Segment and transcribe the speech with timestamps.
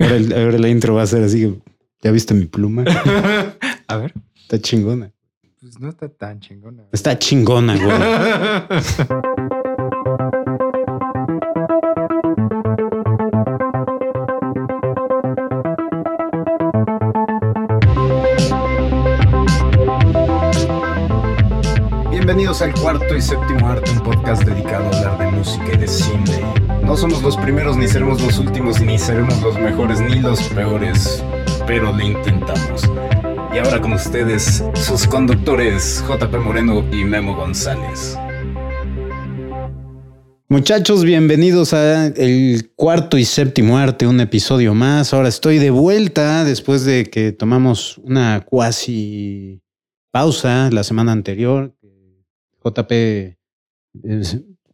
[0.00, 1.60] Ahora, el- ahora la intro va a ser así.
[2.02, 2.84] ¿Ya viste mi pluma?
[3.88, 4.12] A ver.
[4.42, 5.12] Está chingona.
[5.60, 6.84] Pues no está tan chingona.
[6.92, 7.90] Está chingona, güey.
[22.10, 25.88] Bienvenidos al cuarto y séptimo arte, un podcast dedicado a hablar de música y de
[25.88, 26.65] cine.
[26.86, 31.20] No somos los primeros, ni seremos los últimos, ni seremos los mejores, ni los peores,
[31.66, 32.88] pero lo intentamos.
[33.52, 38.16] Y ahora con ustedes, sus conductores, JP Moreno y Memo González.
[40.48, 45.12] Muchachos, bienvenidos a el cuarto y séptimo arte, un episodio más.
[45.12, 49.60] Ahora estoy de vuelta después de que tomamos una cuasi
[50.12, 51.74] pausa la semana anterior.
[52.64, 53.36] JP eh,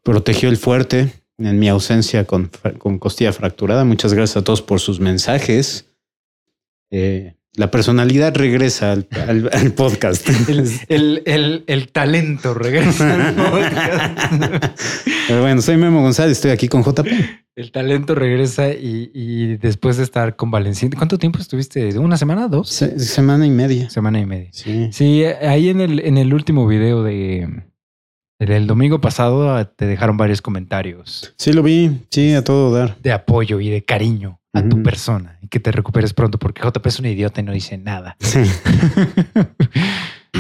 [0.03, 3.85] protegió el fuerte en mi ausencia con, con costilla fracturada.
[3.85, 5.87] Muchas gracias a todos por sus mensajes.
[6.91, 10.27] Eh, la personalidad regresa al, al- al podcast.
[10.49, 13.29] El, el, el, el talento regresa.
[13.29, 14.81] al podcast.
[15.29, 17.07] Pero bueno, soy Memo González, estoy aquí con JP.
[17.55, 20.97] El talento regresa y, y después de estar convaleciente.
[20.97, 21.99] ¿Cuánto tiempo estuviste?
[21.99, 22.49] ¿Una semana?
[22.49, 22.71] ¿Dos?
[22.71, 23.91] Se- semana y media.
[23.91, 24.49] Semana y media.
[24.53, 24.89] Sí.
[24.91, 27.63] Sí, ahí en el, en el último video de
[28.51, 32.05] el domingo pasado te dejaron varios comentarios Sí, lo vi.
[32.11, 32.97] Sí, a todo dar.
[33.01, 36.87] de apoyo y de cariño a tu persona y que te recuperes pronto porque JP
[36.87, 38.17] es un idiota y no dice nada.
[38.21, 38.41] Sí.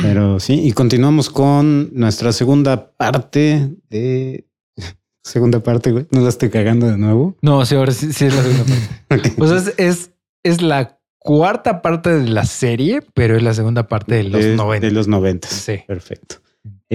[0.02, 4.46] Pero sí, y continuamos con nuestra segunda parte de.
[5.22, 6.06] Segunda parte, güey.
[6.10, 7.36] No la estoy cagando de nuevo.
[7.42, 8.64] no, sí, ahora sí, sí es la segunda
[9.08, 9.28] parte.
[9.36, 9.42] Ok.
[9.42, 10.10] O sea, es, es,
[10.42, 14.56] es la cuarta parte de la serie, pero es la segunda parte de los Es
[14.56, 14.86] 90.
[14.86, 15.50] De los noventas.
[15.52, 15.80] Sí.
[15.86, 16.36] Perfecto.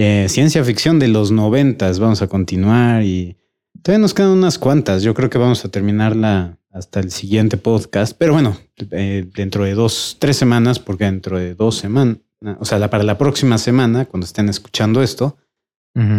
[0.00, 1.98] Eh, ciencia ficción de los noventas.
[1.98, 3.36] Vamos a continuar y
[3.82, 5.02] todavía nos quedan unas cuantas.
[5.02, 8.16] Yo creo que vamos a terminarla hasta el siguiente podcast.
[8.16, 8.56] Pero bueno,
[8.92, 12.18] eh, dentro de dos, tres semanas, porque dentro de dos semanas,
[12.60, 15.36] o sea, la- para la próxima semana, cuando estén escuchando esto,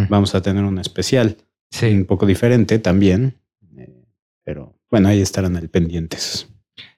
[0.10, 1.38] vamos a tener un especial.
[1.72, 1.86] Sí.
[1.94, 3.36] un poco diferente también.
[3.78, 4.04] eh,
[4.44, 6.50] pero bueno, ahí estarán al pendientes.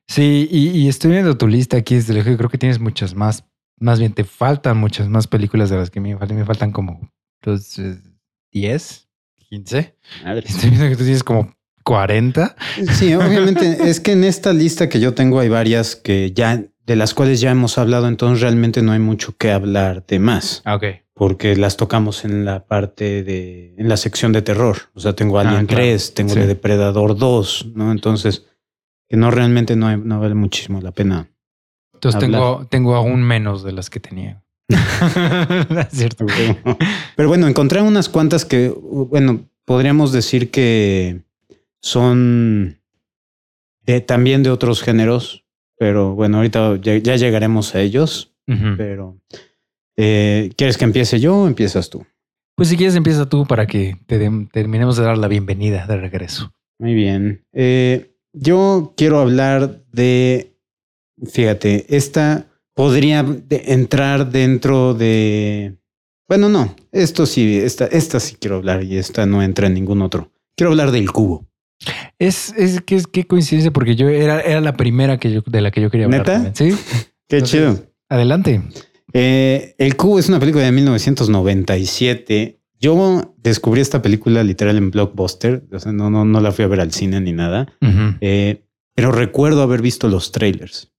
[0.07, 2.33] Sí, y, y estoy viendo tu lista aquí desde lejos.
[2.33, 3.43] y Creo que tienes muchas más.
[3.81, 6.37] Más bien, te faltan muchas más películas de las que me faltan.
[6.37, 7.11] Me faltan como
[7.41, 7.97] los eh,
[8.53, 9.09] 10,
[9.49, 9.95] 15.
[10.45, 11.53] Estoy viendo que tú tienes como
[11.83, 12.55] 40.
[12.93, 16.95] Sí, obviamente es que en esta lista que yo tengo hay varias que ya de
[16.95, 20.75] las cuales ya hemos hablado, entonces realmente no hay mucho que hablar de más, Ah,
[20.75, 20.83] ok.
[21.13, 24.77] porque las tocamos en la parte de en la sección de terror.
[24.93, 25.83] O sea, tengo Ah, Alien claro.
[25.83, 26.39] 3, tengo Sí.
[26.39, 27.91] de Depredador 2, ¿no?
[27.91, 28.45] Entonces,
[29.09, 31.30] que no realmente no, hay- no vale muchísimo la pena.
[32.01, 32.41] Entonces Hablar.
[32.41, 34.41] tengo, tengo aún menos de las que tenía.
[34.69, 36.25] es cierto.
[37.15, 41.21] Pero bueno, encontré unas cuantas que, bueno, podríamos decir que
[41.79, 42.79] son
[43.85, 45.45] de- también de otros géneros,
[45.77, 48.33] pero bueno, ahorita ya, ya llegaremos a ellos,
[48.77, 49.17] pero
[49.95, 52.05] eh, ¿quieres que empiece yo o empiezas tú?
[52.55, 55.97] Pues si quieres empieza tú para que te dem- terminemos de dar la bienvenida de
[55.97, 56.51] regreso.
[56.79, 57.45] Muy bien.
[57.53, 60.50] Eh, yo quiero hablar de,
[61.25, 65.77] fíjate, esta podría entrar dentro de,
[66.27, 70.01] bueno, no, esto sí, esta, esta sí quiero hablar y esta no entra en ningún
[70.01, 70.31] otro.
[70.55, 71.45] Quiero hablar del cubo.
[72.19, 75.61] Es, es que es qué coincidencia porque yo era, era la primera que yo, de
[75.61, 76.21] la que yo quería hablar.
[76.21, 76.33] ¿Neta?
[76.33, 76.55] también.
[76.55, 76.71] Sí.
[77.27, 77.85] Qué Entonces, chido.
[78.09, 78.61] Adelante.
[79.13, 82.59] Eh, el cubo es una película de 1997.
[82.79, 85.63] Yo descubrí esta película literal en Blockbuster.
[85.71, 87.73] O sea, no, no, no la fui a ver al cine ni nada.
[88.21, 88.63] Eh,
[88.95, 90.90] pero recuerdo haber visto los trailers.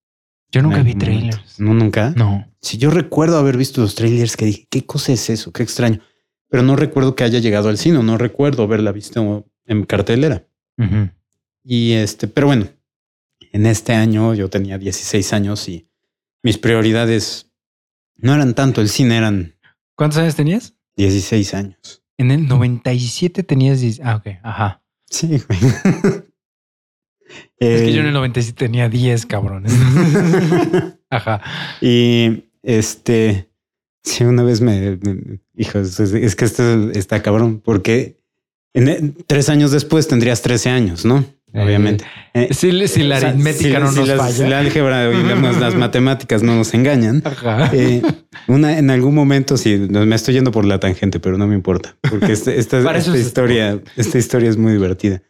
[0.52, 1.04] Yo nunca vi momento.
[1.06, 1.58] trailers.
[1.60, 2.12] No, nunca.
[2.16, 2.46] No.
[2.60, 5.50] Si yo recuerdo haber visto los trailers que dije, ¿qué cosa es eso?
[5.50, 6.00] Qué extraño.
[6.48, 10.46] Pero no recuerdo que haya llegado al cine, no recuerdo haberla visto en cartelera.
[10.76, 11.08] Ujú.
[11.64, 12.68] Y este, pero bueno,
[13.52, 15.88] en este año yo tenía 16 años y
[16.42, 17.50] mis prioridades
[18.16, 19.54] no eran tanto el cine, eran
[19.96, 20.74] ¿Cuántos años tenías?
[20.96, 22.02] 16 años.
[22.19, 24.00] En el 97 tenías 10.
[24.04, 24.26] Ah, ok.
[24.42, 24.82] Ajá.
[25.08, 25.58] Sí, güey.
[27.59, 29.73] Es que yo en Eh, el 97 tenía 10, cabrones.
[31.11, 31.40] Ajá.
[31.81, 33.49] Y este,
[34.02, 38.19] sí, una vez me, me- hijos, es, es que esto está cabrón, porque
[38.75, 41.25] en, tres años después tendrías 13 años, ¿no?
[41.55, 42.06] Obviamente.
[42.32, 44.32] Eh, Si, si la o sea, aritmética si- no si nos las- falla.
[44.32, 47.20] Si la álgebra y las, las matemáticas no nos engañan.
[47.26, 47.69] Ajá.
[47.75, 48.00] eh,
[48.49, 51.96] una, en algún momento, sí, me estoy yendo por la tangente, pero no me importa,
[52.08, 52.81] porque este- esta,
[53.19, 55.20] historia, esta historia es muy divertida.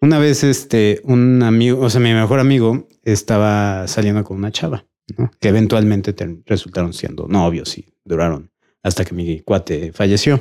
[0.00, 4.86] Una vez, este, un amigo, o sea, mi mejor amigo estaba saliendo con una chava,
[5.16, 5.30] ¿no?
[5.40, 6.14] que eventualmente
[6.46, 8.50] resultaron siendo novios y duraron
[8.82, 10.40] hasta que mi cuate falleció.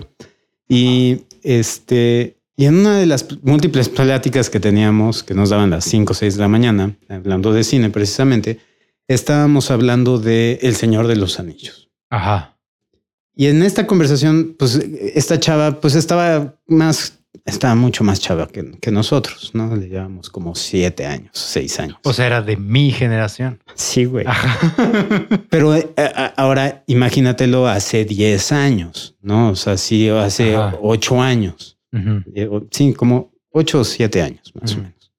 [0.67, 5.85] Y este, Y en una de las múltiples pláticas que teníamos, que nos daban las
[5.85, 8.59] 5 o 6 de la mañana, hablando de cine precisamente,
[9.07, 11.89] estábamos hablando de El Señor de los Anillos.
[12.09, 12.57] Ajá.
[13.35, 18.71] Y en esta conversación, pues esta chava, pues estaba más, estaba mucho más chava que,
[18.79, 19.75] que nosotros, ¿no?
[19.75, 21.97] Le llevamos como siete años, seis años.
[22.03, 23.61] O sea, era de mi generación.
[23.75, 24.25] Sí, güey.
[24.27, 24.59] Ajá.
[25.49, 29.49] Pero eh, a- ahora imagínatelo hace 10 años, ¿no?
[29.51, 30.77] O sea, sí, hace Ajá.
[30.81, 31.77] 8 años.
[32.35, 35.11] Eh, Sí, como 8 o 7 años, más o menos.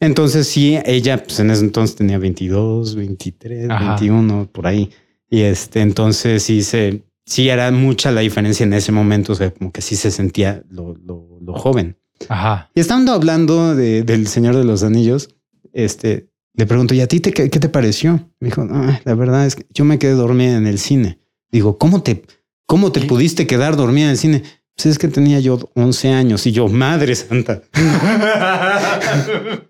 [0.00, 3.88] Entonces, sí, ella, pues en ese entonces tenía 22, 23, Ajá.
[3.96, 4.90] 21, por ahí.
[5.30, 9.32] Y este, entonces sí se, sí era mucha la diferencia en ese momento.
[9.32, 11.96] O sea, como que sí se sentía lo, lo, lo joven.
[12.28, 12.70] Ajá.
[12.74, 15.34] Y estando hablando de- del Señor de los Anillos,
[15.72, 18.28] este, le pregunto, ¿y a ti te, qué, qué te pareció?
[18.40, 21.20] Me dijo, "Ah, la verdad es que yo me quedé dormida en el cine.
[21.52, 22.24] Digo, ¿cómo te,
[22.66, 23.06] cómo te ¿Qué?
[23.06, 24.42] pudiste quedar dormida en el cine?
[24.74, 27.62] Pues es que tenía yo 11 años y yo, madre santa.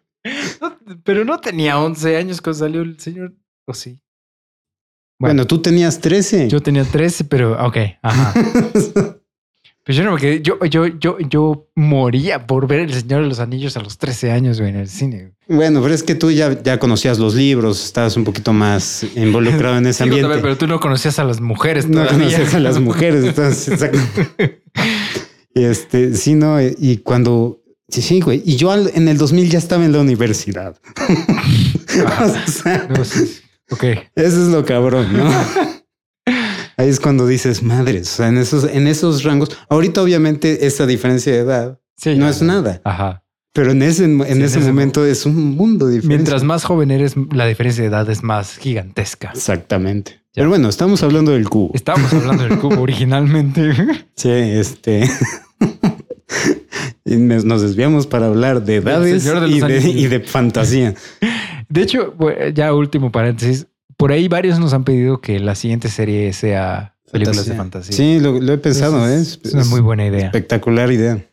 [0.61, 3.35] No, pero no tenía 11 años cuando salió el señor.
[3.67, 3.99] ¿O sí?
[5.19, 6.49] Bueno, tú tenías 13.
[6.49, 7.77] Yo tenía 13, pero ok.
[8.03, 8.35] Ajá.
[9.85, 10.43] Pues yo no me quedé.
[10.43, 14.33] Yo, yo, yo, yo moría por ver El Señor de los Anillos a los 13
[14.33, 15.33] años, güey, en el cine.
[15.49, 19.79] bueno, pero es que tú ya, ya conocías los libros, estabas un poquito más involucrado
[19.79, 20.25] en ese ambiente.
[20.25, 22.27] también, pero tú no conocías a las mujeres No todavía.
[22.37, 23.99] conoces a las mujeres, entonces, exacto.
[25.55, 29.59] Y este, sí, no, y cuando, sí, sí, güey, y yo en el 2000 ya
[29.59, 30.77] estaba en la universidad.
[31.07, 33.41] o sea, No, sí.
[33.71, 33.85] Ok.
[34.15, 35.31] eso es lo cabrón, ¿no?
[36.77, 40.87] Ahí es cuando dices, madres, o sea, en esos, en esos rangos, ahorita obviamente esa
[40.87, 42.31] diferencia de edad Sí, no ya.
[42.31, 43.25] es nada, Ajá.
[43.53, 46.15] pero en ese, en ese ese momento es un mundo diferente.
[46.15, 49.31] Mientras más joven eres, la diferencia de edad es más gigantesca.
[49.35, 50.21] Exactamente.
[50.33, 51.73] Pero bueno, estamos hablando del cubo.
[51.75, 53.73] Estábamos hablando del cubo originalmente.
[54.15, 55.11] Sí, este.
[57.05, 60.95] y nos desviamos para hablar de edades y, de, y de fantasía.
[61.69, 63.67] De hecho, bu- ya último paréntesis.
[63.97, 67.97] Por ahí varios nos han pedido que la siguiente serie sea películas de fantasía.
[67.97, 69.17] Sí, lo, lo he pensado, ¿eh?
[69.21, 70.27] es, es una muy buena idea.
[70.27, 71.25] Espectacular idea.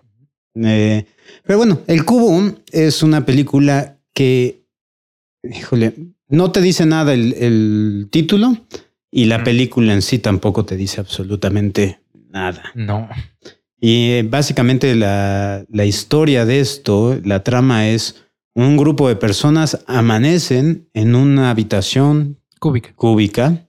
[0.55, 1.05] Eh,
[1.43, 4.63] pero bueno, El Cubo es una película que,
[5.43, 5.93] híjole,
[6.29, 8.57] no te dice nada el, el título
[9.11, 9.45] y la Ujú.
[9.45, 11.99] película en sí tampoco te dice absolutamente
[12.29, 12.63] nada.
[12.73, 13.07] No.
[13.79, 18.23] Y eh, básicamente la, la historia de esto, la trama es
[18.55, 22.93] un grupo de personas amanecen en una habitación Cúbica.
[22.95, 23.67] cúbica.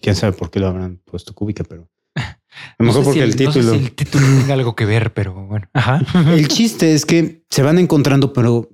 [0.00, 2.36] Quién sabe por qué lo habrán puesto cúbica, pero a
[2.78, 3.72] lo No mejor sé porque si el, no sé título.
[3.78, 5.68] si el título tenga algo que ver, pero bueno.
[5.74, 6.00] Ajá.
[6.32, 8.70] El chiste es que se van encontrando, pero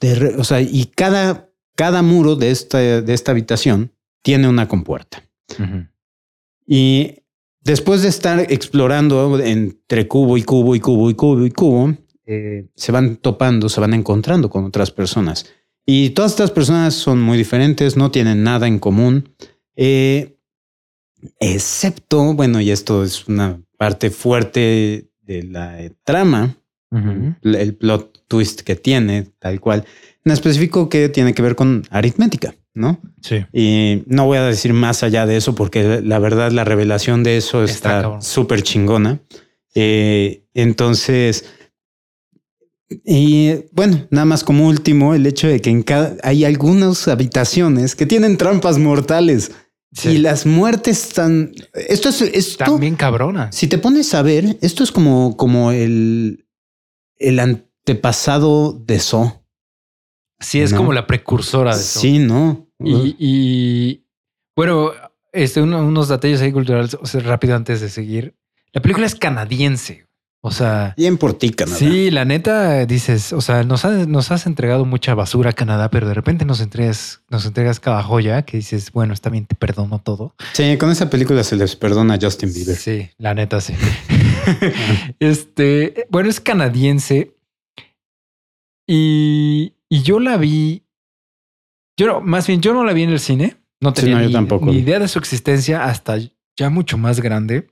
[0.00, 3.92] de re- o sea, y cada, cada muro de esta, de esta habitación
[4.22, 5.22] tiene una compuerta.
[6.66, 7.16] Y
[7.60, 11.94] después de estar explorando entre cubo y cubo y cubo y cubo y cubo,
[12.26, 15.46] eh, se van topando, se van encontrando con otras personas.
[15.84, 19.30] Y todas estas personas son muy diferentes, no tienen nada en común,
[19.74, 20.36] eh,
[21.40, 26.56] excepto, bueno, y esto es una parte fuerte de la eh, trama,
[27.42, 29.84] el plot twist que tiene, tal cual,
[30.24, 33.00] en específico que tiene que ver con aritmética, ¿no?
[33.22, 33.44] Sí.
[33.52, 37.38] Y no voy a decir más allá de eso porque la verdad la revelación de
[37.38, 39.20] eso Está súper chingona.
[39.74, 41.46] Eh, entonces,
[43.04, 47.94] y bueno, nada más como último, el hecho de que en cada hay algunas habitaciones
[47.96, 49.52] que tienen trampas mortales
[49.94, 50.08] Sí.
[50.10, 51.52] y las muertes están.
[51.74, 52.64] Esto es esto.
[52.64, 53.52] También cabrona.
[53.52, 56.46] Si te pones a ver, esto es como, como el,
[57.18, 59.44] el antepasado de So.
[60.40, 60.78] Sí, es No.
[60.78, 62.00] como la precursora de eso.
[62.00, 62.68] Sí, no.
[62.80, 64.06] Y, y,
[64.56, 64.90] bueno,
[65.32, 68.34] este, uno- unos detalles ahí culturales o sea, rápido antes de seguir.
[68.72, 70.06] La película es canadiense.
[70.44, 71.78] O sea, Bien por ti, Canadá.
[71.78, 75.88] sí, la neta dices, o sea, nos, ha- nos has entregado mucha basura a Canadá,
[75.88, 79.54] pero de repente nos entregas, nos entregas cada joya que dices, bueno, está bien, te
[79.54, 80.34] perdono todo.
[80.52, 82.74] Sí, con esa película se les perdona a Justin Bieber.
[82.76, 83.74] Sí, la neta sí.
[85.20, 87.36] este, bueno, es canadiense
[88.88, 90.84] y, y yo la vi.
[91.96, 93.58] Yo no, más bien, yo no la vi en el cine.
[93.80, 94.66] No Sí, tenía no, yo ni, tampoco.
[94.66, 96.16] ni idea de su existencia hasta
[96.58, 97.68] ya mucho más grande.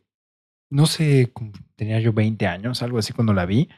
[0.70, 1.32] No sé,
[1.80, 3.70] tenía yo 20 años, algo así cuando la vi.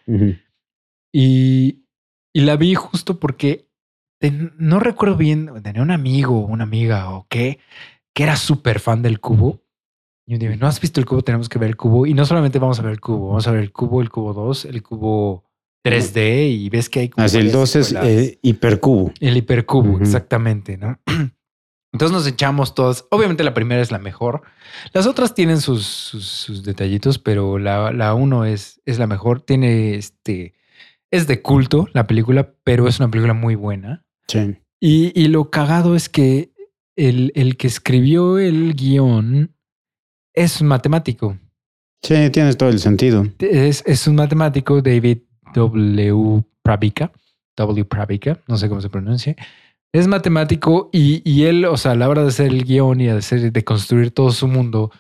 [1.15, 1.85] Y,
[2.35, 3.69] y la vi justo porque
[4.21, 7.61] ten- no recuerdo bien, tenía un amigo, una amiga o qué,
[8.13, 9.61] que era súper fan del cubo.
[10.27, 12.07] Y yo dije, no has visto el cubo, tenemos que ver el cubo.
[12.07, 14.33] Y no solamente vamos a ver el cubo, vamos a ver el cubo, el cubo
[14.35, 15.45] 2, el cubo
[15.85, 19.13] 3D y ves que hay como Así el varias 2 es eh, hipercubo.
[19.21, 20.03] el hipercubo, Ujú.
[20.03, 20.99] exactamente, ¿no?
[21.93, 23.05] Entonces nos echamos todas.
[23.11, 24.43] Obviamente la primera es la mejor.
[24.93, 29.43] Las otras tienen sus, sus, sus detallitos, pero la, la uno es, es la mejor.
[29.43, 30.55] Tiene este.
[31.11, 34.05] Es de culto la película, pero es una película muy buena.
[34.29, 34.57] Sí.
[34.81, 36.53] Y, y lo cagado es que
[36.97, 39.55] el, el que escribió el guion
[40.33, 41.39] es un matemático.
[42.03, 43.27] Sí, tienes todo el sentido.
[43.39, 45.19] Es, es un matemático, David
[45.55, 46.43] W.
[46.63, 47.13] Pravica.
[47.57, 47.85] W.
[47.85, 49.37] Pravica, no sé cómo se pronuncia.
[49.93, 53.07] Es matemático y, y él, o sea, a la hora de hacer el guion y
[53.07, 54.91] de, hacer, de construir todo su mundo,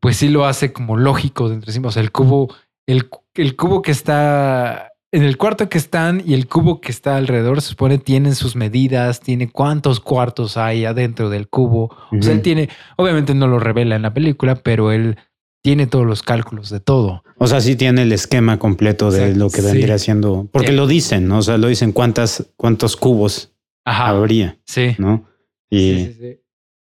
[0.00, 1.80] pues sí lo hace como lógico dentro de sí.
[1.84, 2.54] O sea, el cubo,
[2.86, 7.16] el, el cubo que está en el cuarto que están y el cubo que está
[7.16, 11.90] alrededor, se supone tienen sus medidas, tiene cuántos cuartos hay adentro del cubo.
[12.12, 15.16] O sea, él tiene, obviamente no lo revela en la película, pero él
[15.62, 17.24] tiene todos los cálculos de todo.
[17.38, 19.66] O sea, sí tiene el esquema completo de lo que sí.
[19.66, 20.48] vendría siendo.
[20.52, 20.74] Porque Sí.
[20.74, 21.38] lo dicen, ¿no?
[21.38, 23.52] O sea, lo dicen cuántas, cuántos cubos
[23.86, 24.08] Ajá.
[24.08, 24.94] habría, Sí.
[24.98, 25.26] ¿no?
[25.70, 26.40] Y Sí, sí, sí.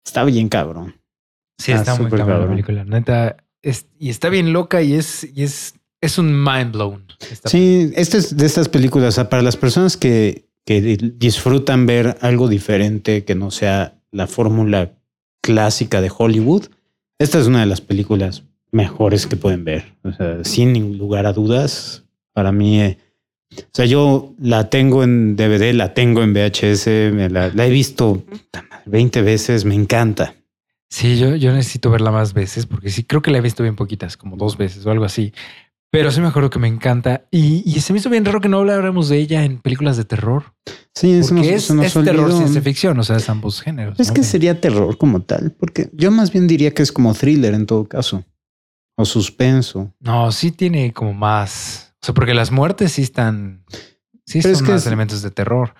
[0.06, 0.96] está bien cabrón.
[1.58, 2.50] Sí, está muy súper cabrón la cabrón.
[2.56, 2.86] película.
[2.86, 7.06] Neta, es, y está bien loca y es, y es, es un mind blown.
[7.46, 10.82] Sí, este es de estas películas, o sea, para las personas que, que
[11.16, 14.94] disfrutan ver algo diferente que no sea la fórmula
[15.42, 16.68] clásica de Hollywood,
[17.20, 19.96] esta es una de las películas mejores que pueden ver.
[20.04, 22.04] O sea, sin ningún lugar a dudas,
[22.34, 22.98] para mí, eh,
[23.58, 27.70] o sea, yo la tengo en DVD, la tengo en VHS, me la, la he
[27.70, 30.36] visto puta madre, 20 veces, me encanta.
[30.90, 33.76] Sí, yo, yo necesito verla más veces porque sí, creo que la he visto bien
[33.76, 35.34] poquitas, como dos veces o algo así.
[35.94, 37.26] Pero sí me acuerdo que me encanta.
[37.32, 40.06] Y, y se me hizo bien raro que no habláramos de ella en películas de
[40.06, 40.54] terror.
[40.96, 44.00] Sí, eso Porque nos- es, nos es terror ciencia ficción, o sea, es ambos géneros.
[44.00, 44.14] Es ¿no?
[44.14, 47.66] que sería terror como tal, porque yo más bien diría que es como thriller en
[47.66, 48.24] todo caso.
[48.98, 49.94] O suspenso.
[50.00, 51.91] No, sí tiene como más.
[52.02, 53.64] O sea, porque las muertes sí están.
[54.26, 55.74] Sí Pero son es que más es- elementos de terror.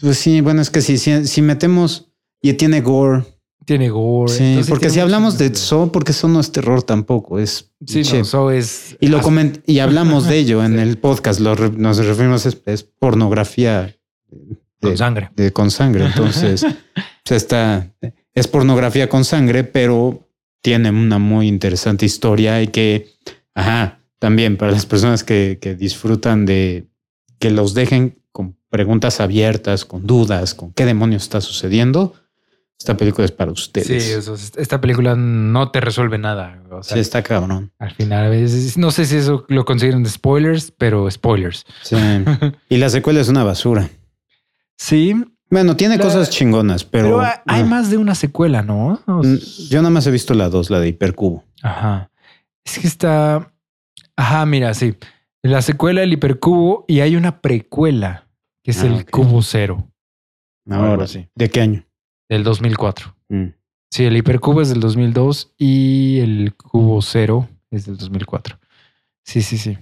[0.00, 3.24] Pues sí, bueno, es que si, si, si metemos y tiene gore.
[3.64, 4.32] Tiene gore.
[4.32, 5.54] Sí, entonces porque si hablamos de.
[5.54, 8.96] Saw, porque eso no es terror tampoco, es Sí, no, so es.
[9.00, 10.78] y lo coment y hablamos de ello en Sí.
[10.80, 13.94] el podcast, lo re- nos referimos es, es pornografía
[14.80, 15.30] con sangre.
[15.36, 16.66] de- con sangre, entonces
[17.30, 17.88] está
[18.34, 20.28] es pornografía con sangre, pero
[20.60, 23.10] tiene una muy interesante historia y que,
[23.54, 26.86] ajá, también para las personas que, que disfrutan de
[27.40, 32.14] que los dejen con preguntas abiertas, con dudas, con qué demonios está sucediendo,
[32.78, 34.10] esta película es para Sí, ustedes.
[34.10, 36.62] eso es- esta película no te resuelve nada.
[36.70, 37.72] O sea, Sí, está cabrón.
[37.80, 41.64] al final, a veces, no sé si eso lo consideran de spoilers, pero spoilers.
[41.82, 41.96] Sí.
[42.68, 43.90] y la secuela es una basura.
[44.76, 45.14] Sí,
[45.50, 49.00] Bueno, tiene La- cosas chingonas, pero, pero, hay, más de una secuela, ¿no?
[49.06, 51.44] O mm, sea, Yo nada más he visto la dos, la de Hipercubo.
[51.62, 52.08] Ajá.
[52.64, 53.51] Es que está.
[54.22, 54.94] Ajá, mira, sí.
[55.42, 58.28] La secuela, el hipercubo, y hay una precuela,
[58.62, 59.88] que es Ah, el cubo cero
[60.70, 61.26] Ahora sí.
[61.34, 61.84] ¿De qué año?
[62.28, 63.14] del 2004.
[63.28, 63.46] Mm.
[63.90, 68.58] Sí, el hipercubo es del 2002 y el cubo cero es del 2004.
[69.24, 69.76] Sí, sí, sí.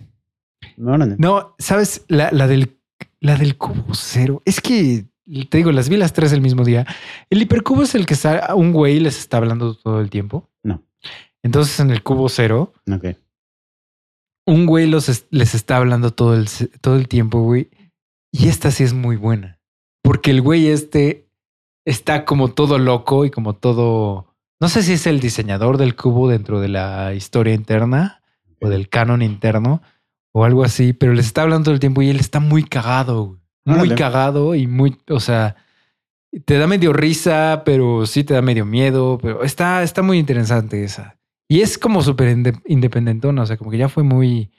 [0.83, 1.15] Órale.
[1.19, 2.77] No, sabes, la, la del,
[3.21, 4.43] la del cubo cero.
[4.47, 5.05] Es que
[5.51, 6.87] te digo, las vi las tres el mismo día.
[7.29, 10.49] El hipercubo es el que está, un güey les está hablando todo el tiempo.
[10.65, 10.83] No.
[11.43, 13.17] Entonces en el cubo cero, Ok.
[14.51, 16.49] Un güey los es- les está hablando todo el,
[16.81, 17.71] todo el tiempo, güey.
[18.33, 19.59] Y esta sí es muy buena.
[20.03, 21.29] Porque el güey este
[21.85, 24.35] está como todo loco y como todo...
[24.61, 28.23] No sé si es el diseñador del cubo dentro de la historia interna
[28.61, 29.83] o del canon interno
[30.33, 33.25] o algo así, pero les está hablando todo el tiempo y él está muy cagado,
[33.25, 33.41] güey.
[33.65, 35.57] Muy cagado y muy, o sea,
[36.45, 40.83] te da medio risa, pero sí te da medio miedo, pero está, está muy interesante
[40.85, 41.19] esa.
[41.51, 44.51] Y es como súper inde- independentona, o sea, como que ya fue muy,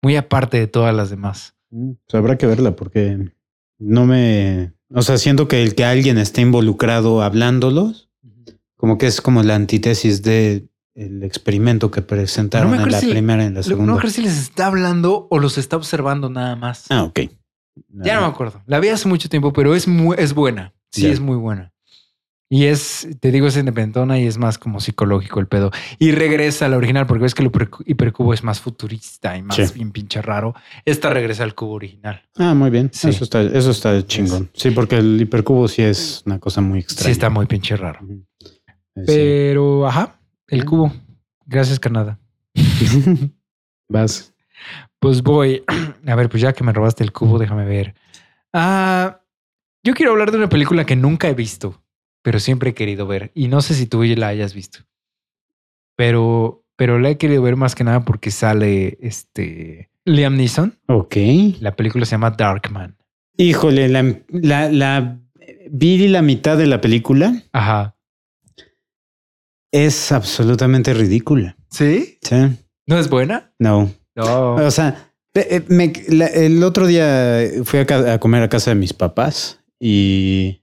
[0.00, 1.54] muy aparte de todas las demás.
[1.70, 3.32] Mm, pues habrá que verla porque
[3.80, 4.72] no me.
[4.94, 8.08] O sea, siento que el que alguien esté involucrado hablándolos,
[8.76, 13.10] como que es como la antítesis de el experimento que presentaron No en la si-
[13.10, 13.92] primera y en la segunda.
[13.94, 16.84] No creo si les está hablando o los está observando nada más.
[16.90, 17.20] Ah, ok.
[17.90, 18.62] Ya no me acuerdo.
[18.66, 20.72] La vi hace mucho tiempo, pero es muy, es buena.
[20.92, 21.10] Sí, Ya.
[21.10, 21.72] es muy buena.
[22.48, 25.72] Y es, te digo, es independentona y es más como psicológico el pedo.
[25.98, 29.42] Y regresa a la original, porque ves que el hiper- hipercubo es más futurista y
[29.42, 29.64] más Sí.
[29.74, 30.54] bien pinche raro.
[30.84, 32.22] Esta regresa al cubo original.
[32.36, 32.90] Ah, muy bien.
[32.92, 33.08] Sí.
[33.08, 34.48] Eso está, eso está chingón.
[34.54, 37.06] Sí, porque el hipercubo sí es una cosa muy extraña.
[37.06, 37.98] Sí, está muy pinche raro.
[38.94, 40.64] Eh, Pero, ajá, el Ah.
[40.64, 40.92] cubo.
[41.46, 42.18] Gracias, Canadá.
[43.88, 44.32] Vas.
[45.00, 45.64] Pues voy.
[46.06, 47.94] A ver, pues ya que me robaste el cubo, déjame ver.
[48.52, 49.20] Ah,
[49.82, 51.82] yo quiero hablar de una película que nunca he visto,
[52.26, 53.30] pero siempre he querido ver.
[53.36, 54.80] Y no sé si tú la hayas visto.
[55.96, 60.76] Pero, pero la he querido ver más que nada porque sale este Liam Neeson.
[60.88, 61.14] Ok.
[61.60, 62.96] La película se llama Darkman.
[63.36, 65.20] Híjole, la, la, la
[65.70, 67.96] vi la mitad de la película Ajá.
[69.72, 71.56] es absolutamente ridícula.
[71.70, 72.18] ¿Sí?
[72.22, 72.34] Sí.
[72.88, 73.52] ¿No es buena?
[73.60, 73.88] No.
[74.16, 74.54] No.
[74.56, 78.92] O sea, eh, me- la- el otro día fui a comer a casa de mis
[78.94, 80.62] papás y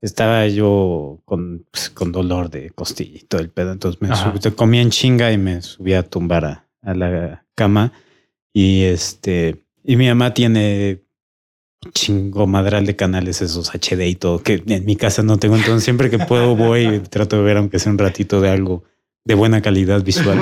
[0.00, 3.72] estaba yo con, pues, con dolor de costilla y todo el pedo.
[3.72, 7.92] Entonces me subí, comí en chinga y me subí a tumbar a, a la cama.
[8.52, 11.02] Y este, y mi mamá tiene
[11.94, 15.56] chingo madral de canales esos HD y todo que en mi casa no tengo.
[15.56, 18.84] Entonces siempre que puedo voy y trato de ver aunque sea un ratito de algo
[19.24, 20.38] de buena calidad visual.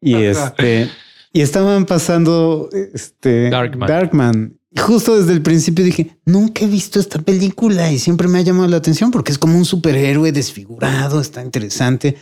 [0.00, 0.90] Y este,
[1.32, 3.88] y estaban pasando este Darkman.
[3.88, 4.57] Darkman.
[4.76, 8.68] Justo desde el principio dije, nunca he visto esta película y siempre me ha llamado
[8.68, 12.16] la atención porque es como un superhéroe desfigurado, está interesante.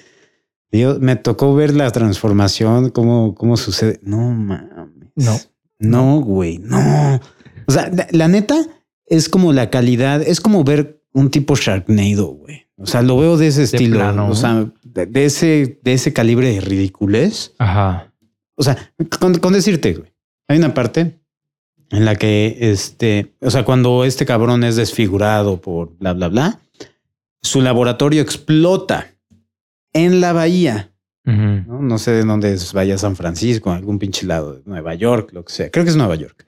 [0.70, 3.98] Yo, me tocó ver la transformación, cómo, cómo sucede.
[4.02, 5.12] No mames.
[5.16, 5.38] No.
[5.78, 7.20] No, güey, no.
[7.66, 8.56] O sea, la, la neta
[9.06, 12.66] es como la calidad, es como ver un tipo Sharknado, güey.
[12.76, 14.28] O sea, lo veo de ese estilo, plano.
[14.28, 17.54] o sea, de, de ese, de ese calibre de ridiculez.
[17.58, 18.12] Ajá.
[18.54, 20.12] O sea, con, con decirte, güey,
[20.46, 21.18] hay una parte
[21.90, 26.60] en la que este, o sea, cuando este cabrón es desfigurado por bla, bla, bla,
[27.42, 29.08] su laboratorio explota
[29.92, 30.92] en la bahía.
[31.24, 35.30] No, no sé de dónde es, vaya San Francisco, algún pinche lado de Nueva York,
[35.32, 35.70] lo que sea.
[35.70, 36.46] Creo que es Nueva York.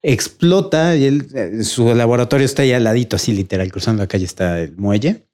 [0.00, 4.26] Explota y él, eh, su laboratorio está ahí al ladito, así literal, cruzando la calle
[4.26, 5.26] está el muelle.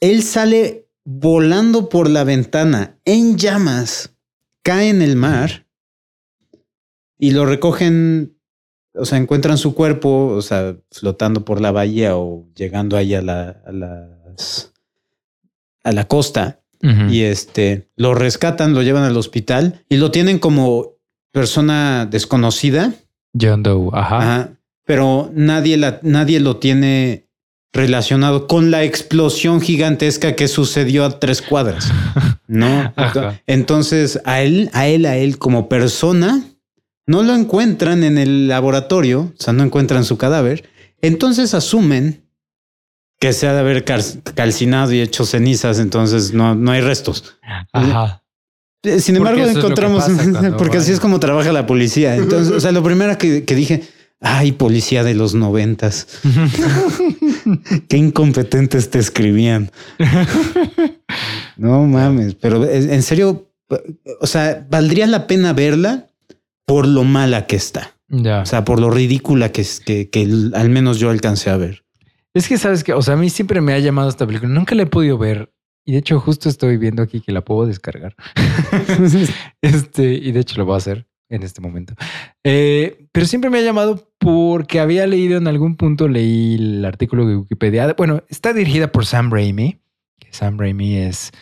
[0.00, 4.16] Él sale volando por la ventana en llamas,
[4.62, 5.63] cae en el mar
[7.24, 8.36] y lo recogen,
[8.92, 13.22] o sea, encuentran su cuerpo, o sea, flotando por la bahía o llegando ahí a
[13.22, 14.74] la, a las,
[15.82, 16.60] a la costa
[17.08, 20.98] y este lo rescatan, lo llevan al hospital y lo tienen como
[21.32, 22.92] persona desconocida,
[23.40, 23.88] John Doe.
[23.94, 24.18] Ajá.
[24.18, 24.50] Ajá,
[24.84, 27.30] pero nadie la, nadie lo tiene
[27.72, 31.90] relacionado con la explosión gigantesca que sucedió a tres cuadras.
[32.46, 33.40] No, Ajá.
[33.46, 36.44] entonces a él, a él, a él como persona
[37.06, 40.68] no lo encuentran en el laboratorio, o sea, no encuentran su cadáver.
[41.02, 42.22] Entonces asumen
[43.20, 47.36] que se ha de haber cal- calcinado y hecho cenizas, entonces no, no hay restos.
[47.72, 48.22] Ajá.
[48.82, 50.04] Eh, Sin embargo, encontramos,
[50.58, 52.16] porque así es como trabaja la policía.
[52.16, 53.82] Entonces, o sea, lo primero que, que dije,
[54.20, 56.06] ay, policía de los noventas,
[57.88, 59.70] qué incompetentes te escribían.
[61.56, 63.48] No mames, pero en serio,
[64.20, 66.08] o sea, valdría la pena verla
[66.66, 67.96] por lo mala que está.
[68.08, 68.40] ya.
[68.40, 71.84] O sea, por lo ridícula que es, que, que al menos yo alcancé a ver.
[72.34, 74.52] Es que sabes que, o sea, a mí siempre me ha llamado esta película.
[74.52, 75.52] Nunca la he podido ver.
[75.86, 78.16] Y de hecho, justo estoy viendo aquí que la puedo descargar.
[79.62, 81.94] este, y de hecho lo voy a hacer en este momento.
[82.42, 87.26] Eh, pero siempre me ha llamado porque había leído en algún punto, leí el artículo
[87.26, 87.94] de Wikipedia.
[87.96, 89.80] Bueno, está dirigida por Sam Raimi,
[90.18, 91.32] que Sam Raimi es,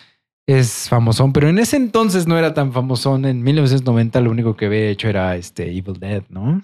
[0.47, 3.25] es famosón, pero en ese entonces no era tan famosón.
[3.25, 6.61] En 1990 lo único que había hecho era este Evil Dead, ¿no?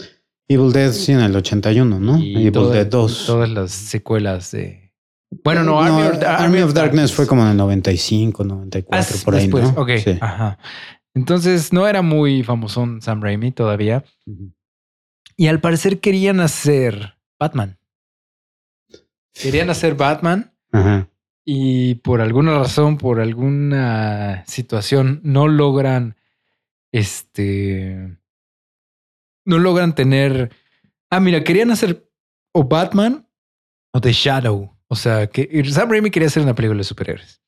[0.49, 2.19] Evil Dead, sí, en el 81, ¿no?
[2.19, 3.27] Y Evil toda- Dead 2.
[3.27, 4.93] Todas las secuelas de...
[5.45, 9.23] Bueno, no, No, Army, of, Army of Darkness fue como en el 95, 94, Ah,
[9.25, 9.83] por ahí, después, ¿no?
[9.83, 10.17] Ok, Sí.
[10.21, 10.59] ajá.
[11.15, 14.05] Entonces no era muy famosón Sam Raimi todavía.
[15.37, 17.79] Y al parecer querían hacer Batman.
[19.35, 21.09] Querían hacer Batman Ajá.
[21.51, 26.15] Y por alguna razón, por alguna situación, no logran
[26.93, 28.19] este.
[29.47, 30.51] No logran tener.
[31.09, 32.07] Ah, mira, querían hacer
[32.53, 33.27] o Batman
[33.95, 34.77] o The Shadow.
[34.89, 37.41] O sea, que Sam Raimi quería hacer una película de superhéroes.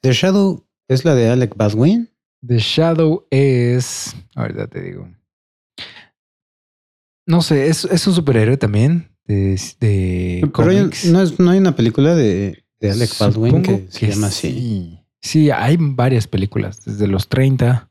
[0.00, 2.08] The Shadow es la de Alec Baldwin.
[2.46, 4.16] The Shadow es.
[4.34, 5.10] Ahorita te digo.
[7.26, 9.10] No sé, es, es un superhéroe también.
[9.24, 11.04] De, de Pero hay- cómics.
[11.06, 14.50] no, es, no hay una película de, de Alec Baldwin que, se llama así.
[14.50, 14.98] Sí.
[15.22, 17.90] Sí, hay varias películas, desde los 30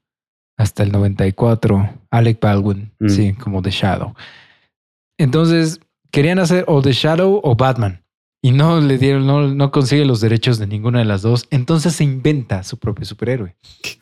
[0.58, 1.90] hasta el 94.
[2.10, 3.10] Alec Baldwin, Mm.
[3.10, 4.14] sí, como The Shadow.
[5.18, 5.80] Entonces,
[6.12, 8.02] querían hacer o The Shadow o Batman.
[8.42, 11.48] Y no le dieron, no, no consigue los derechos de ninguna de las dos.
[11.50, 13.98] Entonces se inventa su propio superhéroe, Qué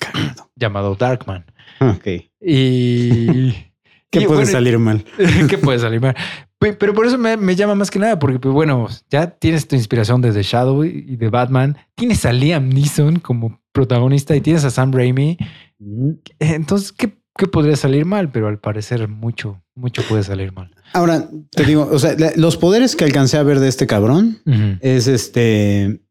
[0.55, 1.45] llamado Darkman.
[1.79, 2.07] Ok.
[2.41, 3.53] Y.
[4.13, 5.03] ¿Qué y puede bueno, salir mal?
[5.49, 6.15] ¿Qué puede salir mal?
[6.59, 9.67] Pe- Pero por eso me, me llama más que nada, porque pues, bueno, ya tienes
[9.67, 14.41] tu inspiración de The Shadow y de Batman, tienes a Liam Neeson como protagonista y
[14.41, 15.37] tienes a Sam Raimi.
[15.79, 16.11] Mm.
[16.39, 18.31] Entonces, ¿qué, qué podría salir mal?
[18.31, 20.69] Pero al parecer mucho, mucho puede salir mal.
[20.93, 24.37] Ahora, te digo, o sea, los poderes que alcancé a ver de este cabrón
[24.81, 26.01] es este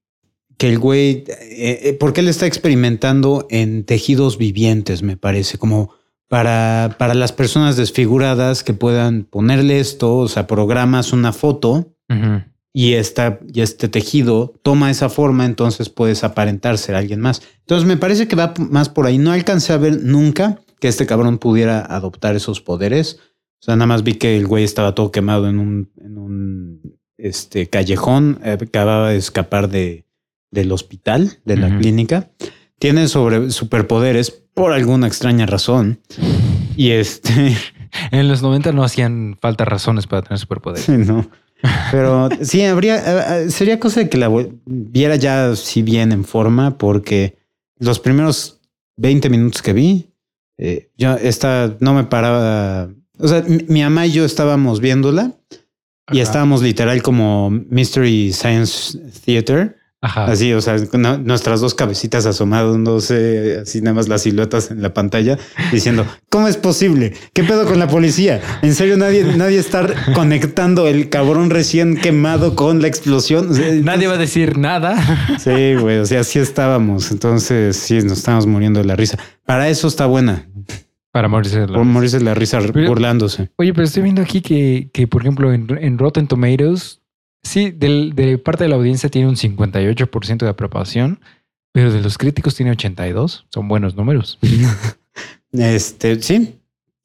[0.59, 5.93] que el güey, eh, eh, porque él está experimentando en tejidos vivientes, me parece, como
[6.33, 11.95] para, para las personas desfiguradas que puedan ponerle esto, o sea, programas una foto
[12.73, 17.42] y, esta, y este tejido toma esa forma, entonces puedes aparentar ser alguien más.
[17.59, 19.18] Entonces me parece que va más por ahí.
[19.18, 23.18] No alcancé a ver nunca que este cabrón pudiera adoptar esos poderes.
[23.61, 26.99] O sea, nada más vi que el güey estaba todo quemado en un, en un
[27.18, 30.07] este, callejón, eh, acababa de escapar de,
[30.51, 32.31] del hospital, de la clínica.
[32.79, 35.99] Tiene sobre superpoderes por alguna extraña razón.
[36.77, 37.57] Y este,
[38.11, 40.85] En los 90 no hacían falta razones para tener superpoderes.
[40.85, 41.29] Sí, no.
[41.91, 44.29] Pero sí, habría, eh, eh, sería cosa de que la
[44.65, 47.38] viera ya si bien en forma, porque
[47.79, 48.61] los primeros
[48.97, 50.11] 20 minutos que vi,
[50.59, 52.91] eh, yo esta no me paraba.
[53.19, 55.33] O sea, mi, mi mamá y yo estábamos viéndola
[56.11, 59.77] y estábamos literal como Mystery Science Theater.
[60.05, 60.25] Ajá.
[60.25, 64.93] Así, o sea, no- nuestras dos cabecitas asomándose, así nada más las siluetas en la
[64.93, 65.38] pantalla,
[65.71, 67.15] diciendo, ¿cómo es posible?
[67.33, 68.41] ¿Qué pedo con la policía?
[68.62, 73.51] En serio, nadie, nadie está conectando el cabrón recién quemado con la explosión.
[73.51, 74.97] O sea, Nadie va a decir nada.
[75.38, 77.11] Sí, güey, o sea, así estábamos.
[77.12, 79.19] Entonces, sí, nos estábamos muriendo de la risa.
[79.47, 80.49] Para eso está buena,
[81.12, 83.51] Para morirse de la por morirse de la risa Pero- burlándose.
[83.57, 87.02] Oye, pero estoy viendo aquí que, que por ejemplo, en, en Rotten Tomatoes,
[87.43, 91.21] sí, del- de parte de la audiencia tiene un 58% de aprobación,
[91.73, 93.47] pero de los críticos tiene 82.
[93.51, 94.39] Son buenos números.
[95.53, 96.59] Este, sí,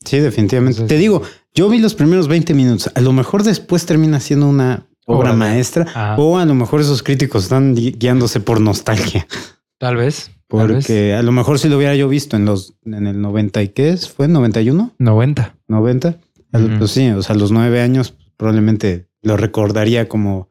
[0.05, 0.77] sí, definitivamente.
[0.81, 1.21] Entonces- Te digo,
[1.53, 2.89] yo vi los primeros 20 minutos.
[2.95, 6.15] A lo mejor después termina siendo una obra maestra Ajá.
[6.17, 9.27] o a lo mejor esos críticos están gui- guiándose por nostalgia.
[9.79, 10.31] Tal vez.
[10.47, 10.85] tal vez.
[10.85, 13.67] Porque a lo mejor si lo hubiera yo visto en los en el 90 y
[13.67, 15.55] qué es, fue 91, 90.
[15.67, 16.17] 90.
[16.53, 16.77] A lo- Ujú.
[16.79, 20.49] Pues sí, o sea, a los nueve años probablemente lo recordaría como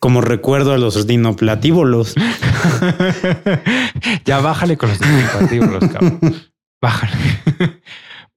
[0.00, 2.14] como recuerdo a los dinoplatívolos.
[4.24, 6.20] ya bájale con los dispositivos, cabrón.
[6.80, 7.12] Bájale.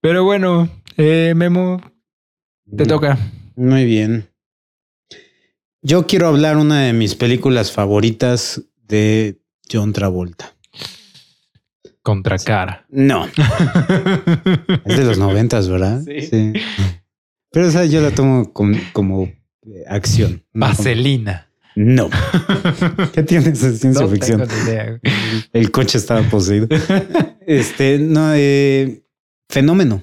[0.00, 1.80] Pero bueno, eh, Memo,
[2.76, 3.16] te toca.
[3.54, 4.28] Muy bien.
[5.82, 10.54] Yo quiero hablar una de mis películas favoritas de John Travolta.
[12.02, 12.84] Contracara.
[12.88, 13.26] No,
[14.84, 16.02] es de los noventas, ¿verdad?
[16.06, 16.52] Sí.
[17.52, 19.30] Pero esa yo la tomo como, como
[19.88, 20.44] acción.
[20.52, 21.48] Vaselina.
[21.74, 22.10] No.
[23.14, 24.40] ¿Qué tiene esa ciencia No ficción?
[24.40, 25.00] tengo ni idea.
[25.52, 26.68] El coche estaba poseído.
[27.46, 29.02] Este, no, eh,
[29.48, 30.02] Fenómeno.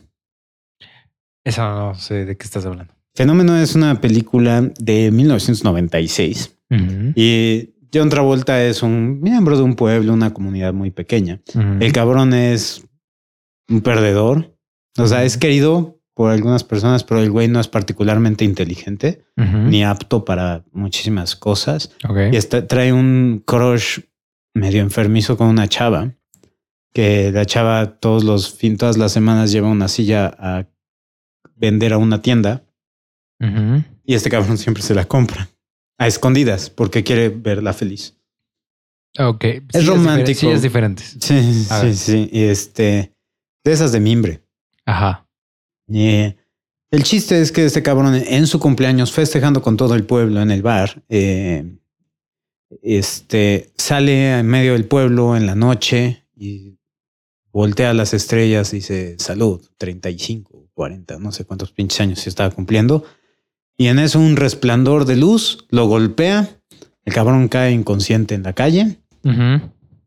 [1.46, 2.94] Eso no sé de qué estás hablando.
[3.16, 9.76] Fenómeno es una película de 1996 Ujú, y John Travolta es un miembro de un
[9.76, 11.42] pueblo, una comunidad muy pequeña.
[11.80, 12.84] El cabrón es
[13.70, 14.56] un perdedor.
[14.98, 19.86] O sea, es querido por algunas personas, pero el güey no es particularmente inteligente ni
[19.86, 21.96] apto para muchísimas cosas.
[22.30, 24.02] Y está, trae un crush
[24.54, 26.12] medio enfermizo con una chava,
[26.92, 30.66] que la chava todos los fin, todas las semanas lleva una silla a
[31.56, 32.66] vender a una tienda
[34.04, 35.48] y este cabrón siempre se la compra
[35.98, 38.18] a escondidas porque quiere verla feliz.
[39.18, 39.46] Ok.
[39.72, 40.38] Es romántico.
[40.42, 41.02] Sí, es diferente.
[41.02, 41.96] Sí, A sí, ver.
[41.96, 42.30] sí.
[42.34, 43.14] Y este,
[43.64, 44.44] de esas de mimbre.
[44.86, 45.29] Ajá.
[45.94, 46.36] Eh,
[46.92, 50.52] el chiste es que este cabrón en su cumpleaños, festejando con todo el pueblo en
[50.52, 51.78] el bar, eh,
[52.82, 56.78] este, sale en medio del pueblo en la noche y
[57.52, 62.30] voltea a las estrellas y dice salud, 35, 40, no sé cuántos pinches años se
[62.30, 63.04] estaba cumpliendo.
[63.78, 66.50] Y en eso un resplandor de luz lo golpea,
[67.06, 69.00] el cabrón cae inconsciente en la calle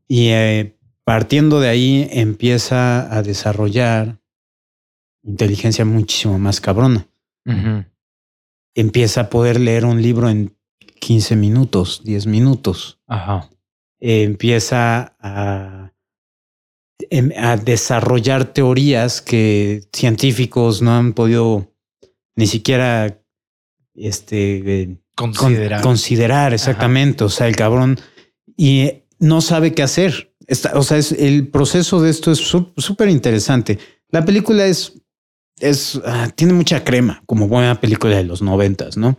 [0.08, 4.21] y eh, partiendo de ahí empieza a desarrollar
[5.24, 7.06] inteligencia muchísimo más cabrona.
[8.74, 10.56] Empieza a poder leer un libro en
[11.00, 13.00] 15 minutos, 10 minutos.
[13.06, 13.50] Ajá.
[14.00, 15.92] Eh, empieza a,
[17.10, 21.70] em- a desarrollar teorías que científicos no han podido
[22.36, 23.20] ni siquiera
[23.94, 25.80] este, eh, con- Considera.
[25.82, 27.24] considerar exactamente.
[27.24, 27.98] O sea, el cabrón
[28.56, 30.34] y eh, no sabe qué hacer.
[30.46, 33.78] Está, o sea, es, el proceso de esto es súper interesante.
[34.08, 35.01] La película es,
[35.58, 39.16] es ah, tiene mucha crema, como buena película de los noventas, ¿no?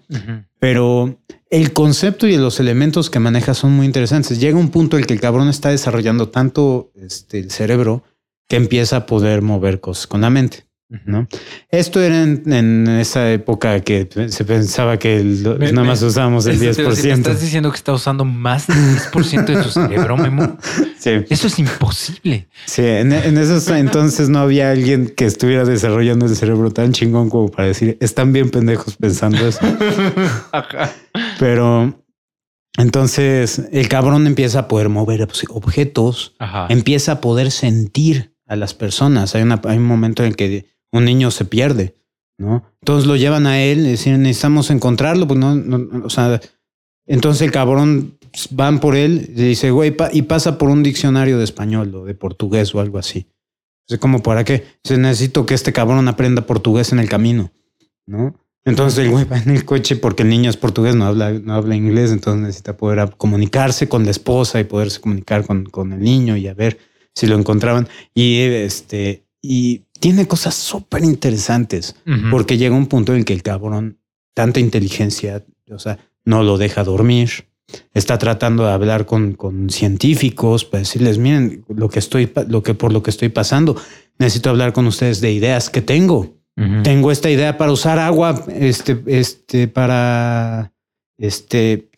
[0.60, 1.20] Pero
[1.50, 4.40] el concepto y los elementos que maneja son muy interesantes.
[4.40, 8.04] Llega un punto en el que el cabrón está desarrollando tanto este, el cerebro
[8.48, 10.66] que empieza a poder mover cosas con la mente.
[11.06, 11.28] ¿No?
[11.70, 16.02] Esto era en, en esa época que se pensaba que el- Me- nada me- más
[16.04, 17.18] usábamos el Eso te iba a decir, 10%.
[17.18, 20.58] ¿Estás diciendo que está usando más del 10% de su cerebro, Memo?
[21.00, 22.48] Sí, Eso es imposible.
[22.66, 27.30] sí, en, en esos entonces no había alguien que estuviera desarrollando el cerebro tan chingón
[27.30, 29.60] como para decir, están bien pendejos pensando eso.
[31.40, 32.04] Pero
[32.78, 36.68] entonces el cabrón empieza a poder mover objetos, Ajá.
[36.70, 39.36] empieza a poder sentir a las personas.
[39.36, 41.96] Hay, una, hay un momento en el que un niño se pierde,
[42.38, 42.64] ¿no?
[42.82, 46.40] Entonces lo llevan a él dicen, necesitamos encontrarlo, pues no, no- o sea,
[47.06, 51.38] Entonces el cabrón pues, van por él y dice, güey, y pasa por un diccionario
[51.38, 53.28] de español o de portugués o algo así.
[53.88, 54.64] Dice, ¿cómo para qué?
[54.84, 57.52] Dice, necesito que este cabrón aprenda portugués en el camino,
[58.08, 58.40] ¿no?
[58.66, 61.54] Entonces el güey va en el coche porque el niño es portugués, no habla, no
[61.56, 66.00] habla inglés, entonces necesita poder comunicarse con la esposa y poderse comunicar con, con el
[66.00, 66.78] niño y a ver
[67.14, 67.90] si lo encontraban.
[68.14, 71.96] Y este, y tiene cosas súper interesantes
[72.30, 74.00] porque llega un punto en el que el cabrón,
[74.34, 77.48] tanta inteligencia, o sea, no lo deja dormir.
[77.94, 82.74] Está tratando de hablar con, con científicos para decirles, miren, lo que estoy, lo que
[82.74, 83.78] por lo que estoy pasando,
[84.20, 86.36] necesito hablar con ustedes de ideas que tengo.
[86.84, 90.74] Tengo esta idea para usar agua, este, este, para,
[91.18, 91.90] este,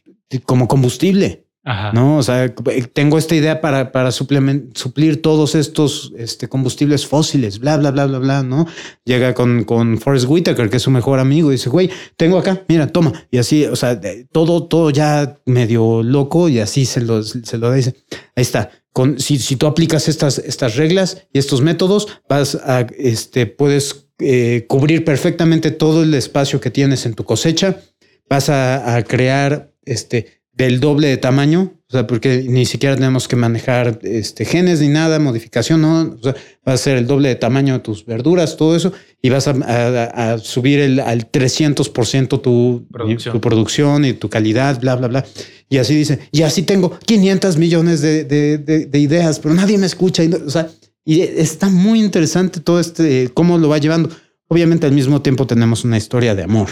[0.45, 1.44] como combustible.
[1.67, 1.91] Ajá.
[1.93, 2.17] ¿no?
[2.17, 2.53] O sea,
[2.93, 8.19] tengo esta idea para, para suplir todos estos este, combustibles fósiles, bla, bla, bla, bla,
[8.19, 8.67] bla, ¿no?
[9.03, 12.63] Llega con, con Forrest Whitaker, que es su mejor amigo, y dice, güey, tengo acá,
[12.67, 13.11] mira, toma.
[13.31, 13.99] Y así, o sea,
[14.31, 17.95] todo, todo ya medio loco y así se lo, se lo dice.
[18.35, 18.69] Ahí está.
[18.93, 24.05] Con, si, si tú aplicas estas, estas reglas y estos métodos, vas a, este, puedes
[24.19, 27.81] eh, cubrir perfectamente todo el espacio que tienes en tu cosecha.
[28.29, 33.27] Vas a, a crear este, del doble de tamaño, o sea, porque ni siquiera tenemos
[33.27, 36.33] que manejar este, genes ni nada, modificación, no, o sea,
[36.67, 39.51] va a ser el doble de tamaño de tus verduras, todo eso, y vas a,
[39.51, 43.33] a- a subir el, al 300% tu Producción.
[43.33, 45.25] tu producción y tu calidad, bla, bla, bla.
[45.69, 49.77] Y así dice, y así tengo 500 millones de, de- de- de ideas, pero nadie
[49.77, 50.23] me escucha.
[50.23, 50.69] Y, no- o sea,
[51.03, 54.09] y está muy interesante todo este, cómo lo va llevando.
[54.47, 56.69] Obviamente al mismo tiempo tenemos una historia de amor.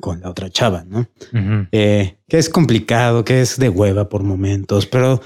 [0.00, 1.08] Con la otra chava, ¿no?
[1.72, 5.20] Eh, que es complicado, que es de hueva por momentos, pero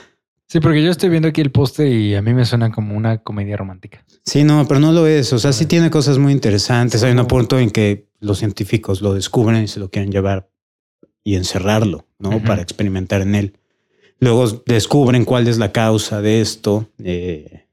[0.47, 3.19] Sí, porque yo estoy viendo aquí el póster y a mí me suena como una
[3.19, 4.05] comedia romántica.
[4.25, 5.33] sí, no, pero no lo es.
[5.33, 7.05] O sea, sí tiene cosas muy interesantes.
[7.05, 10.51] Hay un punto en que los científicos lo descubren y se lo quieren llevar
[11.23, 12.43] y encerrarlo, ¿no?
[12.43, 13.59] Para experimentar en él.
[14.19, 16.91] Luego descubren cuál es la causa de esto.
[16.99, 17.69] eh,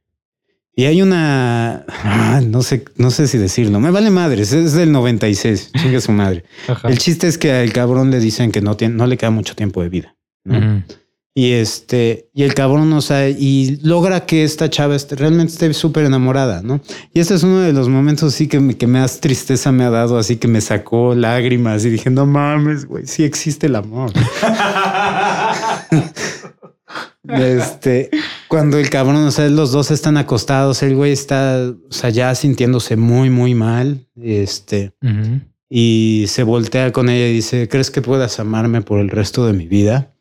[0.77, 3.79] y hay una, ah, no sé, no sé si decirlo.
[3.81, 4.53] Me vale madres.
[4.53, 5.71] Es del 96.
[5.81, 6.45] Chinga su madre.
[6.69, 6.87] Ajá.
[6.87, 9.55] El chiste es que al cabrón le dicen que no tiene, no le queda mucho
[9.55, 10.15] tiempo de vida.
[10.45, 10.57] ¿no?
[10.57, 10.83] Ujú.
[11.33, 15.71] Y este, y el cabrón, o sea, y logra que esta chava esté- realmente esté
[15.75, 16.81] súper enamorada, ¿no?
[17.13, 19.91] Y este es uno de los momentos sí que me, que más tristeza me ha
[19.91, 24.11] dado, así que me sacó lágrimas y dije, no mames, güey, sí existe el amor.
[27.29, 28.09] este,
[28.47, 32.33] cuando el cabrón, o sea, los dos están acostados, el güey está, o sea, ya
[32.35, 34.93] sintiéndose muy, muy mal, este,
[35.69, 39.53] y se voltea con ella y dice, ¿crees que puedas amarme por el resto de
[39.53, 40.13] mi vida?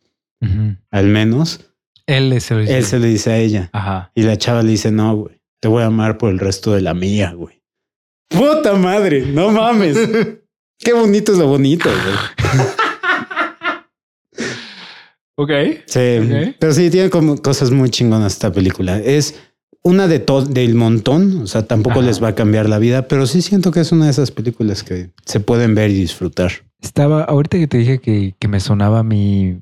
[0.90, 1.72] Al menos.
[2.06, 2.68] Él es el.
[2.68, 3.70] Él se le dice a ella.
[3.72, 4.12] Ajá.
[4.14, 6.80] Y la chava le dice, no, güey, te voy a amar por el resto de
[6.80, 7.62] la mía, güey.
[8.28, 9.96] Puta madre, no mames.
[10.78, 12.66] Qué bonito es lo bonito, güey.
[15.36, 15.50] Ok.
[15.86, 16.56] Sí, Ok.
[16.58, 18.98] pero sí, tiene como cosas muy chingonas esta película.
[18.98, 19.38] Es
[19.82, 22.06] una de todo del montón, o sea, tampoco Ajá.
[22.08, 24.82] les va a cambiar la vida, pero sí siento que es una de esas películas
[24.82, 26.50] que se pueden ver y disfrutar.
[26.82, 29.60] Estaba, ahorita que te dije que, que me sonaba mi.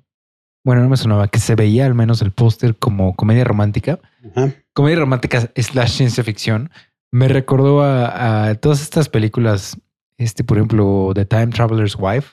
[0.64, 3.98] Bueno, no me sonaba, que se veía al menos el póster como comedia romántica.
[4.34, 4.54] Ajá.
[4.72, 6.70] Comedia romántica slash ciencia ficción.
[7.12, 9.76] Me recordó a, a todas estas películas,
[10.16, 12.28] este, por ejemplo, The Time Traveler's Wife,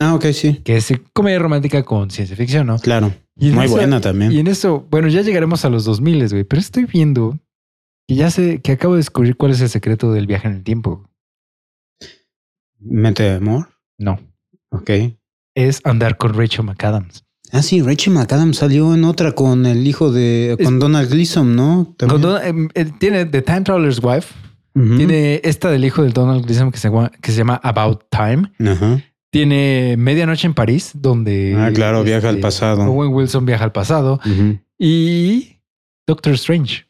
[0.00, 2.78] Ah, ok, sí, que es comedia romántica con ciencia ficción, ¿no?
[2.78, 3.14] claro.
[3.36, 4.30] Y Muy esa- buena también.
[4.32, 7.38] Y en eso, bueno, ya llegaremos a los 2000, güey, pero estoy viendo
[8.06, 10.62] que ya sé que acabo de descubrir cuál es el secreto del viaje en el
[10.62, 11.08] tiempo.
[12.78, 13.68] Mente de amor.
[13.98, 14.18] No,
[14.70, 14.90] Ok.
[15.54, 17.24] es andar con Rachel McAdams.
[17.52, 21.54] Ah, sí, Rachel McAdams salió en otra con el hijo de, con Es- Donald Gleason,
[21.56, 21.94] ¿no?
[21.98, 24.34] Con Don- em, eh, tiene The Time Traveler's Wife,
[24.74, 28.52] tiene esta del hijo del Donald Gleason que se, llama- que se llama About Time.
[28.70, 29.00] Ajá.
[29.34, 31.56] Tiene Medianoche en París, donde...
[31.58, 32.84] Ah, claro, viaja al pasado.
[32.84, 34.20] Owen Wilson viaja al pasado.
[34.78, 35.58] Y
[36.06, 36.86] Doctor Strange.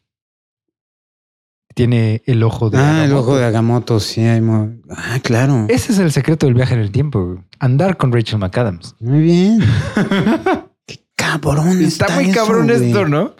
[1.74, 2.76] Tiene el ojo de...
[2.76, 4.20] Ah, el ojo de Agamotto, sí.
[4.20, 5.64] Hay mo- ah, claro.
[5.70, 7.42] Ese es el secreto del viaje en el tiempo.
[7.60, 8.94] Andar con Rachel McAdams.
[9.00, 9.60] Muy bien.
[10.86, 12.88] Qué cabrón Está, está, muy eso, cabrón güey.
[12.88, 13.32] esto, ¿no?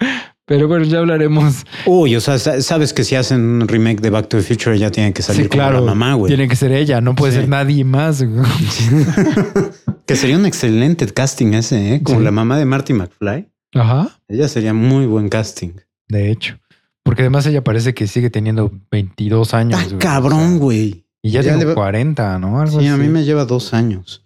[0.46, 1.64] Pero bueno, ya hablaremos.
[1.86, 4.78] Uy, o sea, sa- sabes que si hacen un remake de Back to the Future
[4.78, 5.76] ya tienen que salir sí, claro.
[5.76, 6.28] como la mamá, güey.
[6.28, 7.38] Tiene que ser ella, no puede Sí.
[7.40, 8.22] ser nadie más.
[8.22, 8.44] güey.
[10.06, 12.02] que sería un excelente casting ese, ¿eh?
[12.02, 13.48] Como la mamá de Marty McFly.
[13.74, 14.10] Ajá.
[14.28, 15.70] Ella sería muy buen casting.
[16.08, 16.58] De hecho.
[17.02, 19.78] Porque además ella parece que sigue teniendo 22 años.
[19.80, 19.98] Está güey.
[20.00, 21.06] cabrón, O sea, güey.
[21.22, 22.60] y ya, le va- 40, ¿no?
[22.60, 24.22] Algo Sí, a mí me lleva dos años.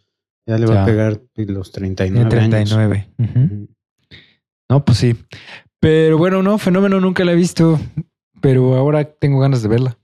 [0.47, 0.83] Ya le va Ya.
[0.83, 2.31] a pegar los Tiene 39, años.
[2.71, 3.09] 39.
[3.19, 3.39] Ujú.
[3.39, 3.69] Ujú.
[4.71, 5.17] No, pues sí.
[5.81, 7.79] Pero bueno, no, Fenómeno nunca la he visto.
[8.41, 9.99] Pero ahora tengo ganas de verla.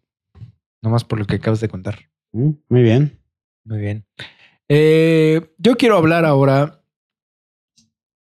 [0.83, 1.99] Nomás por lo que acabas de contar.
[2.33, 3.19] Mm, Muy bien.
[3.65, 4.05] Muy bien.
[4.69, 6.83] Eh, yo quiero hablar ahora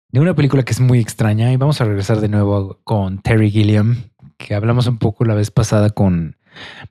[0.09, 3.51] de una película que es muy extraña y vamos a regresar de nuevo con Terry
[3.51, 6.37] Gilliam, que hablamos un poco la vez pasada con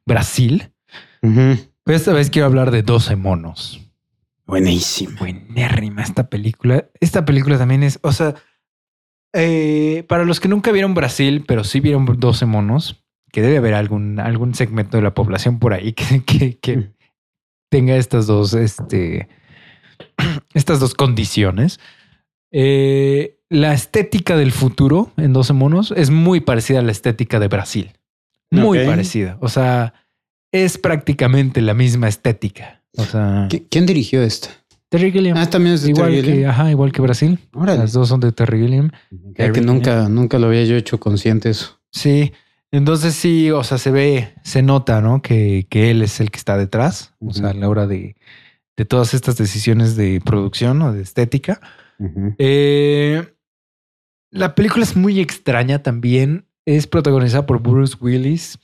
[0.05, 0.73] Brasil.
[1.23, 3.81] Pero esta vez quiero hablar de 12 monos.
[4.47, 5.19] Buenísima.
[5.19, 6.87] Buenérrima esta película.
[7.01, 8.35] Esta película también es, o sea,
[9.35, 13.75] eh, para los que nunca vieron Brasil, pero sí vieron 12 monos, que debe haber
[13.75, 15.93] algún, algún segmento de la población por ahí
[16.27, 16.93] que, que,
[17.69, 19.29] tenga estas dos, este,
[20.55, 21.81] estas dos condiciones.
[22.53, 27.49] Eh, la estética del futuro en 12 monos es muy parecida a la estética de
[27.49, 27.93] Brasil.
[28.53, 29.37] Muy parecida.
[29.41, 29.95] O sea,
[30.53, 32.85] es prácticamente la misma estética.
[32.97, 34.51] O sea, ¿quién dirigió esta?
[34.95, 35.37] Terry Gilliam.
[35.37, 36.51] Ah, también es de igual Terry que, Gilliam.
[36.51, 37.39] Ajá, igual que Brasil.
[37.53, 38.91] Las dos son de Terry Gilliam.
[39.35, 41.81] que nunca, nunca lo había yo hecho consciente eso.
[41.91, 42.33] Sí.
[42.71, 45.21] Entonces sí, o sea, se ve, se nota, ¿no?
[45.23, 47.15] Que, que él es el que está detrás.
[47.21, 48.17] O sea, a la hora de,
[48.77, 51.61] de, todas estas decisiones de producción o de estética.
[52.39, 53.25] eh,
[54.31, 56.47] la película es muy extraña también.
[56.67, 58.59] Es protagonizada por Bruce Willis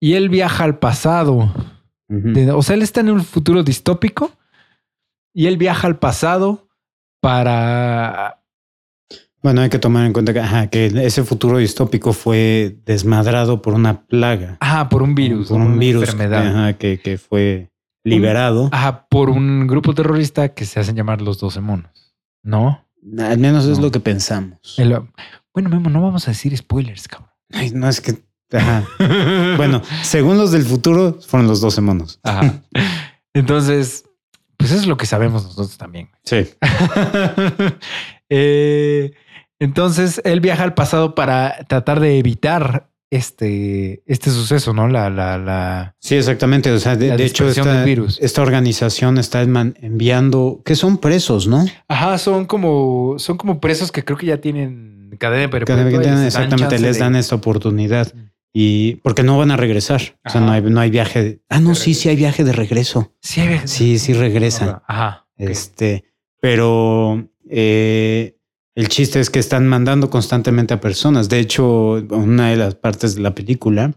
[0.00, 1.52] y él viaja al pasado.
[2.54, 4.32] o sea, él está en un futuro distópico
[5.34, 6.68] y él viaja al pasado
[7.20, 8.40] para...
[9.42, 10.32] Bueno, hay que tomar en cuenta
[10.70, 14.56] que, ese futuro distópico fue desmadrado por una plaga.
[14.60, 15.48] Ajá, por un virus.
[15.48, 16.76] Por un virus enfermedad.
[16.78, 17.70] Que, que, fue
[18.04, 18.70] liberado.
[18.72, 22.16] ajá, por un grupo terrorista que se hacen llamar los 12 monos.
[22.42, 22.86] ¿No?
[23.18, 24.76] Al menos es lo que pensamos.
[25.52, 27.30] bueno, Memo, no vamos a decir spoilers, cabrón.
[27.52, 28.24] Ay, no es que
[29.56, 32.20] bueno, según los del futuro, fueron los 12 monos.
[33.34, 34.04] Entonces,
[34.56, 36.10] pues eso es lo que sabemos nosotros también.
[36.24, 36.46] Sí.
[38.30, 39.12] Eh,
[39.60, 44.88] entonces, él viaja al pasado para tratar de evitar este, este suceso, ¿no?
[44.88, 45.94] La, la, la.
[46.00, 46.72] Sí, exactamente.
[46.72, 51.64] O sea, de, hecho, esta, esta organización está enviando que son presos, ¿no?
[51.86, 56.26] Ajá, son como, son como presos que creo que ya tienen cadena perpetua.
[56.26, 58.12] exactamente, les dan esta oportunidad.
[58.56, 60.16] Y porque no van a regresar.
[60.24, 61.40] O sea, no hay, no hay viaje.
[61.48, 63.12] ah, no, sí, sí hay viaje de regreso.
[63.20, 63.66] Sí, hay viaje.
[63.66, 64.80] Sí, sí regresan.
[64.86, 65.26] Ajá.
[65.36, 66.04] Este,
[66.40, 68.36] pero eh,
[68.76, 71.28] el chiste es que están mandando constantemente a personas.
[71.28, 73.92] De hecho, una de las partes de la película,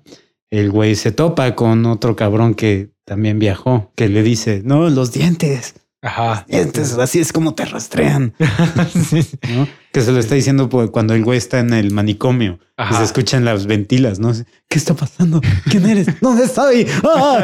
[0.50, 5.12] el güey se topa con otro cabrón que también viajó, que le dice, no, los
[5.12, 5.76] dientes.
[6.01, 6.45] Ajá.
[6.47, 8.33] Entonces, así es como te rastrean.
[9.91, 13.43] Que se lo está diciendo cuando el güey está en el manicomio y se escuchan
[13.43, 14.31] las ventilas, ¿no?
[14.69, 15.41] ¿Qué está pasando?
[15.71, 16.07] ¿Quién eres?
[16.21, 16.86] ¿Dónde estoy?
[17.03, 17.43] ¡Ah!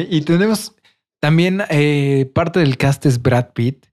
[0.08, 0.74] y tenemos
[1.20, 3.86] también eh, parte del cast es Brad Pitt,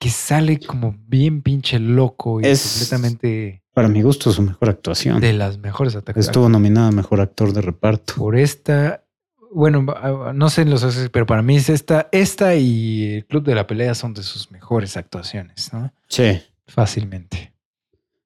[0.00, 3.62] que sale como bien pinche loco y es completamente.
[3.72, 5.20] Para mi gusto, su mejor actuación.
[5.20, 6.26] De las mejores actuaciones.
[6.26, 8.14] Estuvo nominada a mejor actor de reparto.
[8.14, 9.05] Por esta
[9.52, 13.44] bueno, ah, no sé en los pero para mí es esta, esta y el Club
[13.44, 15.92] de la Pelea son de sus mejores actuaciones, ¿no?
[16.08, 16.40] Sí.
[16.66, 17.52] Fácilmente.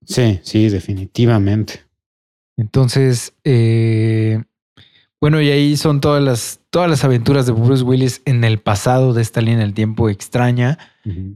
[0.04, 1.84] Sí, sí, definitivamente.
[2.56, 4.42] Entonces, eh,
[5.20, 9.12] bueno, y ahí son todas las, todas las aventuras de Bruce Willis en el pasado
[9.12, 10.78] de esta línea del tiempo extraña.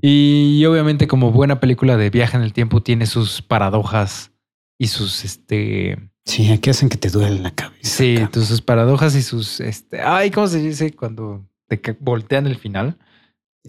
[0.02, 4.30] Y obviamente, como buena película de viaje en el tiempo, tiene sus paradojas
[4.78, 7.78] y sus este Sí, aquí hacen que te duele la cabeza.
[7.82, 12.98] Sí, sus paradojas y sus, este, ay, ¿cómo se dice cuando te voltean el final?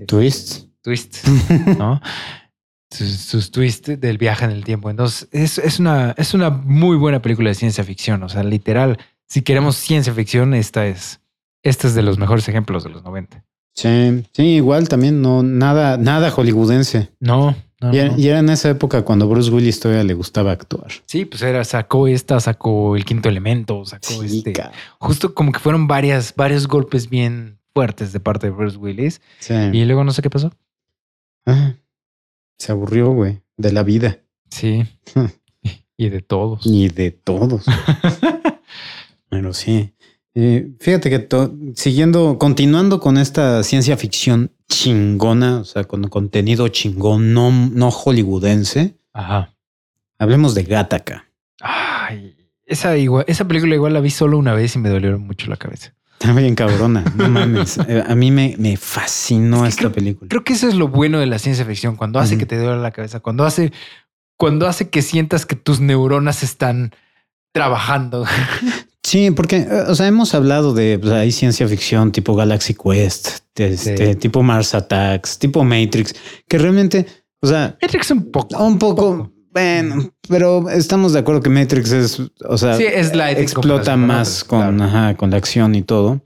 [0.07, 0.67] Twists.
[0.81, 1.23] Twists,
[1.77, 2.01] ¿no?
[2.95, 4.89] sus, twists del viaje en el tiempo.
[4.89, 8.23] Entonces, es, es, una, es una muy buena película de ciencia ficción.
[8.23, 11.21] O sea, literal, si queremos ciencia ficción, esta es,
[11.63, 13.43] esta es de los mejores ejemplos de los 90.
[13.73, 17.11] Sí, sí, igual también no, nada, nada hollywoodense.
[17.19, 17.55] No,
[17.91, 20.91] y, era, en esa época cuando Bruce Willis todavía le gustaba actuar.
[21.05, 24.53] Sí, pues era, sacó esta, sacó el quinto elemento, sacó este.
[24.99, 29.21] Justo como que fueron varias, varios golpes bien fuertes de parte de Bruce Willis.
[29.39, 29.53] Sí.
[29.73, 30.51] Y luego no sé qué pasó.
[31.45, 31.75] Ah,
[32.57, 34.19] se aburrió, güey, de la vida.
[34.49, 34.85] Sí.
[35.97, 36.65] y de todos.
[36.65, 37.65] Y de todos.
[39.29, 39.93] Pero sí.
[40.33, 41.27] Eh, fíjate que
[41.75, 48.97] siguiendo, continuando con esta ciencia ficción chingona, o sea, con contenido chingón, no, no hollywoodense.
[49.13, 49.53] Ajá.
[50.17, 51.25] Hablemos de Gattaca.
[51.61, 55.49] Ay, esa, igual, esa película igual la vi solo una vez y me dolió mucho
[55.49, 55.93] la cabeza.
[56.19, 57.77] Está bien cabrona, no mames.
[57.87, 60.29] Eh, a mí me, me fascinó esta película.
[60.29, 62.81] Creo que eso es lo bueno de la ciencia ficción, cuando hace que te duele
[62.81, 63.71] la cabeza, cuando hace,
[64.37, 66.91] cuando hace que sientas que tus neuronas están
[67.51, 68.25] trabajando.
[69.15, 73.29] Sí, porque, eh, o sea, hemos hablado de, pues, hay ciencia ficción tipo Galaxy Quest,
[73.55, 76.13] este, tipo Mars Attacks, tipo Matrix,
[76.49, 77.05] que realmente,
[77.41, 77.77] o sea...
[77.81, 78.61] Matrix un poco.
[78.61, 83.95] Un poco, bueno, pero estamos de acuerdo que Matrix es, o sea, es la explota
[83.95, 84.79] más con,
[85.15, 86.21] con la acción y todo.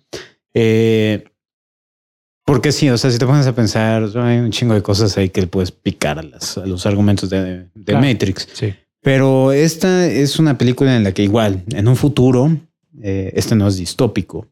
[0.56, 1.26] Eh,
[2.44, 5.30] Porque sí, o sea, si te pones a pensar, hay un chingo de cosas ahí
[5.30, 8.04] que le puedes picar a, las- a los argumentos de, de Claro.
[8.04, 8.48] Matrix.
[8.52, 8.74] Sí.
[9.04, 12.58] Pero esta es una película en la que igual, en un futuro,
[13.02, 14.48] eh, este no es distópico,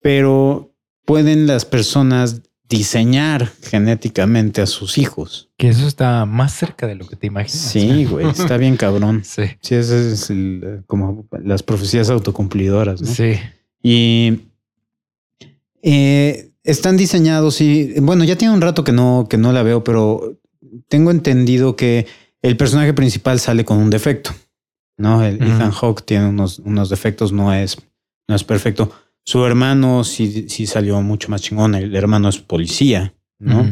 [0.00, 5.50] pero pueden las personas diseñar genéticamente a sus hijos.
[5.56, 7.70] Que eso está más cerca de lo que te imaginas.
[7.70, 9.22] Sí, güey, está bien cabrón.
[9.24, 9.42] Sí.
[9.60, 13.12] Sí, ese es el, eh, como las profecías autocumplidoras, ¿no?
[13.12, 13.34] Sí.
[13.82, 14.40] Y
[15.82, 19.84] eh, están diseñados y bueno, ya tiene un rato que no, que no la veo,
[19.84, 20.40] pero
[20.88, 22.06] tengo entendido que
[22.42, 24.32] el personaje principal sale con un defecto.
[24.96, 25.22] ¿No?
[25.22, 25.38] El.
[25.54, 27.76] Ethan Hawke tiene unos, unos defectos, no es,
[28.28, 28.90] no es perfecto.
[29.24, 31.74] Su hermano sí, sí salió mucho más chingón.
[31.74, 33.62] El hermano es policía, ¿no?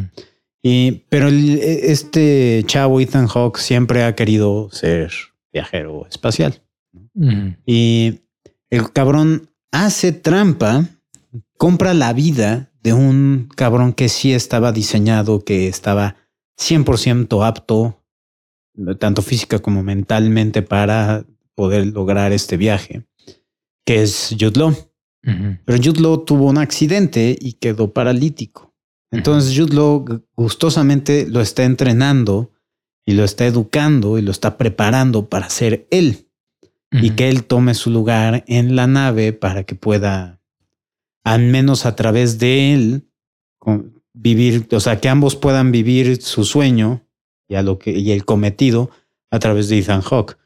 [0.62, 5.12] Y, pero el- este chavo Ethan Hawke siempre ha querido ser
[5.52, 6.62] viajero espacial.
[7.66, 8.20] Y
[8.70, 10.86] el cabrón hace trampa,
[11.56, 16.16] compra la vida de un cabrón que sí estaba diseñado, que estaba
[16.58, 18.02] 100% apto,
[18.98, 23.04] tanto física como mentalmente, para poder lograr este viaje,
[23.84, 24.76] que es Jude Law.
[25.22, 28.74] Pero Jude Law tuvo un accidente y quedó paralítico.
[29.10, 30.04] Entonces Jude Law
[30.36, 32.52] gustosamente lo está entrenando
[33.06, 36.28] y lo está educando y lo está preparando para ser él
[36.90, 40.40] y que él tome su lugar en la nave para que pueda,
[41.24, 43.08] al menos a través de él,
[44.12, 47.03] vivir, o sea, que ambos puedan vivir su sueño
[47.48, 48.90] y, a lo que, y el cometido
[49.30, 50.36] a través de Ethan Hawke.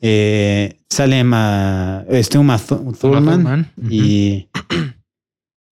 [0.00, 4.48] Eh, sale Emma, este Uma Thu- Thurman, y...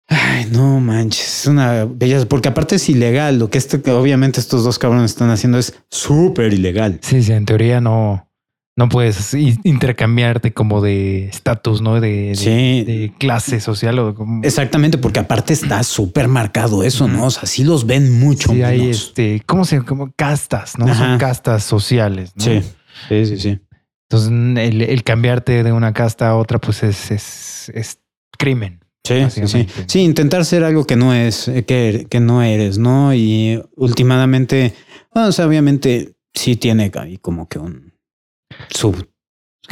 [0.08, 4.40] Ay, no manches, es una belleza, porque aparte es ilegal, lo que este, que obviamente
[4.40, 6.98] estos dos cabrones están haciendo es súper ilegal.
[7.02, 8.28] Sí, sí, en teoría no,
[8.74, 12.00] no puedes intercambiarte como de estatus, ¿no?
[12.00, 12.84] De, de, Sí.
[12.84, 14.42] de clase social o como...
[14.42, 17.26] Exactamente, porque aparte está súper marcado eso, ¿no?
[17.26, 19.82] O sea, sí los ven mucho Sí, hay este, ¿cómo se?
[19.82, 20.86] Como castas, ¿no?
[20.86, 20.94] Ajá.
[21.10, 22.44] Son castas sociales, ¿no?
[22.44, 22.62] Sí,
[23.08, 23.60] sí, sí, sí.
[24.08, 27.98] Entonces, el, el cambiarte de una casta a otra, pues es, es, es
[28.38, 28.80] crimen.
[29.04, 30.00] Sí, sí, sí.
[30.00, 33.12] Intentar ser algo que no es, que, que no eres, ¿no?
[33.14, 34.74] Y últimamente,
[35.12, 37.91] bueno, o sea, obviamente sí tiene ahí como que un
[38.70, 39.08] sub,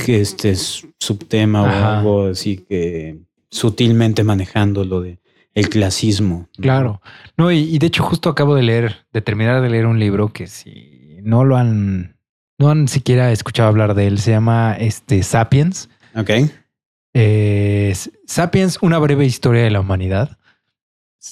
[0.06, 3.18] este es subtema o algo así que
[3.50, 5.18] sutilmente manejando lo de
[5.54, 6.48] el clasismo.
[6.60, 7.00] Claro.
[7.36, 10.32] No, y, y de hecho, justo acabo de leer, de terminar de leer un libro
[10.32, 12.16] que si no lo han,
[12.58, 15.88] no han siquiera escuchado hablar de él, se llama este Sapiens.
[16.14, 16.30] Ok.
[17.14, 17.94] Eh,
[18.26, 20.38] Sapiens, una breve historia de la humanidad.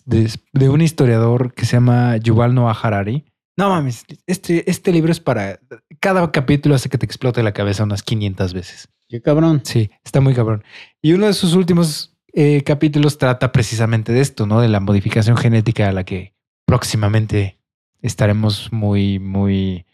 [0.05, 3.25] De, de un historiador que se llama Yuval Noah Harari.
[3.59, 5.59] No mames, este, este libro es para.
[5.99, 8.89] Cada capítulo hace que te explote la cabeza unas 500 veces.
[9.09, 9.63] Qué cabrón.
[9.65, 10.63] Sí, está muy cabrón.
[11.03, 14.61] Y uno de sus últimos eh, capítulos trata precisamente de esto, ¿no?
[14.61, 16.35] De la modificación genética a la que
[16.67, 17.59] próximamente
[18.01, 19.87] estaremos muy, muy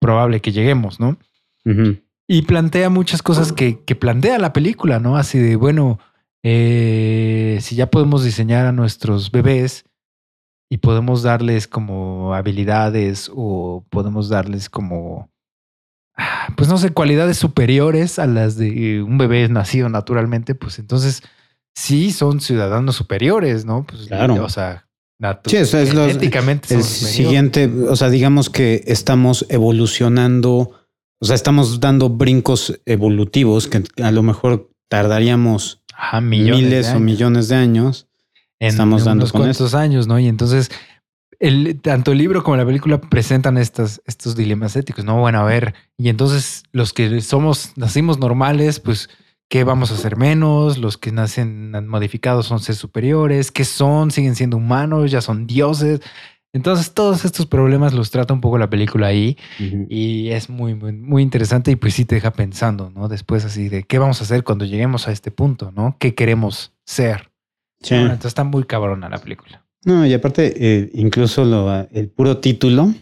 [0.00, 1.16] probable que lleguemos, ¿no?
[2.26, 5.16] Y plantea muchas cosas que, que plantea la película, ¿no?
[5.16, 6.00] Así de, bueno,
[6.42, 9.84] eh, si ya podemos diseñar a nuestros bebés
[10.74, 15.30] y podemos darles como habilidades o podemos darles como,
[16.16, 21.22] ah, pues no sé, cualidades superiores a las de un bebé nacido naturalmente, pues entonces
[21.76, 23.86] sí son ciudadanos superiores, ¿no?
[23.86, 24.42] Pues, Claro.
[24.44, 24.88] O sea,
[25.44, 26.16] Sí, es los-
[26.74, 30.72] El siguiente, o sea, digamos que estamos evolucionando,
[31.20, 37.46] o sea, estamos dando brincos evolutivos que a lo mejor tardaríamos Ajá, miles o millones
[37.46, 38.08] de años.
[38.64, 40.18] En estamos dando unos con cuantos años, ¿no?
[40.18, 40.70] Y entonces,
[41.38, 45.18] el, tanto el libro como la película presentan estas, estos dilemas éticos, ¿no?
[45.20, 49.08] Bueno, a ver, y entonces los que somos, nacimos normales, pues,
[49.48, 50.78] ¿qué vamos a hacer menos?
[50.78, 54.10] Los que nacen modificados son seres superiores, ¿qué son?
[54.10, 55.10] ¿Siguen siendo humanos?
[55.10, 56.00] ¿Ya son dioses?
[56.54, 59.36] Entonces, todos estos problemas los trata un poco la película ahí
[59.88, 63.08] y es muy, muy, muy interesante y pues sí te deja pensando, ¿no?
[63.08, 65.96] Después así de qué vamos a hacer cuando lleguemos a este punto, ¿no?
[65.98, 67.33] ¿Qué queremos ser?
[67.84, 67.94] Sí.
[67.94, 68.00] ¿no?
[68.02, 69.64] Entonces está muy cabrona la película.
[69.84, 72.92] No, y aparte, eh, incluso lo, el puro título,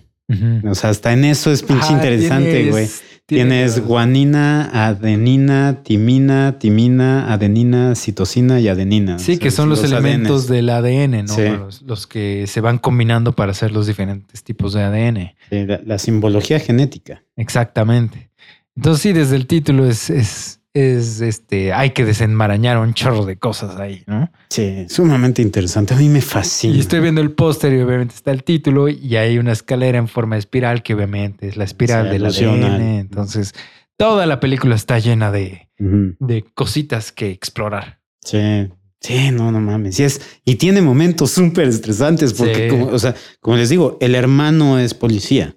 [0.64, 2.84] o sea, hasta en eso es pinche Ajá, interesante, güey.
[2.86, 9.18] tienes- Tienes guanina, adenina, timina, timina, adenina, citosina y adenina.
[9.18, 11.34] Sí, O que son los, elementos del ADN, ¿no?
[11.34, 11.42] Sí.
[11.48, 15.34] Los, los que se van combinando para hacer los diferentes tipos de ADN.
[15.50, 17.22] Sí, la, la simbología genética.
[17.36, 18.30] Exactamente.
[18.76, 23.36] Entonces, sí, desde el título es, es, es este, hay que desenmarañar un chorro de
[23.36, 24.30] cosas ahí, ¿no?
[24.48, 25.92] Sí, sumamente interesante.
[25.94, 26.74] A mí me fascina.
[26.76, 30.08] Y estoy viendo el póster y obviamente está el título y hay una escalera en
[30.08, 32.98] forma de espiral que obviamente es la espiral del alusiona ADN.
[33.00, 33.54] Entonces,
[33.98, 38.00] toda la película está llena de, de cositas que explorar.
[38.24, 38.68] Sí,
[39.04, 39.96] Sí, no, no mames.
[39.96, 42.68] Sí es, y tiene momentos súper estresantes porque, Sí.
[42.68, 45.56] como, o sea, como les digo, el hermano es policía.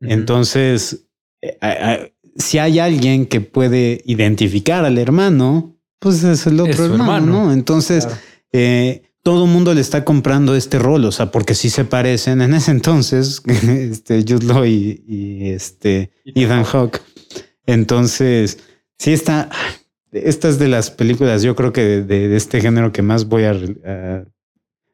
[0.00, 1.06] Entonces,
[1.42, 1.98] eh, a-
[2.38, 7.44] si hay alguien que puede identificar al hermano, pues es el otro Es hermano, hermano.
[7.46, 7.52] ¿no?
[7.52, 8.20] Entonces, Claro.
[8.52, 12.40] eh, todo el mundo le está comprando este rol, o sea, porque sí se parecen
[12.42, 17.00] en ese entonces, este, Jude Law y, y, este, Ethan Hawke.
[17.66, 18.58] Entonces,
[18.98, 19.50] sí está,
[20.12, 23.26] esta es de las películas, yo creo que de, de- de este género que más
[23.26, 24.24] voy a, a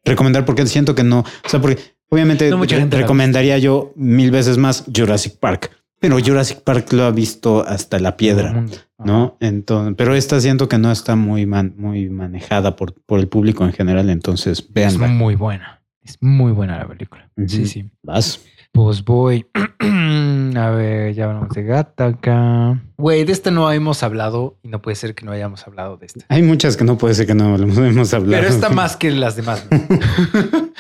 [0.05, 1.79] recomendar porque siento que no, o sea, porque
[2.09, 5.71] obviamente No mucha gente la ha recomendaría yo mil veces más Jurassic Park,
[6.03, 8.53] pero Jurassic Park lo ha visto hasta la piedra.
[8.53, 8.77] mundo.
[8.99, 9.37] ¿no?
[9.41, 13.65] Entonces, pero esta siento que no está muy, man- muy manejada por, por el público
[13.65, 15.07] en general, entonces Es veanla.
[15.09, 15.83] muy buena.
[16.05, 17.31] Es muy buena la película.
[17.47, 17.91] Sí, sí.
[18.03, 18.41] Vas.
[18.73, 19.47] Pues voy.
[20.55, 22.81] A ver, ya hablamos de Gattaca.
[22.99, 26.07] Güey, de esta no hemos hablado y no puede ser que no hayamos hablado de
[26.07, 26.25] esta.
[26.29, 28.43] Hay muchas que no puede ser que no hemos, hemos hablado.
[28.43, 29.67] Pero esta más que las demás.
[29.71, 29.79] ¿no?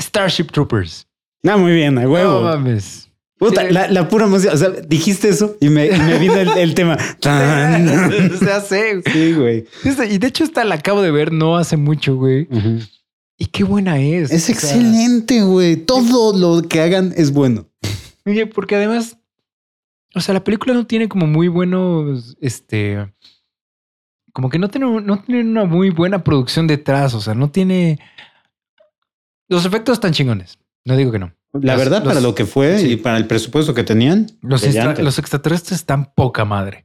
[0.00, 1.06] Starship Troopers.
[1.46, 2.42] Ah, muy bien, a No huevo.
[2.42, 3.03] mames.
[3.38, 3.72] Puta, Sí.
[3.72, 4.52] la, la pura música.
[4.52, 6.96] O sea, dijiste eso y me, me vino el, el tema.
[7.20, 7.88] Tan.
[8.32, 9.02] o sea, sé.
[9.12, 9.64] Sí, güey.
[9.84, 12.48] Esta- Y de hecho, esta la acabo de ver no hace mucho, güey.
[13.36, 14.30] Y qué buena es.
[14.30, 15.76] Es excelente, güey.
[15.76, 17.66] Todo lo que hagan es bueno.
[18.24, 19.18] Oye, porque además,
[20.14, 23.12] o sea, la película no tiene como muy buenos, este,
[24.32, 27.98] como que no tiene, no tiene una muy buena producción detrás, o sea, no tiene...
[29.48, 31.34] Los efectos están chingones, no digo que no.
[31.60, 32.92] La Los- verdad, para lo que fue sí.
[32.92, 35.02] y para el presupuesto que tenían, Los, extra- brillante.
[35.04, 36.84] los extraterrestres están poca madre.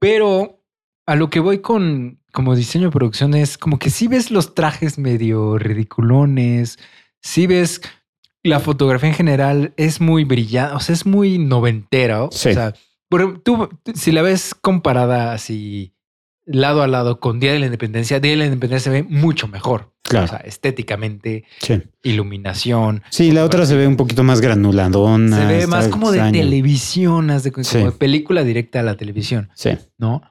[0.00, 0.62] Pero
[1.06, 4.54] a lo que voy con como diseño de producción es como que si ves los
[4.54, 6.78] trajes medio ridiculones,
[7.22, 7.80] si ves
[8.42, 12.24] la fotografía en general es muy brillante, o sea, es muy noventera.
[12.24, 12.74] O sea,
[13.08, 15.94] por- tú, si la ves comparada así
[16.44, 19.48] lado a lado con Día de la Independencia, Día de la Independencia se ve mucho
[19.48, 19.92] mejor.
[20.08, 20.26] Claro.
[20.26, 21.82] O sea, estéticamente, Sí.
[22.02, 25.38] iluminación, Sí, la otra se ve un poquito más granuladona.
[25.38, 27.50] se ve más como de televisión, de Sí.
[27.50, 29.70] como de película directa a la televisión, Sí.
[29.98, 30.22] ¿no?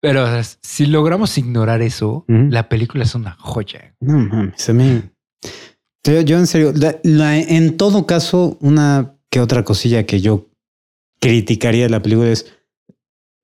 [0.00, 3.94] Pero o sea, si logramos ignorar eso, la película es una joya.
[4.00, 5.02] No mames, se me.
[6.06, 10.46] Yo, yo en serio, la- la- en todo caso, una que otra cosilla que yo
[11.20, 12.54] criticaría de la película es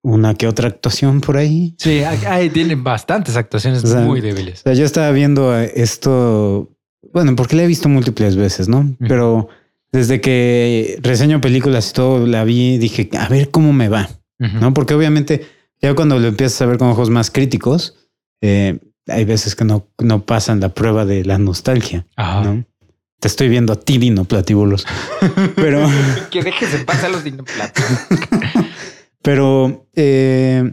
[0.04, 1.74] una que otra actuación por ahí.
[1.78, 4.60] Sí, hay, tienen bastantes actuaciones O sea, muy O débiles.
[4.60, 6.70] sea, yo estaba viendo eh, esto,
[7.12, 8.94] bueno, porque la he visto múltiples veces, ¿no?
[9.00, 9.48] Pero
[9.92, 14.08] desde que reseño películas y todo, la vi, dije, a ver cómo me va.
[14.38, 14.74] ¿no?
[14.74, 15.46] Porque obviamente
[15.80, 17.96] ya cuando lo empiezas a ver con ojos más críticos,
[18.42, 22.06] eh, hay veces que no, no pasan la prueba de la nostalgia.
[22.16, 22.44] Ajá.
[22.44, 22.64] ¿no?
[23.20, 24.84] Te estoy viendo a ti, Dino Platíbulos.
[25.56, 25.88] Pero,
[26.30, 27.84] que dejes de pasar los dinoplatos.
[29.24, 30.72] pero, eh,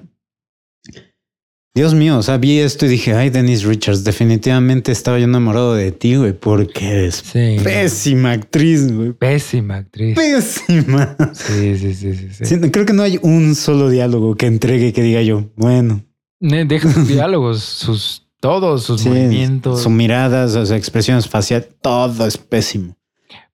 [1.73, 5.73] Dios mío, o sea, vi esto y dije, ay, Denise Richards, definitivamente estaba yo enamorado
[5.73, 7.55] de ti, güey, porque es Sí.
[7.63, 9.13] pésima actriz, güey.
[9.13, 10.15] Pésima actriz.
[10.17, 11.15] Pésima.
[11.33, 12.45] Sí, sí, sí, sí.
[12.45, 12.59] sí.
[12.71, 16.03] Creo que no hay un solo diálogo que entregue que diga yo, bueno,
[16.41, 19.83] Deja sus diálogos, sus todos sus sí, movimientos.
[19.83, 22.97] su mirada, sea, expresiones faciales, todo es pésimo.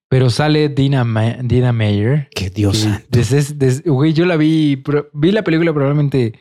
[0.10, 2.30] Pero sale Dina, Ma- Dina Meyer.
[2.34, 3.08] Que Dios Sí, santo.
[3.12, 4.82] desde, desde- güey, yo la vi,
[5.14, 6.34] vi la película probablemente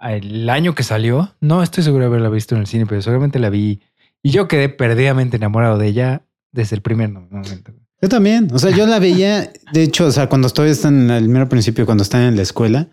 [0.00, 1.34] el año que salió.
[1.40, 3.80] No estoy seguro de haberla visto en el cine, pero seguramente la vi.
[4.22, 7.72] Y yo quedé perdidamente enamorado de ella desde el primer momento.
[8.00, 8.48] Yo también.
[8.52, 11.48] O sea, yo la veía, de hecho, o sea, cuando todavía están en el mero
[11.48, 12.88] principio, cuando están en la escuela,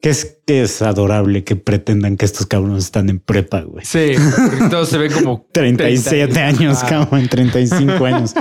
[0.00, 3.84] que es que es adorable que pretendan que estos cabrones están en prepa, güey.
[3.84, 6.86] Sí, porque todo se ve como 37 30 años, Ah.
[6.88, 8.34] cabrón, en 35 años.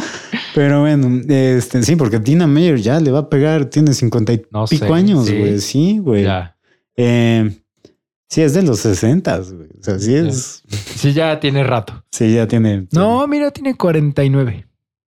[0.56, 4.42] Pero bueno, este sí, porque Tina Meyer ya le va a pegar, tiene 50 y
[4.52, 5.60] No pico sé, años, güey.
[5.60, 6.26] Sí, güey.
[6.96, 7.52] Eh,
[8.30, 9.68] sí, es de los 60, güey.
[9.80, 10.64] O sea, sí es.
[10.96, 12.02] Sí, ya tiene rato.
[12.10, 12.88] Sí, ya tiene.
[12.94, 14.66] No, mira, tiene 49.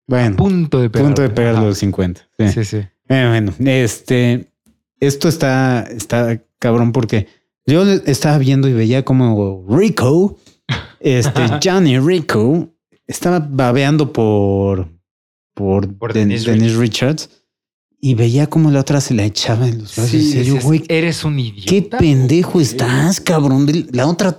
[0.08, 1.06] Bueno, Punto de pegar.
[1.06, 2.20] punto de pegar los 50.
[2.36, 2.48] Sí.
[2.48, 2.76] Sí, sí.
[3.08, 4.50] Eh, bueno, este,
[4.98, 7.28] esto está, está cabrón porque
[7.64, 10.36] yo estaba viendo y veía como Rico,
[10.98, 12.70] este Johnny Rico,
[13.06, 14.88] estaba babeando por,
[15.58, 17.30] por, Por Den- Denise Denise, Richards
[18.00, 20.10] y veía como la otra se la echaba en los brazos.
[20.12, 21.68] Sí, serio, güey, eres un idiota.
[21.68, 23.66] qué pendejo estás, cabrón.
[23.90, 24.38] La otra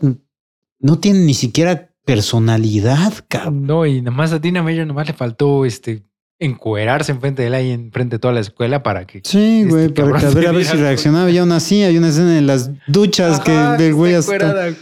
[0.79, 3.65] no tiene ni siquiera personalidad, cabrón.
[3.67, 6.03] No, y nomás a Tina Meyer nomás le faltó este
[6.39, 9.21] encuerarse enfrente de él ahí enfrente de toda la escuela para que.
[9.25, 11.29] Sí, Este güey, para que a ver, a ver si reaccionaba.
[11.29, 14.45] Y aún así, hay una escena en las duchas Ajá, que el güey está hasta...
[14.47, 14.75] encuerada.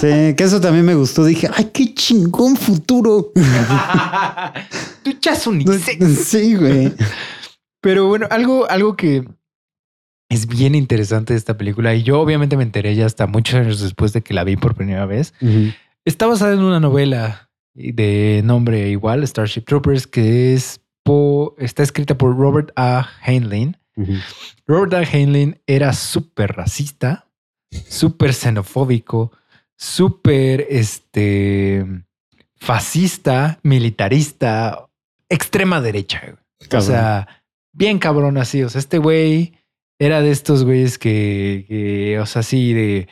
[0.00, 1.24] Sí, que eso también me gustó.
[1.24, 3.32] Dije, ay, qué chingón futuro.
[5.04, 6.24] Duchas unisex.
[6.24, 6.92] sí, güey.
[7.80, 9.24] Pero bueno, algo, algo que
[10.28, 14.12] Es bien interesante esta película y yo obviamente me enteré ya hasta muchos años después
[14.12, 15.34] de que la vi por primera vez.
[16.04, 20.80] Está basada en una novela de nombre igual, Starship Troopers, que es
[21.58, 23.08] está escrita por Robert A.
[23.26, 23.76] Heinlein.
[24.66, 25.02] Robert A.
[25.02, 27.26] Heinlein era súper racista,
[27.70, 29.32] súper xenofóbico,
[29.76, 31.84] súper este,
[32.56, 34.86] fascista, militarista,
[35.28, 36.36] extrema derecha.
[36.72, 37.42] O sea,
[37.72, 38.62] bien cabrón así.
[38.62, 39.54] O sea, este güey
[39.98, 43.08] era de estos güeyes que, o sea, sí, de...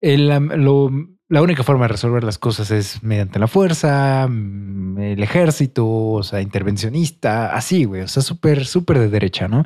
[0.00, 6.22] la única forma de resolver las cosas es mediante la fuerza, mm, el ejército, o
[6.22, 8.02] sea, intervencionista, así, güey.
[8.02, 9.64] O sea, súper, súper de derecha, ¿no?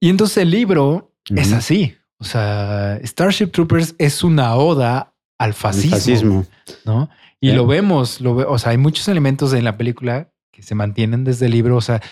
[0.00, 1.96] Y entonces el libro es así.
[2.20, 6.46] O sea, Starship Troopers es una oda al fascismo.
[6.84, 7.08] ¿no?
[7.40, 11.24] Y lo vemos, lo o sea, hay muchos elementos en la película que se mantienen
[11.24, 11.76] desde el libro.
[11.76, 12.02] O sea,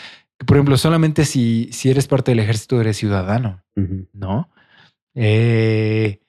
[0.46, 3.62] por ejemplo, solamente si, si eres parte del ejército eres ciudadano,
[4.14, 4.48] ¿no?
[5.14, 6.20] Eh,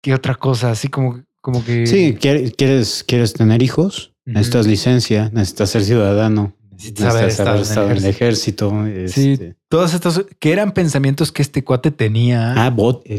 [0.00, 0.70] ¿Qué otra cosa?
[0.70, 1.86] Así como, como que...
[1.88, 6.55] Sí, quieres, quieres tener hijos, necesitas licencia, necesitas ser ciudadano.
[6.76, 8.70] Necesitas haber estado, en el ejército.
[9.06, 9.56] Sí, este.
[9.68, 12.52] todos estos que eran pensamientos que este cuate tenía.
[12.54, 12.74] Ah,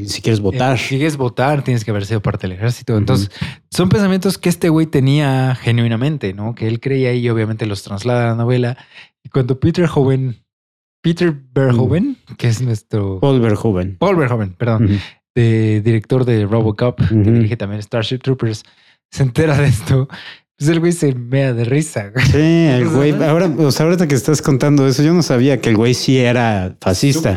[0.05, 0.77] si quieres votar.
[0.77, 2.95] si quieres votar, tienes que haber sido parte del ejército.
[2.97, 3.31] Entonces,
[3.71, 6.53] son pensamientos que este güey tenía genuinamente, ¿no?
[6.53, 8.77] Que él creía y obviamente los traslada a la novela.
[9.23, 10.43] Y cuando Peter Hoven,
[11.01, 12.35] Peter Verhoeven, mm.
[12.35, 13.19] que es nuestro...
[13.19, 13.97] Paul Verhoeven.
[13.97, 14.99] Paul Verhoeven, perdón.
[15.35, 18.63] de, director de Robocop, que dirige también Starship Troopers,
[19.09, 20.07] se entera de esto.
[20.57, 22.11] Pues el güey se mea de risa.
[22.31, 23.11] Sí, el güey.
[23.23, 26.17] Ahora, o sea, ahorita que estás contando eso, yo no sabía que el güey sí
[26.17, 27.35] era fascista.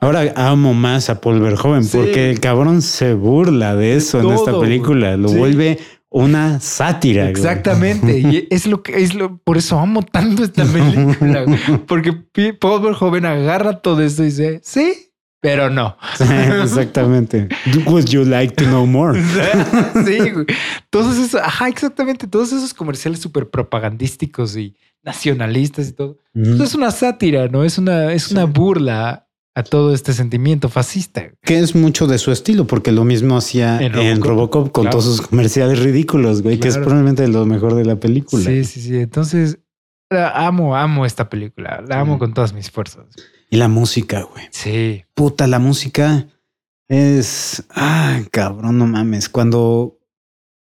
[0.00, 4.58] Ahora amo más a Paul Verhoeven porque el cabrón se burla de eso en esta
[4.60, 5.16] película.
[5.16, 5.78] Lo vuelve
[6.10, 7.28] una sátira.
[7.28, 8.18] Exactamente.
[8.18, 11.46] y es lo que es lo, por eso amo tanto esta película,
[11.86, 12.12] porque
[12.52, 15.07] Paul Verhoeven agarra todo esto y dice, sí,
[15.40, 15.96] pero no.
[16.62, 17.48] exactamente.
[17.86, 19.18] Would you like to know more?
[20.04, 20.18] sí,
[20.90, 22.26] todos esos, ajá, exactamente.
[22.26, 26.18] Todos esos comerciales súper propagandísticos y nacionalistas y todo.
[26.32, 27.64] Pues es una sátira, ¿no?
[27.64, 31.30] Es una, es una burla a todo este sentimiento fascista.
[31.42, 35.20] Que es mucho de su estilo, porque lo mismo hacía en Robocop, con todos sus
[35.20, 38.44] comerciales ridículos, güey, que es probablemente lo mejor de la película.
[38.44, 38.98] Sí, sí, sí.
[38.98, 39.58] Entonces,
[40.10, 41.82] amo, amo esta película.
[41.88, 43.06] La amo con todas mis fuerzas.
[43.50, 44.46] Y la música, güey.
[44.50, 45.04] Sí.
[45.14, 46.26] Puta, la música
[46.88, 47.64] es.
[47.70, 49.28] Ah, cabrón, no mames.
[49.28, 49.98] Cuando.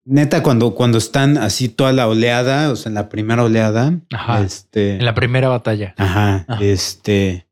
[0.05, 3.99] Neta, cuando, cuando están así toda la oleada, o sea, en la primera oleada.
[4.11, 4.41] Ajá.
[4.41, 4.95] Este.
[4.95, 5.93] En la primera batalla.
[5.97, 6.45] ajá.
[6.61, 7.49] Este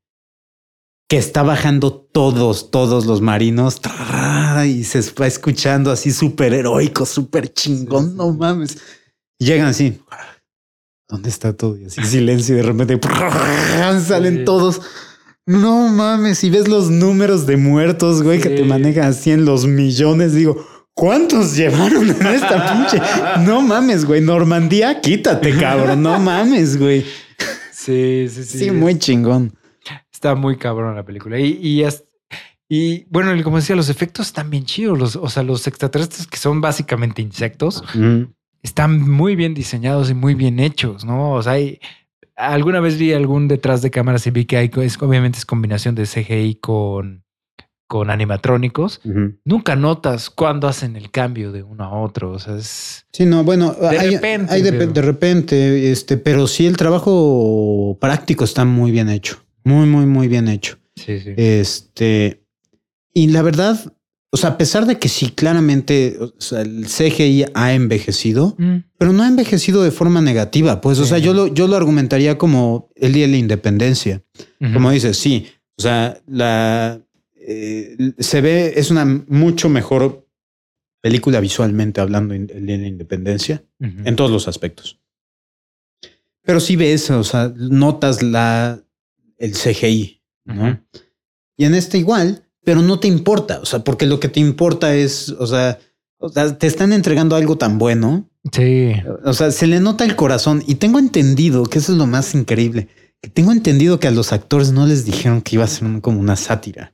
[1.08, 3.80] que está bajando todos, todos los marinos
[4.68, 8.78] y se va escuchando así súper heroico, súper chingón, no mames.
[9.40, 10.02] llegan así,
[11.08, 11.78] ¿dónde está todo?
[11.78, 13.00] Y así silencio y de repente
[14.06, 14.82] salen todos.
[15.48, 19.66] No mames, si ves los números de muertos, güey, que te manejan así en los
[19.66, 23.02] millones, digo, ¿cuántos llevaron en esta pinche?
[23.46, 27.06] No mames, güey, Normandía, quítate, cabrón, no mames, güey.
[27.72, 28.60] Sí, sí, sí.
[28.60, 29.58] Sí, muy chingón.
[30.12, 31.40] Está muy cabrón la película.
[31.40, 31.86] Y, y,
[32.68, 35.00] y bueno, como decía, los efectos están bien chidos.
[35.00, 37.86] Los, o sea, los extraterrestres que son básicamente insectos
[38.62, 41.32] están muy bien diseñados y muy bien hechos, ¿no?
[41.32, 41.80] O sea, hay,
[42.38, 45.96] alguna vez vi algún detrás de cámaras y vi que hay, es, obviamente es combinación
[45.96, 47.24] de CGI con,
[47.88, 49.02] con animatrónicos.
[49.44, 52.32] Nunca notas cuándo hacen el cambio de uno a otro.
[52.32, 53.06] O sea, es.
[53.12, 54.54] Sí, no, bueno, de repente.
[54.54, 59.44] Hay de, de, repente, este, pero sí el trabajo práctico está muy bien hecho.
[59.64, 60.78] Muy, muy, muy bien hecho.
[60.96, 61.34] Sí, sí.
[61.36, 62.44] Este,
[63.14, 63.94] y la verdad,
[64.30, 66.18] o sea, a pesar de que sí, claramente
[66.52, 68.78] el CGI ha envejecido, mm.
[68.98, 70.82] pero no ha envejecido de forma negativa.
[70.82, 74.24] Pues, o sea, yo lo, yo lo argumentaría como el día de la independencia.
[74.74, 75.48] Como dices, sí,
[75.78, 77.00] o sea, la
[77.36, 80.28] eh, se ve, es una mucho mejor
[81.00, 85.00] película visualmente hablando el día de la independencia en todos los aspectos.
[86.42, 88.84] Pero sí ves, o sea, notas la
[89.38, 90.82] el CGI, ¿no?
[91.56, 94.94] Y en este igual, pero no te importa, o sea, porque lo que te importa
[94.94, 95.80] es, o sea,
[96.60, 98.30] te están entregando algo tan bueno.
[98.52, 98.92] Sí.
[99.24, 102.36] O sea, se le nota el corazón y tengo entendido que eso es lo más
[102.36, 102.90] increíble,
[103.22, 106.20] que tengo entendido que a los actores no les dijeron que iba a ser como
[106.20, 106.92] una sátira.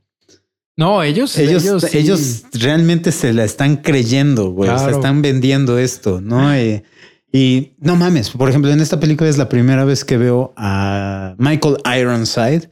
[0.77, 4.69] No, ellos, ellos, ellos, realmente se la están creyendo, güey.
[4.77, 6.53] Se están vendiendo esto, ¿no?
[6.53, 6.83] Eh,
[7.31, 11.33] y no mames, por ejemplo, en esta película es la primera vez que veo a
[11.39, 12.69] Michael Ironside,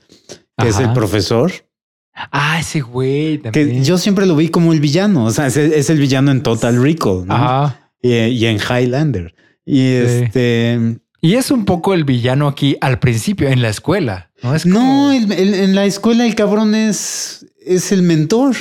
[0.60, 1.52] que es el profesor.
[2.14, 3.41] Ah, ese güey.
[3.41, 5.26] Que yo siempre lo vi como el villano.
[5.26, 5.57] O sea, es,
[5.89, 7.74] el villano en Total Recall ¿no?
[8.01, 9.34] Y, en Highlander.
[9.66, 10.99] Y este.
[11.22, 14.32] Y es un poco el villano aquí al principio, en la escuela.
[14.41, 18.55] No, es no en la escuela el cabrón es es el mentor.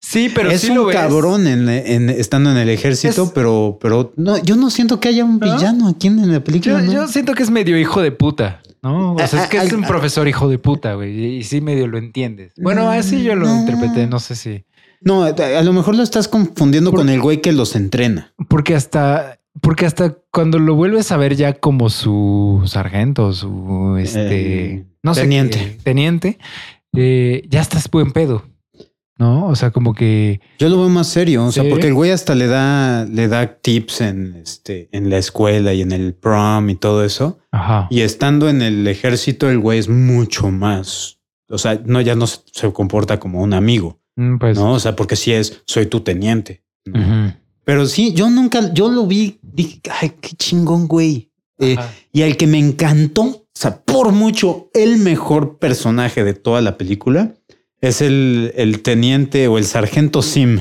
[0.00, 3.78] Sí, pero es sí un lo cabrón en, en- estando en el ejército, Es- pero,
[3.80, 5.52] pero no, yo no siento que haya un ¿No?
[5.56, 6.84] villano aquí en la película.
[6.84, 9.14] Yo siento que es medio hijo de puta, ¿no?
[9.22, 11.38] O sea, es que es un profesor hijo de puta, güey.
[11.38, 12.52] Y sí medio lo entiendes.
[12.56, 14.64] Bueno, No, así yo lo interpreté, no sé si.
[15.00, 18.34] No, a, lo mejor lo estás confundiendo con el güey que los entrena.
[18.48, 24.74] Porque hasta, porque hasta cuando lo vuelves a ver ya como su sargento, su este,
[24.74, 25.58] Eh, no sé, teniente.
[25.58, 26.38] qué, teniente,
[26.96, 28.44] eh, ya estás buen pedo,
[29.18, 29.46] ¿no?
[29.46, 31.70] O sea, como que Yo lo veo más serio, o sea, Sí.
[31.70, 35.82] porque el güey hasta le da, le da tips en este, en la escuela y
[35.82, 37.38] en el prom y todo eso.
[37.50, 37.86] Ajá.
[37.90, 41.18] Y estando en el ejército, el güey es mucho más.
[41.48, 44.56] O sea, no, ya no se comporta como un amigo, Mm, Pues.
[44.58, 44.72] ¿no?
[44.72, 46.62] O sea, porque sí es, soy tu teniente.
[47.64, 51.30] Pero sí, yo nunca, yo lo vi, dije, ay, qué chingón, güey.
[51.58, 51.76] Eh,
[52.12, 56.76] y al que me encantó, o sea, por mucho, el mejor personaje de toda la
[56.78, 57.34] película
[57.88, 60.60] es el, el teniente o el sargento Sim,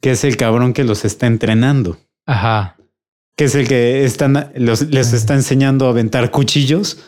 [0.00, 2.76] que es el cabrón que los está entrenando, Ajá.
[3.36, 6.98] que es el que están, los- les está enseñando a aventar cuchillos.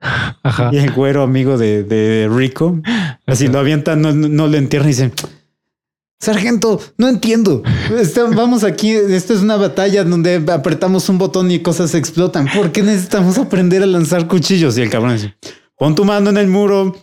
[0.00, 0.70] Ajá.
[0.72, 2.80] Y el güero amigo de, de Rico,
[3.26, 3.52] así Ajá.
[3.52, 5.12] lo avientan, no, no lo entierran y dicen,
[6.20, 7.62] Sargento, no entiendo.
[8.34, 12.48] Vamos aquí, esta es una batalla donde apretamos un botón y cosas explotan.
[12.52, 14.76] ¿Por qué necesitamos aprender a lanzar cuchillos?
[14.78, 15.36] Y el cabrón dice,
[15.76, 16.96] pon tu mano en el muro.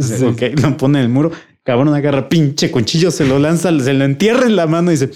[0.00, 0.24] Sí.
[0.24, 1.30] Ok, lo pone en el muro.
[1.62, 5.10] Cabrón agarra pinche cuchillo, se lo lanza, se lo entierra en la mano y dice,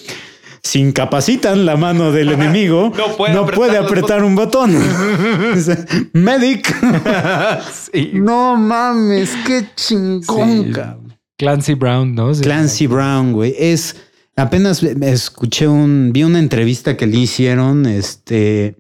[0.62, 4.76] si incapacitan la mano del enemigo, No puede no apretar puede los apretar un botón.
[5.54, 6.74] Dice, Medic.
[7.92, 8.10] Sí.
[8.14, 10.70] No mames, qué chingón, Sí.
[10.72, 11.14] cabrón.
[11.36, 12.32] Clancy Brown, ¿no?
[12.34, 12.42] Sí.
[12.42, 13.54] Clancy Brown, güey.
[13.58, 13.96] Es
[14.36, 17.86] apenas escuché un, vi una entrevista que le hicieron.
[17.86, 18.76] Este,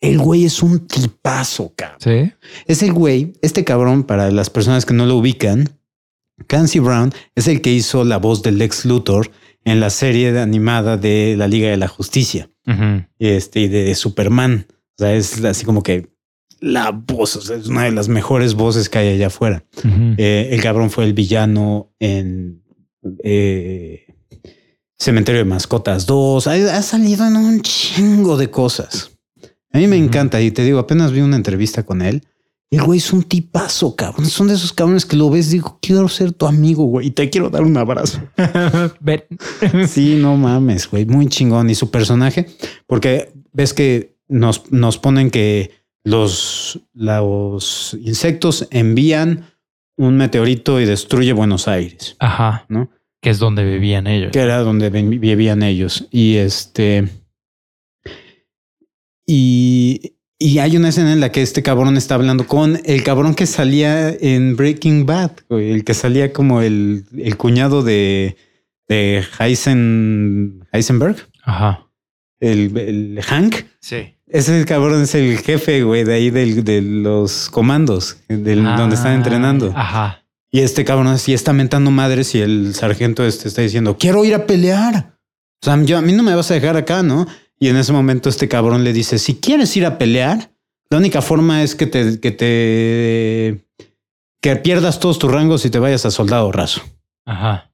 [0.00, 1.98] el güey es un tipazo, cabrón.
[2.00, 2.32] Sí.
[2.66, 5.78] Es el güey, este cabrón, para las personas que no lo ubican,
[6.46, 9.30] Clancy Brown es el que hizo la voz del Lex Luthor
[9.64, 12.50] en la serie de- animada de la Liga de la Justicia
[13.18, 14.66] este, y de, de Superman.
[14.68, 16.12] O sea, es así como que
[16.60, 19.64] la voz, o sea, es una de las mejores voces que hay allá afuera.
[20.18, 22.62] Eh, el cabrón fue el villano en
[23.22, 24.06] eh,
[24.98, 26.46] Cementerio de Mascotas 2.
[26.46, 29.13] Ha, ha salido en un chingo de cosas.
[29.74, 32.22] A mí me encanta y te digo, apenas vi una entrevista con él.
[32.70, 34.26] El güey es un tipazo, cabrón.
[34.26, 37.28] Son de esos cabrones que lo ves, digo, quiero ser tu amigo, güey, y te
[37.28, 38.20] quiero dar un abrazo.
[39.88, 41.70] Sí, no mames, güey, muy chingón.
[41.70, 42.46] Y su personaje,
[42.86, 45.72] porque ves que nos, nos ponen que
[46.04, 49.50] los, los insectos envían
[49.96, 52.64] un meteorito y destruye Buenos Aires, Ajá.
[52.68, 52.90] ¿no?
[53.20, 54.30] Que es donde vivían ellos.
[54.30, 56.06] Que era donde vivían ellos.
[56.12, 57.08] Y este.
[59.26, 63.34] Y, y hay una escena en la que este cabrón está hablando con el cabrón
[63.34, 68.36] que salía en Breaking Bad, güey, el que salía como el, el cuñado de,
[68.88, 71.86] de Heisen, Heisenberg, Ajá.
[72.40, 73.56] el, el Hank.
[73.80, 74.16] Sí.
[74.26, 79.12] Ese cabrón es el jefe, güey, de ahí del- de los comandos, del, donde están
[79.14, 79.72] entrenando.
[79.76, 80.22] Ajá.
[80.50, 84.34] Y este cabrón así está mentando madres y el sargento este está diciendo, quiero ir
[84.34, 85.14] a pelear.
[85.62, 87.26] O sea, yo, a mí no me vas a dejar acá, ¿no?
[87.64, 90.50] Y en ese momento este cabrón le dice, si quieres ir a pelear,
[90.90, 93.64] la única forma es que te, que te,
[94.42, 96.82] que pierdas todos tus rangos y te vayas a soldado raso.
[97.24, 97.72] Ajá.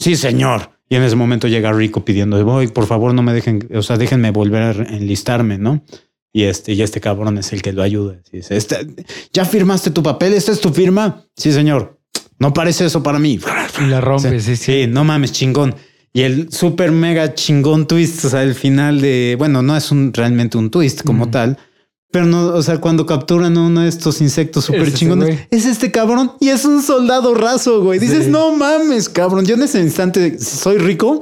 [0.00, 0.72] Sí, señor.
[0.88, 3.96] Y en ese momento llega Rico pidiendo, voy, por favor, no me dejen, o sea,
[3.96, 5.84] déjenme volver a enlistarme, ¿no?
[6.32, 8.16] Y este, y este cabrón es el que lo ayuda.
[8.32, 8.88] Dice, "Este-
[9.32, 10.32] ¿ya firmaste tu papel?
[10.32, 11.24] ¿Esta es tu firma?
[11.36, 11.96] Sí, señor.
[12.40, 13.38] No parece eso para mí.
[13.80, 14.82] Y la rompe, sí, sí.
[14.82, 15.76] Sí, no mames, chingón.
[16.12, 20.12] Y el super mega chingón twist, o sea, el final de, bueno, no es un
[20.12, 21.56] realmente un twist como tal,
[22.10, 25.92] pero no, o sea, cuando capturan a uno de estos insectos súper chingones, es este
[25.92, 28.00] cabrón y es un soldado raso, güey.
[28.00, 28.30] Dices, Sí.
[28.30, 29.46] no mames, cabrón.
[29.46, 31.20] Yo en ese instante, soy rico,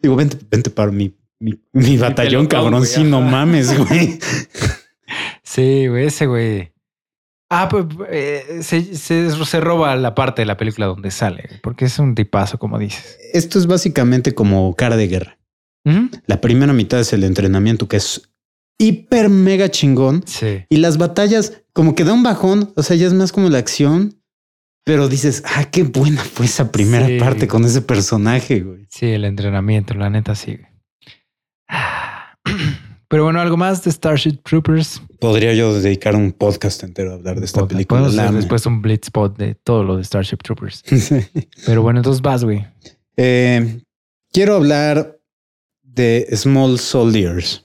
[0.00, 2.80] digo, vente, vente para mi, mi, mi batallón, pelotón, cabrón.
[2.82, 4.18] güey, Sí, no mames, güey.
[5.42, 6.70] Sí, güey, ese güey.
[7.52, 11.86] Ah, pues eh, se, se, se roba la parte de la película donde sale, porque
[11.86, 13.18] es un tipazo, como dices.
[13.32, 15.36] Esto es básicamente como cara de guerra.
[16.26, 18.30] La primera mitad es el entrenamiento, que es
[18.78, 20.22] hiper mega chingón.
[20.26, 20.64] Sí.
[20.68, 23.58] Y las batallas, como que da un bajón, o sea, ya es más como la
[23.58, 24.22] acción,
[24.84, 27.18] pero dices, ah, qué buena fue esa primera Sí.
[27.18, 28.86] parte con ese personaje, güey.
[28.90, 30.58] Sí, el entrenamiento, la neta sí.
[33.10, 35.02] Pero bueno, algo más de Starship Troopers.
[35.18, 37.72] Podría yo dedicar un podcast entero a hablar de esta Podcast.
[37.72, 38.00] película.
[38.02, 40.84] Podemos hacer después un Blitzpot de todo lo de Starship Troopers.
[40.96, 41.16] Sí.
[41.66, 42.64] Pero bueno, entonces vas, güey.
[43.16, 43.80] Eh,
[44.32, 45.18] quiero hablar
[45.82, 47.64] de Small Soldiers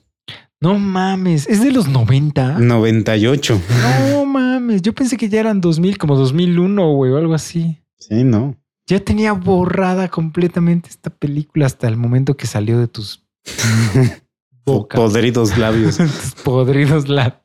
[0.59, 2.57] No mames, es de los 90.
[2.57, 3.61] 98.
[4.09, 7.79] No mames, yo pensé que ya eran 2000, como 2001, güey, o algo así.
[7.99, 8.55] Sí, no.
[8.87, 13.23] Ya tenía borrada completamente esta película hasta el momento que salió de tus
[14.65, 15.97] Podridos labios.
[16.43, 17.39] podridos labios.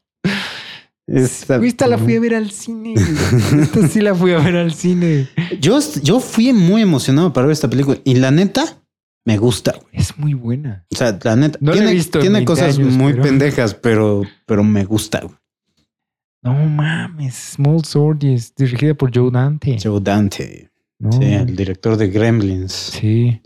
[1.07, 2.95] Esta- Esta la fui a ver al cine.
[2.95, 5.29] Esta sí la fui a ver al cine.
[5.61, 8.81] Yo, yo fui muy emocionado para ver esta película y la neta
[9.27, 9.75] me gusta.
[9.93, 10.87] Es muy buena.
[10.93, 13.13] O sea, la neta No la he tiene, visto en tiene 20 cosas años, muy
[13.13, 15.23] pero- pendejas, pero, pero me gusta.
[16.43, 17.83] No mames, Small
[18.23, 19.77] es dirigida por Joe Dante.
[19.83, 21.13] Joe Dante, No.
[21.13, 22.73] sí, el director de Gremlins.
[22.73, 23.43] Sí.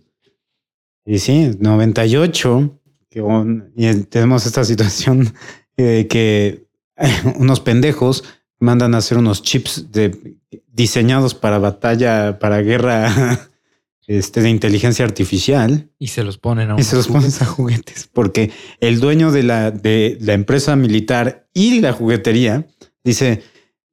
[1.07, 2.81] Y sí, 98.
[3.15, 5.33] Que, un- y tenemos esta situación
[5.77, 6.67] eh, que
[7.37, 8.25] unos pendejos
[8.59, 10.37] mandan a hacer unos chips de,
[10.73, 13.49] diseñados para batalla, para guerra
[14.09, 15.91] este, de inteligencia artificial.
[16.01, 18.51] Y se los ponen a Y se los pones a juguetes, porque
[18.81, 22.67] el dueño de la, de la empresa militar y la juguetería
[23.05, 23.45] dice,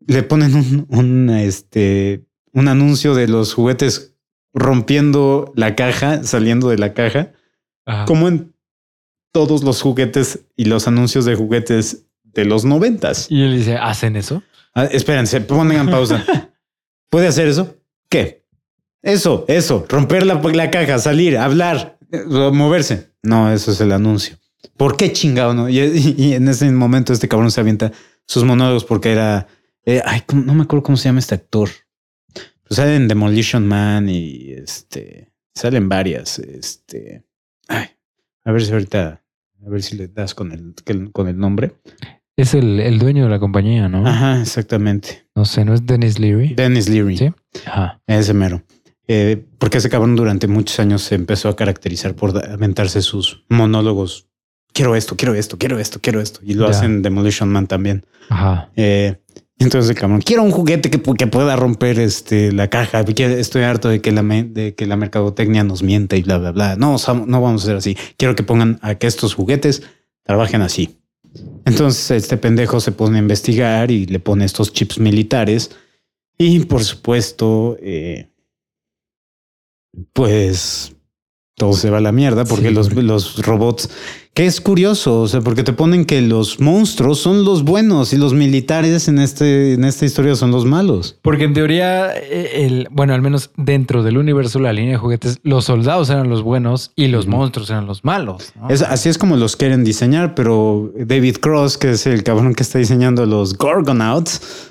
[0.08, 4.16] le ponen un, un, este, un anuncio de los juguetes
[4.52, 7.34] rompiendo la caja, saliendo de la caja,
[7.86, 8.06] Ajá.
[8.06, 8.52] como en
[9.32, 13.28] todos los juguetes y los anuncios de juguetes de los noventas.
[13.30, 14.44] Y él dice, ¿hacen eso?
[14.74, 16.24] Ah, espérense, pongan pausa.
[17.10, 17.76] ¿Puede hacer eso?
[18.10, 18.46] ¿Qué?
[19.02, 23.12] Eso, eso, romper la, la caja, salir, hablar, eh, moverse.
[23.24, 24.38] No, eso es el anuncio.
[24.78, 25.70] ¿Por qué chingado no?
[25.70, 27.92] Y, y- y en ese momento este cabrón se avienta
[28.28, 29.48] sus monólogos porque era,
[29.86, 31.70] eh, ay, ¿cómo- no me acuerdo cómo se llama este actor.
[32.34, 37.24] Pues sale en Demolition Man y este, salen varias, este,
[37.68, 37.88] ay,
[38.46, 39.22] a ver si ahorita,
[39.66, 40.74] a ver si le das con el,
[41.12, 41.74] con el nombre.
[42.38, 44.08] Es el, el dueño de la compañía, ¿no?
[44.08, 45.26] Ajá, exactamente.
[45.36, 46.56] No sé, ¿no es Dennis Leary?
[46.56, 47.18] Dennis Leary.
[47.18, 47.32] Sí.
[47.66, 48.02] Ajá.
[48.08, 48.64] Ese mero.
[49.08, 54.28] Eh, porque ese cabrón durante muchos años se empezó a caracterizar por aventarse sus monólogos.
[54.74, 56.40] Quiero esto, quiero esto, quiero esto, quiero esto.
[56.44, 56.72] Y lo Ya.
[56.72, 58.06] hacen Demolition Man también.
[58.30, 58.70] Ajá.
[58.78, 59.18] Eh,
[59.64, 63.02] entonces el cabrón, quiero un juguete que, pu- que pueda romper este, la caja.
[63.02, 66.52] Estoy harto de que, la, me- de que la mercadotecnia nos mienta y bla, bla,
[66.52, 66.76] bla.
[66.76, 66.96] No,
[67.28, 67.98] no vamos a hacer así.
[68.18, 69.84] Quiero que pongan a que estos juguetes
[70.24, 70.98] trabajen así.
[71.66, 75.72] Entonces este pendejo se pone a investigar y le pone estos chips militares.
[76.38, 78.28] Y por supuesto, eh,
[80.14, 80.94] pues
[81.56, 82.74] todo se va a la mierda porque Sí.
[82.74, 83.90] los, los robots,
[84.34, 88.18] que es curioso, o sea, porque te ponen que los monstruos son los buenos y
[88.18, 91.20] los militares en, este, en esta historia son los malos.
[91.22, 95.40] Porque en teoría, eh, el, bueno, al menos dentro del universo, la línea de juguetes,
[95.44, 98.54] los soldados eran los buenos y los monstruos eran los malos.
[98.56, 98.70] ¿no?
[98.70, 102.64] Es, así es como los quieren diseñar, pero David Cross, que es el cabrón que
[102.64, 104.70] está diseñando los Gorgonauts.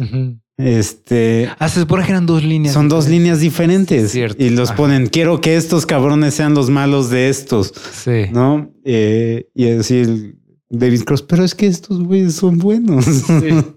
[0.62, 2.74] Este, Ah, se supone que eran dos líneas.
[2.74, 4.42] son dos líneas diferentes Cierto.
[4.42, 4.76] y los Ajá.
[4.76, 8.26] ponen, quiero que estos cabrones sean los malos de estos, Sí.
[8.32, 8.70] ¿no?
[8.84, 10.36] Eh, y así el
[10.68, 13.04] David Cross, pero es que estos güeyes son buenos.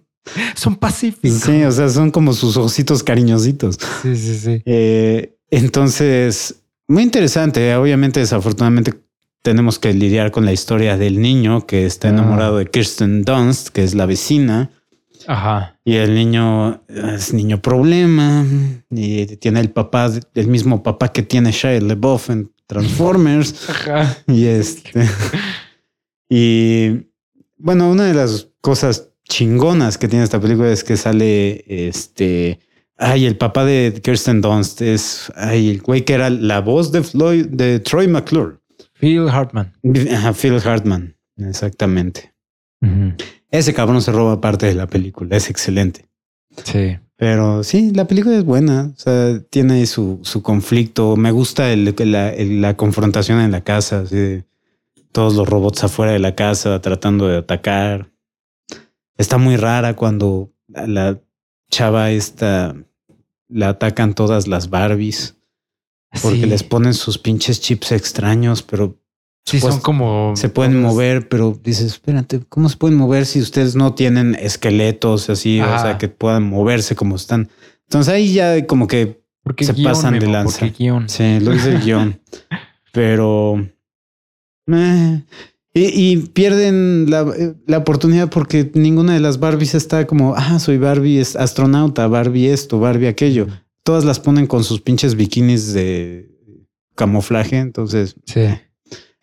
[0.56, 1.40] Son pacíficos.
[1.42, 3.78] Sí, o sea, son como sus ositos cariñositos.
[4.04, 4.62] Sí, sí, sí.
[4.66, 6.56] Eh, entonces,
[6.88, 7.70] muy interesante.
[7.70, 7.76] eh.
[7.76, 8.94] Obviamente, desafortunadamente,
[9.42, 12.12] tenemos que lidiar con la historia del niño que está Ah.
[12.12, 14.72] enamorado de Kirsten Dunst, que es la vecina.
[15.28, 15.80] Ajá.
[15.86, 18.46] Y el niño es niño problema
[18.90, 23.70] y tiene el papá, el mismo papá que tiene Shia LaBeouf en Transformers.
[23.70, 24.18] Ajá.
[24.28, 25.08] Y este.
[26.30, 27.08] y
[27.58, 32.60] bueno, una de las cosas chingonas que tiene esta película es que sale este.
[32.98, 37.04] Ay, el papá de Kirsten Dunst es ay, el güey que era la voz de
[37.04, 38.58] Floyd, de Troy McClure.
[38.94, 39.74] Phil Hartman.
[40.14, 41.16] Ajá, Phil Hartman.
[41.38, 42.34] Exactamente.
[42.82, 43.14] Ujú.
[43.54, 45.38] Ese cabrón se roba parte de la película.
[45.38, 46.08] Es excelente.
[46.64, 46.98] Sí.
[47.16, 48.92] Pero sí, la película es buena.
[48.96, 51.16] O sea, tiene su, su conflicto.
[51.16, 54.00] Me gusta el, la, el- la confrontación en la casa.
[54.02, 54.44] así
[55.12, 58.10] todos los robots afuera de la casa tratando de atacar.
[59.16, 61.20] Está muy rara cuando la
[61.70, 62.76] chava esta
[63.48, 65.36] la atacan todas las Barbies
[66.24, 66.46] porque Sí.
[66.48, 68.98] les ponen sus pinches chips extraños, pero
[69.46, 70.34] Sí, son como.
[70.36, 75.30] se pueden mover, pero dices, espérate, ¿cómo se pueden mover si ustedes no tienen esqueletos
[75.30, 77.50] así, o sea, que puedan moverse como están?
[77.84, 80.66] Entonces ahí ya como que ¿Por qué se guion, pasan de lanza.
[81.08, 82.22] Sí, lo dice el guion,
[82.94, 83.68] pero
[84.72, 85.24] eh,
[85.74, 90.60] y, y pierden la, eh, la oportunidad porque ninguna de las Barbies está como, ah,
[90.60, 93.48] soy Barbie es astronauta, Barbie esto, Barbie aquello.
[93.84, 96.30] Todas las ponen con sus pinches bikinis de
[96.96, 98.46] camuflaje, entonces Sí.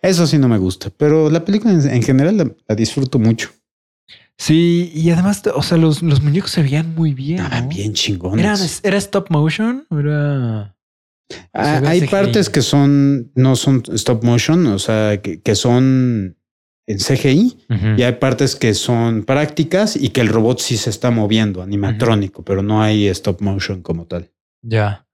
[0.03, 3.51] Eso sí no me gusta, pero la película en, en general la, la disfruto mucho.
[4.41, 7.43] Sí, y además, o sea, los, los muñecos se veían muy bien.
[7.43, 7.69] ¿no?
[7.69, 8.43] bien chingones.
[8.83, 9.87] ¿Era, ¿Era stop motion?
[9.91, 10.75] ¿O Era.
[11.53, 16.37] Ah, hay partes que son, no son stop motion, o sea, que, que son
[16.87, 17.59] en CGI
[17.99, 22.43] y hay partes que son prácticas y que el robot sí se está moviendo, animatrónico,
[22.45, 24.31] pero no hay stop motion como tal.
[24.63, 25.07] Ya.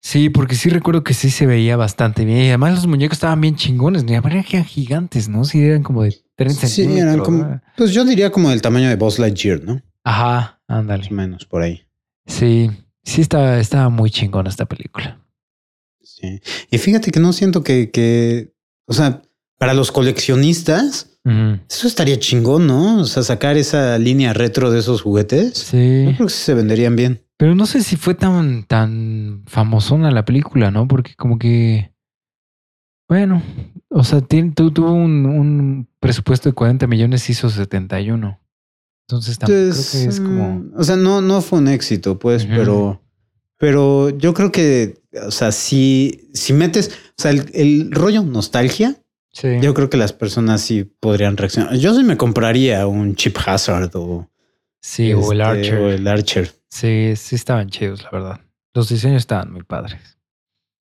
[0.00, 2.38] Sí, porque sí recuerdo que sí se veía bastante bien.
[2.38, 4.04] Y además los muñecos estaban bien chingones.
[4.04, 5.44] Ni eran gigantes, ¿no?
[5.44, 7.24] Sí, eran como de 30 Sí, eran centímetros.
[7.24, 7.62] como, ¿verdad?
[7.76, 9.82] pues yo diría como del tamaño de Buzz Lightyear, ¿no?
[10.04, 11.10] Ajá, Más o ándale.
[11.10, 11.82] menos por ahí.
[12.26, 12.70] Sí,
[13.02, 15.20] sí estaba, estaba muy chingona esta película.
[16.02, 16.40] Sí.
[16.70, 18.52] Y fíjate que no siento que, que,
[18.86, 19.22] o sea,
[19.58, 21.18] para los coleccionistas,
[21.68, 23.00] eso estaría chingón, ¿no?
[23.00, 25.58] O sea, sacar esa línea retro de esos juguetes.
[25.58, 26.04] Sí.
[26.06, 27.20] Yo creo que sí se venderían bien.
[27.38, 30.86] Pero no sé si fue tan, tan famosona la película, ¿no?
[30.86, 31.92] Porque como que...
[33.08, 33.42] Bueno,
[33.88, 38.38] o sea, tuvo un, un presupuesto de 40 millones, hizo 71.
[39.08, 40.54] Entonces tampoco Entonces, creo que es como...
[40.58, 43.00] mm, O sea, no, no fue un éxito, pues, pero,
[43.56, 48.96] pero yo creo que, o sea, si, si metes, o sea, el, el rollo nostalgia,
[49.30, 49.58] Sí.
[49.60, 51.76] yo creo que las personas sí podrían reaccionar.
[51.76, 54.28] Yo sí me compraría un Chip Hazard o,
[54.80, 55.78] sí, o el este, Archer.
[55.78, 56.57] o el Archer.
[56.70, 58.40] Sí, sí estaban chidos, la verdad.
[58.74, 60.00] Los diseños estaban muy padres.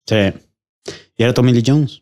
[0.07, 0.33] Sí.
[1.17, 2.01] Y era Tommy Lee Jones.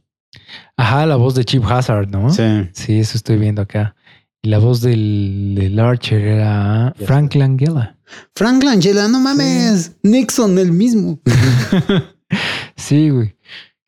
[0.78, 2.30] Ajá, la voz de Chip Hazard, ¿no?
[2.30, 2.44] Sí.
[2.74, 3.96] Sí, eso estoy viendo acá.
[4.42, 7.98] Y la voz del, del Archer era Ya Frank Langella.
[8.36, 9.98] Frank Langella, no mames.
[10.04, 11.20] Nixon, el mismo.
[12.76, 13.36] sí, güey.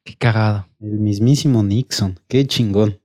[0.04, 0.68] Qué cagado.
[0.82, 2.20] El mismísimo Nixon.
[2.28, 3.00] Qué chingón.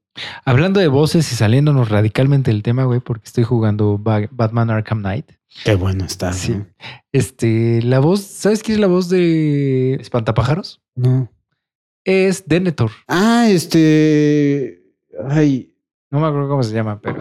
[0.45, 5.01] Hablando de voces y saliéndonos radicalmente del tema, güey, porque estoy jugando Ba- Batman Arkham
[5.01, 5.27] Knight.
[5.65, 6.33] Qué bueno está.
[6.33, 6.53] Sí.
[6.53, 6.67] ¿no?
[7.13, 10.83] Este, la voz, ¿sabes quién es la voz de Espantapájaros?
[10.97, 11.31] No.
[12.05, 12.91] Es Denethor.
[13.09, 14.83] Ah, este.
[15.29, 15.75] Ay.
[16.11, 17.19] No me acuerdo cómo se llama, pero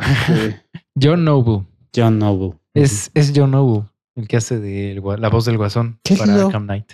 [1.01, 1.65] John Noble.
[1.95, 2.53] John Noble.
[2.73, 6.47] Es, es John Noble, el que hace de la voz del guasón Qué para loco.
[6.47, 6.93] Arkham Knight.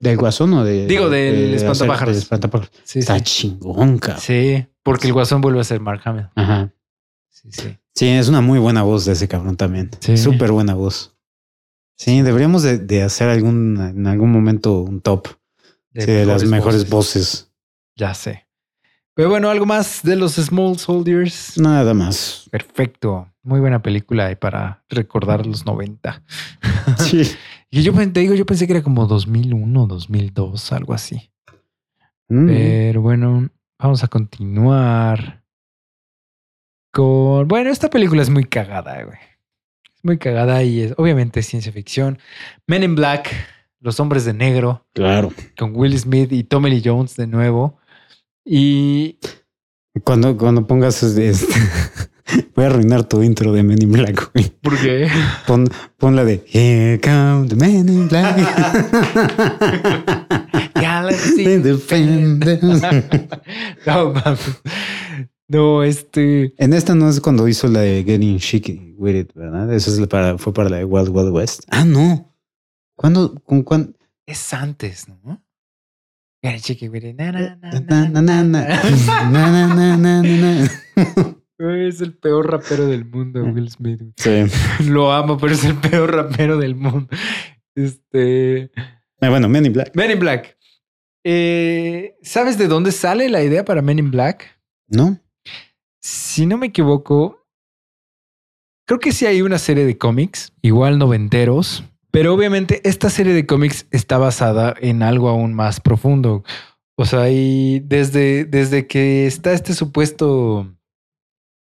[0.00, 0.86] ¿Del guasón o de.?
[0.86, 2.14] Digo, del de- espantapájaros.
[2.14, 2.72] del espantapájaros.
[2.84, 3.24] Sí, Está sí.
[3.24, 4.20] chingón, cabrón.
[4.22, 6.28] Sí, porque el guasón vuelve a ser Mark Hamill.
[6.34, 6.72] Ajá.
[7.28, 7.78] Sí, sí.
[7.94, 9.90] Sí, es una muy buena voz de ese cabrón también.
[10.00, 10.16] Sí.
[10.16, 11.16] Súper buena voz.
[11.96, 15.28] Sí, deberíamos de, de hacer algún, en algún momento un top
[15.94, 17.50] sí, de las mejores voces.
[17.96, 18.46] Ya sé.
[19.14, 21.58] Pero bueno, algo más de los Small Soldiers.
[21.58, 22.46] Nada más.
[22.52, 23.28] Perfecto.
[23.42, 26.22] Muy buena película para recordar los 90.
[26.98, 27.22] Sí.
[27.70, 31.30] Y yo te digo, yo pensé que era como 2001, 2002, algo así.
[32.28, 32.46] Mm.
[32.46, 35.42] Pero bueno, vamos a continuar
[36.92, 37.48] con...
[37.48, 39.18] Bueno, esta película es muy cagada, güey.
[39.94, 42.18] Es muy cagada y es obviamente ciencia ficción.
[42.66, 43.30] Men in Black,
[43.80, 45.32] Los Hombres de Negro, Claro.
[45.58, 47.78] con Will Smith y Tommy Lee Jones de nuevo.
[48.44, 49.18] Y
[50.04, 51.32] Cuando, cuando pongas este,
[52.54, 54.30] voy a arruinar tu intro de Men in Black.
[54.32, 54.48] güey.
[54.62, 55.08] ¿Por qué?
[55.46, 58.36] Pon, pon la de Here come the Men in Black.
[60.74, 61.44] Galaxy
[63.86, 64.60] no, mames.
[65.48, 66.52] No, este.
[66.58, 69.72] En esta no es cuando hizo la de Getting Chic with It, ¿verdad?
[69.72, 71.62] Eso es para, fue para la de Wild Wild West.
[71.70, 72.34] Ah, no.
[72.94, 73.34] ¿Cuándo?
[73.44, 73.94] ¿Con cuándo?
[74.26, 75.42] Es antes, ¿no?
[76.42, 77.16] Check it with it.
[77.16, 80.70] Na, na, na, Na, na, na, na,
[81.58, 84.00] Es el peor rapero del mundo, Will Smith.
[84.16, 84.44] Sí.
[84.88, 87.08] Lo amo, pero es el peor rapero del mundo.
[87.74, 88.70] Este.
[89.20, 89.94] Ah, bueno, Men in Black.
[89.94, 90.56] Men in Black.
[91.24, 94.60] Eh, ¿Sabes de dónde sale la idea para Men in Black?
[94.88, 95.18] ¿No?
[96.00, 97.44] Si no me equivoco,
[98.86, 103.46] creo que sí hay una serie de cómics, igual noventeros, pero obviamente esta serie de
[103.46, 106.42] cómics está basada en algo aún más profundo.
[106.96, 110.74] O sea, y desde, desde que está este supuesto,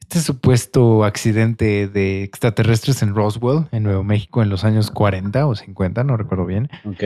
[0.02, 5.56] este supuesto accidente de extraterrestres en Roswell, en Nuevo México, en los años 40 o
[5.56, 7.04] 50, no recuerdo bien, Ok.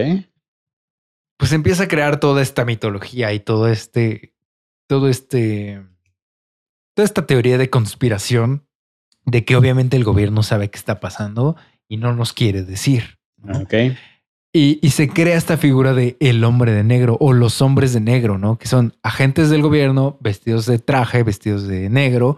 [1.38, 4.34] pues empieza a crear toda esta mitología y todo este,
[4.90, 5.86] todo este,
[6.98, 8.66] toda esta teoría de conspiración
[9.24, 11.56] de que obviamente el gobierno sabe qué está pasando
[11.88, 13.20] y no nos quiere decir.
[13.38, 13.60] ¿no?
[13.60, 13.74] Ok.
[14.52, 18.00] Y, y se crea esta figura de el hombre de negro o los hombres de
[18.00, 18.58] negro, ¿no?
[18.58, 22.38] Que son agentes del gobierno vestidos de traje, vestidos de negro,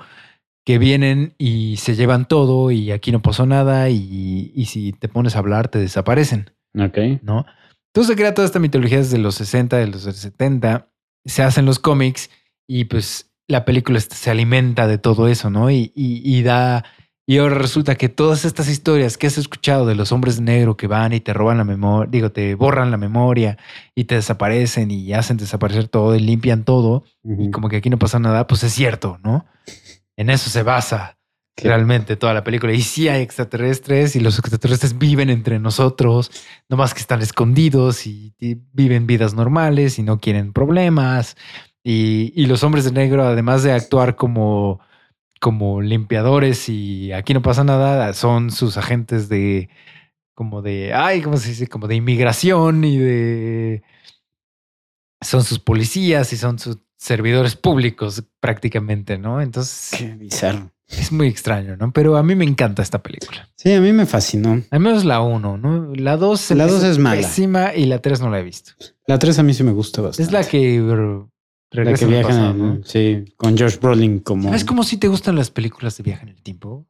[0.65, 5.07] que vienen y se llevan todo y aquí no pasó nada y, y si te
[5.07, 6.49] pones a hablar te desaparecen.
[6.77, 6.97] Ok.
[7.21, 7.45] ¿no?
[7.93, 10.89] Entonces se crea toda esta mitología desde los 60, de los 70,
[11.23, 12.29] se hacen los cómics
[12.67, 15.69] y pues la película este- se alimenta de todo eso, ¿no?
[15.69, 16.85] Y, y- y da...
[17.27, 20.75] Y ahora resulta que todas estas historias que has escuchado de los hombres de negro
[20.77, 23.55] que van y te roban la memoria, digo, te borran la memoria
[23.93, 27.99] y te desaparecen y hacen desaparecer todo y limpian todo y como que aquí no
[27.99, 29.45] pasa nada, pues es cierto, ¿no?
[30.17, 31.19] En eso se basa
[31.55, 32.73] Qué- realmente toda la película.
[32.73, 36.31] Y sí hay extraterrestres y los extraterrestres viven entre nosotros,
[36.67, 41.35] nomás que están escondidos y, y viven vidas normales y no quieren problemas.
[41.91, 44.79] Y, y los hombres de negro, además de actuar como,
[45.39, 49.69] como limpiadores y aquí no pasa nada, son sus agentes de
[50.35, 51.65] como de, ay, ¿cómo se dice?
[51.67, 53.83] Como de inmigración y de
[55.19, 59.41] son sus policías y son sus servidores públicos prácticamente, ¿no?
[59.41, 60.71] Entonces Qué bizarro.
[60.87, 61.91] es muy extraño, ¿no?
[61.91, 63.49] Pero a mí me encanta esta película.
[63.55, 64.61] Sí, a mí me fascinó.
[64.69, 65.95] Al menos la 1, ¿no?
[65.95, 67.19] La 2 La dos es mala.
[67.21, 68.73] Pésima y la 3 no la he visto.
[69.07, 70.23] La 3 a mí sí me gusta bastante.
[70.23, 70.79] Es la que
[71.71, 72.83] La que al viaja pasado, en- ¿no?
[72.83, 74.43] Sí, con George Brolin como.
[74.45, 76.87] ¿Sabes cómo si te gustan las películas de viaje en el tiempo?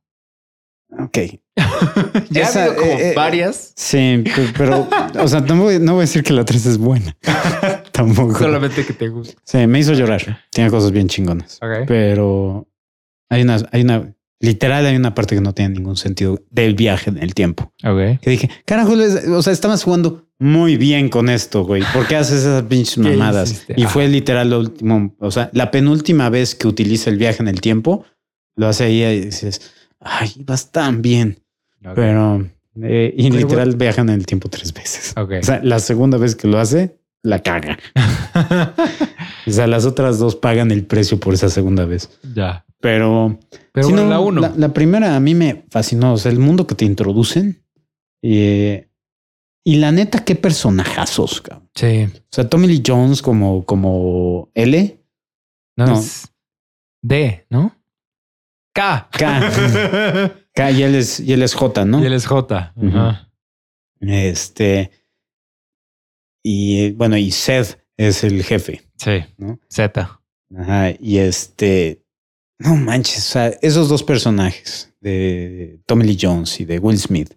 [0.97, 1.17] Ok.
[2.29, 3.73] ya Esa, ha habido como eh, eh, varias.
[3.75, 4.87] Sí, pe- pero,
[5.19, 7.15] o sea, no voy, no voy a decir que la 3 es buena.
[7.91, 8.37] Tampoco.
[8.39, 9.39] Solamente que te gusta.
[9.43, 10.45] Sí, me hizo llorar.
[10.49, 11.59] Tiene cosas bien chingonas.
[11.61, 11.85] Ok.
[11.87, 12.67] Pero
[13.29, 17.09] hay una, hay una, literal, hay una parte que no tiene ningún sentido del viaje
[17.09, 17.73] en el tiempo.
[17.83, 18.19] Ok.
[18.21, 18.93] Que dije, carajo,
[19.33, 21.83] o sea, estabas jugando muy bien con esto, güey.
[21.93, 23.51] ¿Por qué haces esas pinches ¿Qué mamadas?
[23.51, 23.73] hiciste?
[23.77, 23.89] Y Ah.
[23.89, 27.59] fue literal lo último, o sea, la penúltima vez que utiliza el viaje en el
[27.61, 28.05] tiempo,
[28.55, 29.61] lo hace ahí y dices,
[29.99, 31.39] ay, vas tan bien.
[31.85, 31.91] Ok.
[31.95, 32.49] Pero,
[32.81, 35.13] eh, y Pero literal viajan en el tiempo tres veces.
[35.17, 35.33] Ok.
[35.41, 37.77] O sea, la segunda vez que lo hace, la caga.
[39.49, 42.19] O sea, las otras dos pagan el precio por esa segunda vez.
[42.35, 42.65] ya.
[42.81, 43.37] Pero,
[43.73, 44.39] Pero sí, bueno, no, la 1.
[44.41, 46.13] La, la primera a mí me fascinó.
[46.13, 47.61] O sea, el mundo que te introducen.
[48.21, 48.85] eh,
[49.65, 51.41] y la neta, qué personajazos.
[51.41, 51.69] cabrón.
[51.75, 52.05] Sí.
[52.05, 55.03] O sea, Tommy Lee Jones como, como L.
[55.77, 55.99] No, No.
[55.99, 56.31] es
[57.03, 57.75] D, ¿no?
[58.73, 59.09] K.
[59.11, 60.31] K.
[60.55, 62.01] K y él es, y él es J, ¿no?
[62.01, 62.73] Y él es J.
[62.75, 63.29] Ajá.
[63.99, 64.91] Este.
[66.43, 67.77] Y eh, bueno, y Seth
[68.07, 68.81] es el jefe.
[68.97, 69.23] Sí.
[69.37, 69.59] ¿No?
[69.69, 70.19] Z.
[70.57, 70.91] Ajá.
[70.99, 72.01] Y este.
[72.57, 73.17] No manches.
[73.19, 77.33] O sea, esos dos personajes de Tommy Lee Jones y de Will Smith.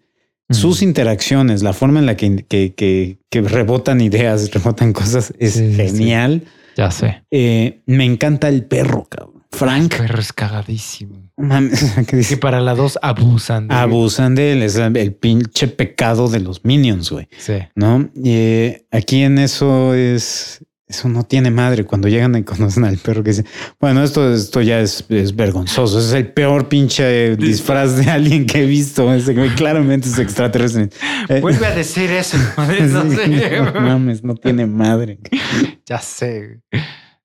[0.51, 5.55] Sus interacciones, la forma en la que, que, que- que rebotan ideas, rebotan cosas, es
[5.55, 5.77] Sí, sí, sí.
[5.77, 6.43] genial.
[6.77, 7.25] Ya sé.
[7.31, 9.32] Eh, me encanta el perro, cabrón.
[9.53, 9.97] Frank.
[9.97, 11.31] Perro es cagadísimo.
[11.37, 13.69] mames, que Que dice, para la 2 abusan.
[13.69, 14.63] de- abusan de él.
[14.63, 17.29] Es el pinche pecado de los minions, güey.
[17.39, 17.55] Sí.
[17.75, 18.11] ¿No?
[18.15, 20.65] Y eh, aquí en eso es.
[20.89, 23.47] Eso no tiene madre cuando llegan y conocen al perro que dice,
[23.81, 25.99] bueno, esto, esto ya es, es vergonzoso.
[25.99, 29.11] Es el peor pinche disfraz de alguien que he visto.
[29.15, 30.91] Ese güey claramente es extraterrestre.
[31.31, 32.37] Eh, Vuelve a decir eso.
[32.59, 33.61] No Sí, sé.
[33.63, 35.19] no mames, no tiene madre.
[35.87, 36.61] Ya sé.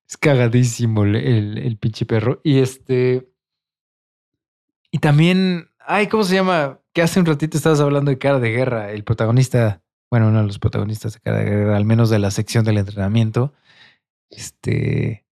[0.08, 1.16] Es cagadísimo el,
[1.58, 2.40] el, pinche perro.
[2.42, 3.28] Y este.
[4.90, 5.68] Y también.
[5.78, 6.80] Ay, ¿cómo se llama?
[6.94, 8.90] Que hace un ratito estabas hablando de cara de guerra.
[8.90, 9.82] El protagonista.
[10.10, 12.78] Bueno, uno de los protagonistas de cara de guerra, al menos de la sección del
[12.78, 13.52] entrenamiento.
[14.30, 15.26] Este.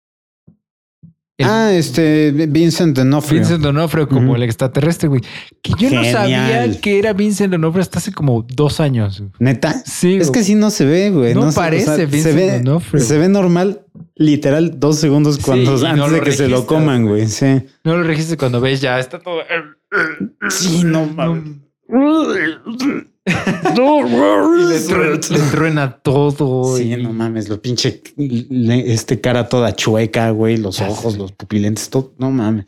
[1.38, 3.40] El- ah, este Vincent D'Onofrio.
[3.40, 5.20] Vincent D'Onofrio como el extraterrestre, güey.
[5.62, 9.18] Que yo no sabía que era Vincent D'Onofrio hasta hace como dos años.
[9.20, 9.30] güey.
[9.38, 9.72] Neta.
[9.84, 10.40] Sí, Es güey.
[10.40, 11.34] que sí no se ve, güey.
[11.34, 13.02] No se- parece se Vincent ve, D'Onofrio.
[13.02, 13.82] Se ve normal,
[14.14, 17.22] literal, dos segundos cuando antes de que se lo coman, güey.
[17.22, 17.28] güey.
[17.28, 17.66] Sí.
[17.82, 19.40] No lo registres cuando ves ya, está todo.
[20.50, 21.44] Sí, no mames.
[23.74, 26.76] Y le, truena, le truena todo.
[26.76, 31.14] Sí, y- no mames, lo pinche le- este cara toda chueca, güey, los Ya ojos,
[31.14, 31.18] sé.
[31.18, 32.66] los pupilentes, todo, no mames.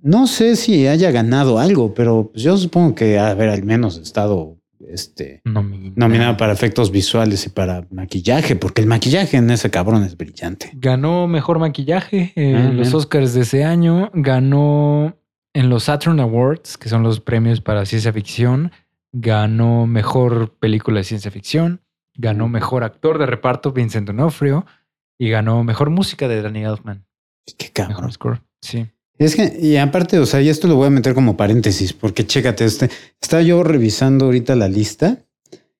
[0.00, 4.56] No sé si haya ganado algo, pero pues yo supongo que haber al menos estado
[4.88, 5.92] este Nominado.
[5.96, 10.70] nominado para efectos visuales y para maquillaje, porque el maquillaje en ese cabrón es brillante.
[10.74, 12.94] Ganó mejor maquillaje en Ah, los.
[12.94, 14.10] Oscars de ese año.
[14.14, 15.16] Ganó
[15.52, 18.70] en los Saturn Awards, que son los premios para ciencia ficción.
[19.20, 21.80] Ganó mejor película de ciencia ficción.
[22.14, 24.64] Ganó mejor actor de reparto, Vincent D'Onofrio.
[25.18, 27.04] Y ganó mejor música de Danny Elfman.
[27.56, 28.12] Qué Mejor cabrón.
[28.12, 28.42] score.
[28.60, 28.86] Sí.
[29.18, 32.24] Es que, y aparte, o sea, y esto lo voy a meter como paréntesis, porque
[32.24, 32.88] chécate, este,
[33.20, 35.18] estaba yo revisando ahorita la lista.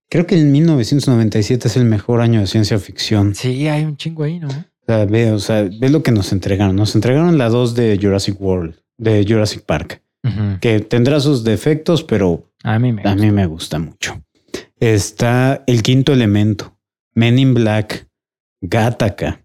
[0.09, 3.35] Creo que en 1997 es el mejor año de ciencia ficción.
[3.37, 4.49] Sí, hay un chingo ahí, ¿no?
[4.49, 6.75] O sea, ve, o sea, ve lo que nos entregaron.
[6.75, 10.03] Nos entregaron la 2 de Jurassic World, de Jurassic Park,
[10.61, 13.25] que tendrá sus defectos, pero A mí me a gusta.
[13.27, 14.23] mí me gusta mucho.
[14.81, 16.79] Está El Quinto Elemento,
[17.15, 18.09] Men in Black,
[18.61, 19.45] Gattaca,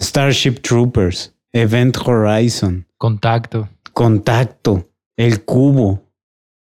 [0.00, 3.68] Starship Troopers, Event Horizon, Contacto.
[3.92, 6.04] Contacto, El Cubo,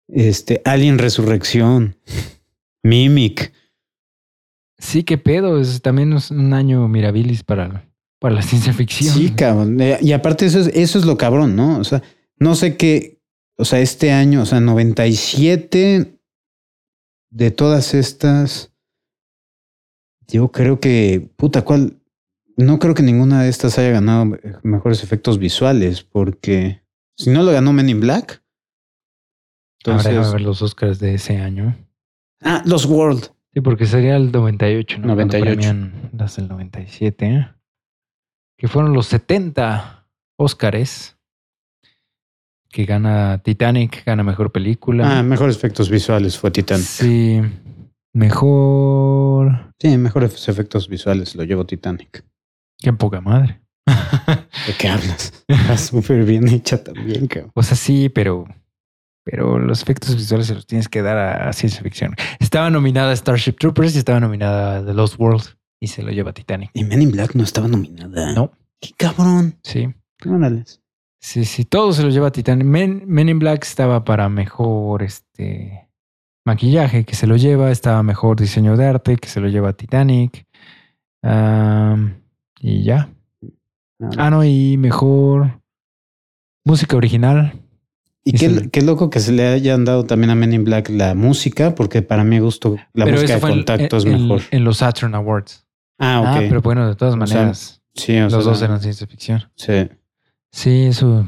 [0.07, 1.95] este, Alien Resurrección,
[2.83, 3.53] Mimic.
[4.77, 5.59] Sí, qué pedo.
[5.59, 7.85] Es también es un año mirabilis para,
[8.19, 9.13] para la ciencia ficción.
[9.13, 9.79] Sí, cabrón.
[9.81, 11.77] Eh, Y aparte eso es, eso es lo cabrón, ¿no?
[11.79, 12.01] O sea,
[12.37, 13.18] no sé qué,
[13.59, 16.17] o sea, este año, o sea, 97
[17.29, 18.73] de todas estas,
[20.27, 21.99] yo creo que, puta, ¿cuál?
[22.55, 26.81] No creo que ninguna de estas haya ganado mejores efectos visuales, porque
[27.17, 28.41] si no lo ganó Men in Black.
[29.85, 31.75] Habrá que Entonces, ver los Oscars de ese año.
[32.41, 33.31] ah, Los World.
[33.53, 35.15] Sí, porque sería el 98, ¿no?
[35.15, 35.43] Cuando 98.
[35.43, 37.25] premian las del 97.
[37.25, 37.47] ¿eh?
[38.57, 40.07] Que fueron los 70
[40.37, 41.18] Óscares.
[42.69, 45.19] Que gana Titanic, gana mejor película.
[45.19, 46.79] Ah, mejores efectos visuales fue Titan.
[46.79, 47.41] Sí.
[48.13, 49.73] Mejor.
[49.79, 52.23] Sí, mejores efectos visuales lo llevó Titanic.
[52.77, 53.61] Qué poca madre.
[53.87, 55.43] ¿De qué hablas?
[55.47, 57.51] Está súper bien hecha también, cabrón.
[57.55, 58.45] O sea, sí, pero,
[59.23, 62.15] pero los efectos visuales se los tienes que dar a, a ciencia ficción.
[62.39, 65.43] Estaba nominada a Starship Troopers y estaba nominada a The Lost World
[65.79, 66.69] y se lo lleva Titanic.
[66.73, 68.33] Y Men in Black no estaba nominada.
[68.33, 69.57] No, Qué cabrón.
[69.63, 69.89] sí.
[70.25, 70.65] Órale.
[71.21, 72.65] Sí, sí, todo se lo lleva Titanic.
[72.65, 75.89] Men, Men in Black estaba para mejor este
[76.45, 77.71] maquillaje, que se lo lleva.
[77.71, 80.45] Estaba mejor diseño de arte, que se lo lleva Titanic.
[81.21, 82.21] Am,
[82.61, 83.09] y ya.
[84.17, 85.59] Ah, no, y mejor
[86.65, 87.53] música original.
[88.23, 90.63] Y y qué, se qué loco que se le hayan dado también a Men in
[90.63, 94.41] Black la música, porque para mi gusto la Pero música de contacto es mejor.
[94.51, 95.65] en los Saturn Awards.
[95.99, 96.27] ah, ok.
[96.27, 99.05] Ah, pero bueno, de todas O sea, maneras, sí, o los sea, dos eran ciencia
[99.07, 99.43] ficción.
[99.55, 99.89] Sí,
[100.51, 101.27] Sí, eso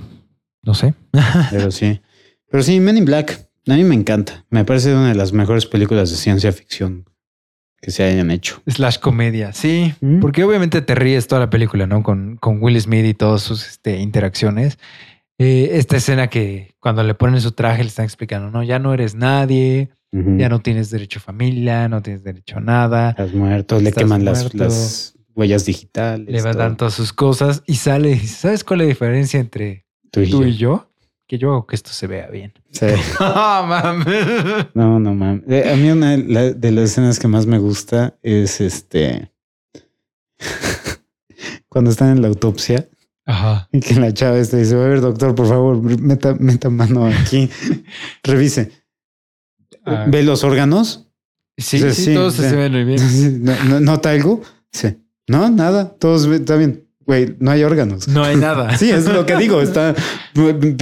[0.64, 0.94] no sé.
[1.52, 2.02] pero sí.
[2.50, 4.46] Pero sí, Men in Black, a mí me encanta.
[4.50, 7.06] Me parece una de las mejores películas de ciencia ficción
[7.82, 8.62] que se hayan hecho.
[8.68, 9.94] Slash comedia, sí.
[10.02, 10.20] Mm.
[10.20, 12.04] Porque obviamente te ríes toda la película, ¿no?
[12.04, 14.78] Con, con Will Smith y todas sus este, interacciones.
[15.40, 18.94] Eh, esta escena que cuando le ponen su traje le están explicando, no, ya no
[18.94, 23.12] eres nadie, ya no tienes derecho a familia, no tienes derecho a nada.
[23.12, 26.28] Estás muerto, le queman las, las huellas digitales.
[26.30, 26.62] Le va a todo.
[26.64, 30.42] dar todas sus cosas y sale ¿sabes cuál es la diferencia entre Tú y tú
[30.44, 30.48] yo.
[30.48, 30.88] y yo?
[31.28, 32.54] Que yo hago que esto se vea bien.
[32.72, 32.88] Sí.
[33.20, 34.66] ¡Ah, mames!
[34.74, 35.44] No, no mames.
[35.48, 39.32] Eh, A mí una de las escenas que más me gusta es este.
[41.70, 42.88] Cuando están en la autopsia
[43.26, 43.70] Ajá.
[43.72, 47.50] y que la chava este dice: A ver, doctor, por favor, meta, meta mano aquí.
[48.24, 48.72] Revise.
[49.86, 50.06] Ah.
[50.10, 51.08] ¿Ve los órganos?
[51.58, 52.42] Sí, Sí, sí, sí, todos sí.
[52.42, 53.44] se ven muy bien.
[53.44, 54.42] ¿No- no- ¿Nota algo?
[54.72, 54.98] Sí.
[55.32, 55.90] No, nada.
[55.98, 56.86] Todos está bien.
[57.06, 58.08] Güey, no hay órganos.
[58.08, 58.78] No hay nada.
[58.78, 59.62] Sí, es lo que digo.
[59.62, 59.96] Está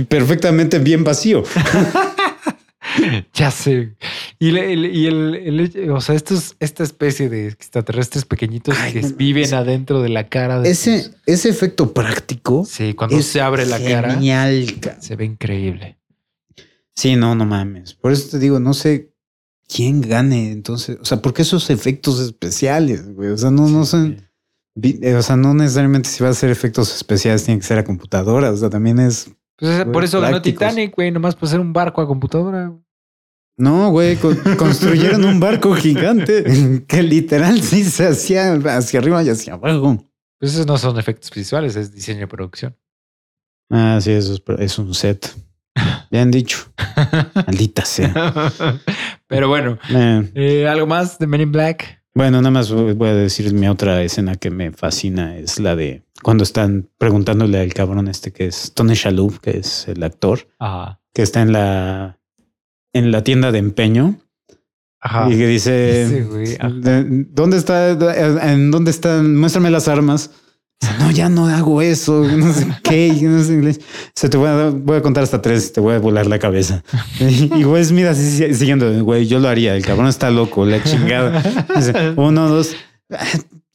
[0.08, 1.44] perfectamente bien vacío.
[3.34, 3.96] Ya sé.
[4.40, 8.94] Y, le- el, y el, el- o sea, estos, esta especie de extraterrestres pequeñitos Ay,
[8.94, 10.60] que no, viven ese- adentro de la cara.
[10.62, 15.02] De Ese, sus- ese efecto práctico sí, cuando es se abre la cara, genial, cabrón.
[15.04, 15.98] se ve increíble.
[16.96, 17.94] Sí, no, no mames.
[17.94, 19.12] Por eso te digo, no sé
[19.68, 20.52] quién gane.
[20.52, 23.30] Entonces, o sea, ¿por qué esos efectos especiales, güey?
[23.30, 24.28] O sea, no, no son,
[25.18, 28.51] o sea, no necesariamente si va a hacer efectos especiales tiene que ser a computadora.
[28.51, 30.41] O sea, también es, Pues, por eso ganó.
[30.41, 32.72] Titanic, güey, nomás por ser un barco a computadora.
[33.57, 36.43] no, güey, co- construyeron un barco gigante
[36.88, 40.06] que literal sí se hacía hacia arriba y hacia abajo.
[40.39, 42.77] Pues esos no son efectos visuales, es diseño de producción.
[43.69, 45.30] Ah, sí, eso es, es un set.
[46.11, 46.57] Bien dicho.
[47.45, 48.11] Maldita sea.
[49.27, 51.99] Pero bueno, Eh, eh, algo más de Men in Black.
[52.20, 56.04] Bueno, nada más voy a decir mi otra escena que me fascina es la de
[56.22, 61.00] cuando están preguntándole al cabrón este que es Tony Shalhoub, que es el actor, Ajá.
[61.14, 62.20] que está en la
[62.91, 64.20] en la tienda de empeño
[65.00, 65.30] Ajá.
[65.32, 66.70] y que dice Ese güey, ajá.
[66.70, 67.91] "De- ¿Dónde está?
[68.52, 69.38] ¿En dónde están?
[69.38, 70.32] Muéstrame las armas.
[70.99, 72.23] No, ya no hago eso.
[72.23, 73.11] No sé qué.
[73.22, 73.80] no sé inglés.
[74.15, 75.73] Se te voy a, voy a contar hasta tres.
[75.73, 76.84] Te voy a volar la cabeza.
[77.19, 79.03] Y, güey, mira, así si- siguiendo.
[79.03, 79.76] Güey, yo lo haría.
[79.76, 80.65] El cabrón está loco.
[80.65, 81.41] La chingada.
[81.76, 82.72] Dice, uno, dos.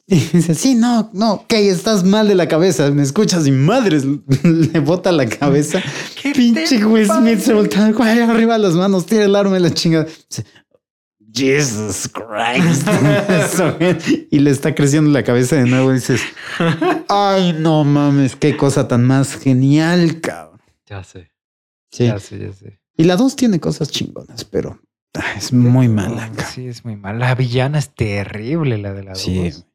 [0.06, 2.90] Y dice, sí, no, no, ok, estás mal de la cabeza.
[2.90, 4.05] Me escuchas y madres
[4.43, 5.82] le bota la cabeza.
[6.20, 9.72] ¿Qué Pinche Will Smith se voltea, güey, arriba las manos, tira el arma y la
[9.72, 10.05] chingada.
[10.28, 10.44] Dice,
[11.35, 12.86] Jesus Christ.
[14.31, 16.20] Y le está creciendo la cabeza de nuevo y dices,
[17.09, 20.61] ay, no mames, qué cosa tan más genial, cabrón.
[20.86, 21.32] Ya sé,
[21.90, 22.06] Sí.
[22.06, 22.81] ya sé, ya sé.
[22.97, 24.81] Y la dos tiene cosas chingonas, pero
[25.15, 26.28] ah, es muy mala.
[26.28, 26.47] cabrón.
[26.55, 27.19] Sí, es muy mala.
[27.28, 29.48] La villana es terrible, la de la Sí.
[29.51, 29.66] dos.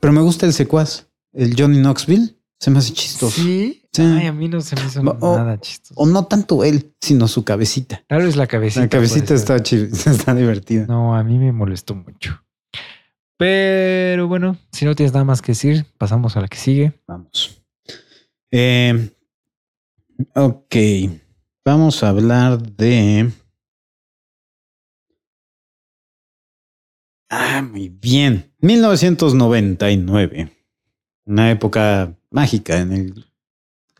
[0.00, 2.36] Pero me gusta el secuaz, el Johnny Knoxville.
[2.58, 3.42] Se me hace chistoso.
[3.42, 3.83] ¿Sí?
[3.94, 4.02] Sí.
[4.02, 5.94] Ay, a mí no se me hizo O- nada chistoso.
[6.00, 8.02] O no tanto él, sino su cabecita.
[8.08, 8.80] Tal vez la cabecita.
[8.80, 9.56] La cabecita está,
[10.10, 10.86] está divertida.
[10.86, 12.42] No, a mí me molestó mucho.
[13.38, 17.00] Pero bueno, si no tienes nada más que decir, pasamos a la que sigue.
[17.06, 17.62] Vamos.
[18.50, 19.10] Eh,
[20.34, 20.76] ok.
[21.64, 23.30] Vamos a hablar de.
[27.30, 28.52] Ah, muy bien.
[28.60, 30.50] 1999.
[31.26, 33.26] Una época mágica en el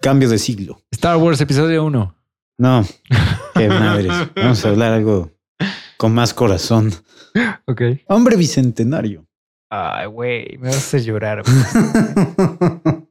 [0.05, 0.79] cambio de siglo.
[0.93, 2.15] Star Wars Episodio 1.
[2.59, 2.85] No,
[3.55, 4.13] qué madres.
[4.37, 5.33] Vamos a hablar algo
[5.97, 6.93] con más corazón.
[7.67, 7.81] Ok.
[8.09, 9.27] Hombre bicentenario.
[9.71, 11.43] Ay, güey, me vas a hacer llorar.
[11.43, 11.57] güey.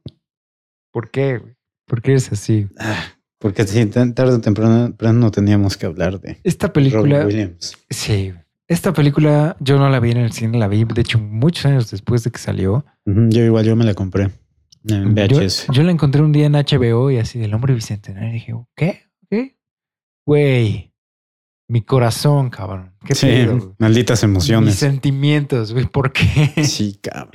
[0.92, 1.38] ¿Por qué?
[1.38, 1.54] güey?
[1.86, 2.68] ¿Por qué eres así?
[2.78, 3.02] Ah,
[3.38, 7.76] Porque sí, tan tarde o temprano, temprano teníamos que hablar de Esta Robin película, Williams.
[7.90, 8.32] sí.
[8.66, 11.90] Esta película yo no la vi en el cine, la vi de hecho muchos años
[11.90, 12.86] después de que salió.
[13.04, 14.30] Yo igual, yo me la compré
[14.84, 18.28] Yo, yo la encontré un día en HBO y así del hombre bicentenario.
[18.28, 19.02] Y dije, ¿qué?
[19.30, 19.58] ¿Qué?
[20.26, 20.92] Güey,
[21.68, 22.92] mi corazón, cabrón.
[23.04, 23.74] ¿Qué sí, pedo?
[23.78, 24.74] malditas Mis emociones.
[24.74, 25.86] sentimientos, güey.
[25.86, 26.64] ¿Por qué?
[26.64, 27.30] Sí, cabrón.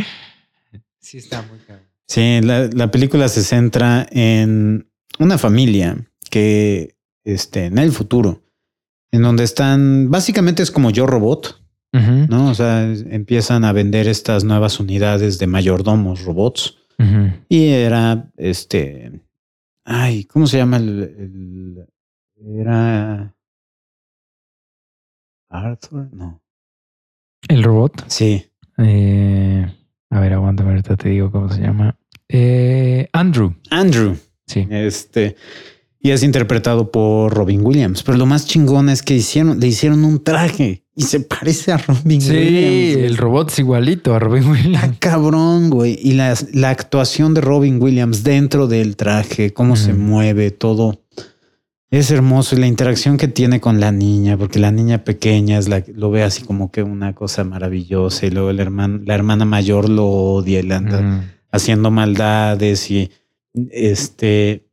[0.99, 1.87] Sí, está muy cabrón.
[2.07, 5.97] Sí, la, la película se centra en una familia
[6.29, 8.43] que este, en el futuro,
[9.11, 11.61] en donde están, básicamente es como yo robot,
[11.91, 12.49] ¿no?
[12.49, 16.78] O sea, empiezan a vender estas nuevas unidades de mayordomos robots
[17.49, 19.21] y era este,
[19.85, 21.87] ay, ¿cómo se llama el, el-
[22.59, 23.35] era
[25.49, 26.09] Arthur?
[26.13, 26.41] No.
[27.47, 28.03] El robot.
[28.07, 28.45] Sí,
[28.77, 29.65] eh,
[30.09, 31.97] a ver, aguántame, ahorita te digo cómo se llama.
[32.27, 33.55] Eh, Andrew.
[33.71, 34.15] Andrew.
[34.45, 34.67] Sí.
[34.69, 35.35] Este,
[35.99, 38.03] y es interpretado por Robin Williams.
[38.03, 41.77] Pero lo más chingón es que hicieron, le hicieron un traje y se parece a
[41.77, 42.95] Robin Sí, Williams.
[42.95, 43.05] güey.
[43.05, 44.97] el robot es igualito a Robin Williams.
[44.99, 45.97] cabrón, güey.
[46.01, 51.01] Y la, la actuación de Robin Williams dentro del traje, cómo se mueve, todo.
[51.91, 55.67] Es hermoso y la interacción que tiene con la niña, porque la niña pequeña es
[55.69, 59.45] la, lo ve así como que una cosa maravillosa y luego el hermano, la hermana
[59.45, 63.09] mayor lo odia y le anda haciendo maldades y
[63.71, 64.67] este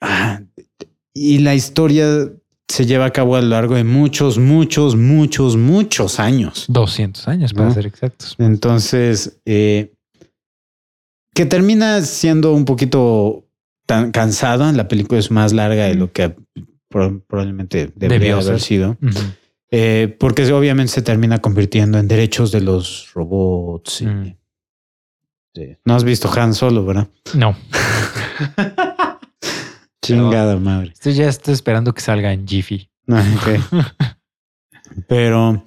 [0.00, 0.40] ah,
[1.14, 2.30] y la historia
[2.68, 6.64] se lleva a cabo a lo largo de muchos, muchos, muchos, muchos años.
[6.68, 7.74] 200 años, para ¿No?
[7.74, 8.34] ser exactos.
[8.38, 9.92] Entonces, eh,
[11.34, 13.44] que termina siendo un poquito
[13.86, 14.72] tan cansada.
[14.72, 16.34] La película es más larga de lo que
[16.88, 18.60] pro- probablemente debería Debió haber ser.
[18.60, 18.96] sido.
[19.70, 24.02] Eh, porque obviamente se termina convirtiendo en derechos de los robots.
[24.02, 24.36] y- Mm.
[25.54, 25.76] Sí.
[25.84, 27.08] No has visto Han Solo, ¿verdad?
[27.34, 27.54] No,
[30.02, 30.90] Chingada madre.
[30.92, 32.90] estoy ya estoy esperando que salga en Jiffy.
[33.08, 34.16] Ah, ok.
[35.08, 35.64] Pero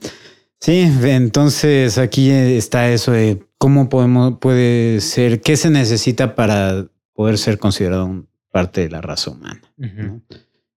[0.60, 7.38] sí, entonces aquí está eso de cómo podemos, puede ser, qué se necesita para poder
[7.38, 9.62] ser considerado parte de la raza humana.
[9.78, 10.22] ¿no?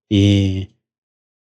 [0.09, 0.76] Y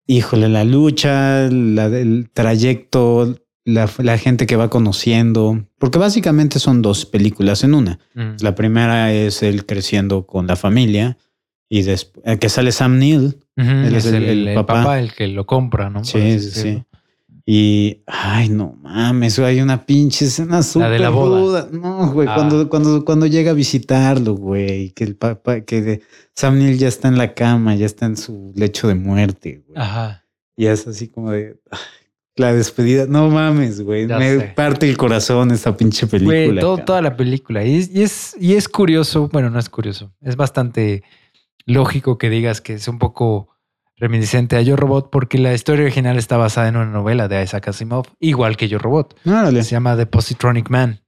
[0.05, 6.81] híjole, la lucha, la del trayecto, la, la gente que va conociendo, porque básicamente son
[6.81, 7.99] dos películas en una.
[8.15, 8.35] Ujú.
[8.41, 11.17] La primera es él creciendo con la familia
[11.73, 13.37] y después que sale Sam Neill.
[13.55, 14.73] Él es el- el, el el papá.
[14.75, 14.99] papá.
[14.99, 16.03] el que lo compra, ¿no?
[16.03, 16.83] Sí, sí, sí.
[17.45, 21.39] Y ay, no mames, hay una pinche escena súper de la boda.
[21.39, 21.69] ruda.
[21.71, 22.35] No, güey, Ah.
[22.35, 26.01] cuando, cuando, cuando llega a visitarlo, güey, que el papá, que de-
[26.35, 29.81] Sam Neill ya está en la cama, ya está en su lecho de muerte, güey.
[29.81, 30.25] Ajá.
[30.57, 31.79] Y es así como de ay,
[32.35, 33.05] la despedida.
[33.07, 34.07] No mames, güey.
[34.07, 34.53] Ya Me sé.
[34.55, 36.35] parte el corazón esta pinche película.
[36.45, 37.63] Güey, todo- toda la película.
[37.65, 41.03] Y es, y, es, y es curioso, bueno, no es curioso, es bastante
[41.65, 43.49] lógico que digas que es un poco
[43.97, 47.67] reminiscente a Yo Robot porque la historia original está basada en una novela de Isaac
[47.67, 49.15] Asimov, igual que Yo Robot.
[49.25, 51.01] Órale, Se llama The Positronic Man,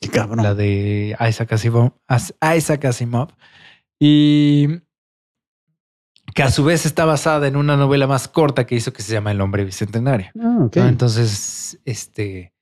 [0.00, 0.42] qué cabrón.
[0.44, 3.28] la de Isaac Asimov, As- Isaac Asimov.
[4.00, 4.68] Y
[6.34, 9.12] que a su vez está basada en una novela más corta que hizo que se
[9.12, 10.28] llama El hombre bicentenario.
[10.38, 10.68] Ah.
[10.74, 10.86] ¿no?
[10.86, 12.52] Entonces, este,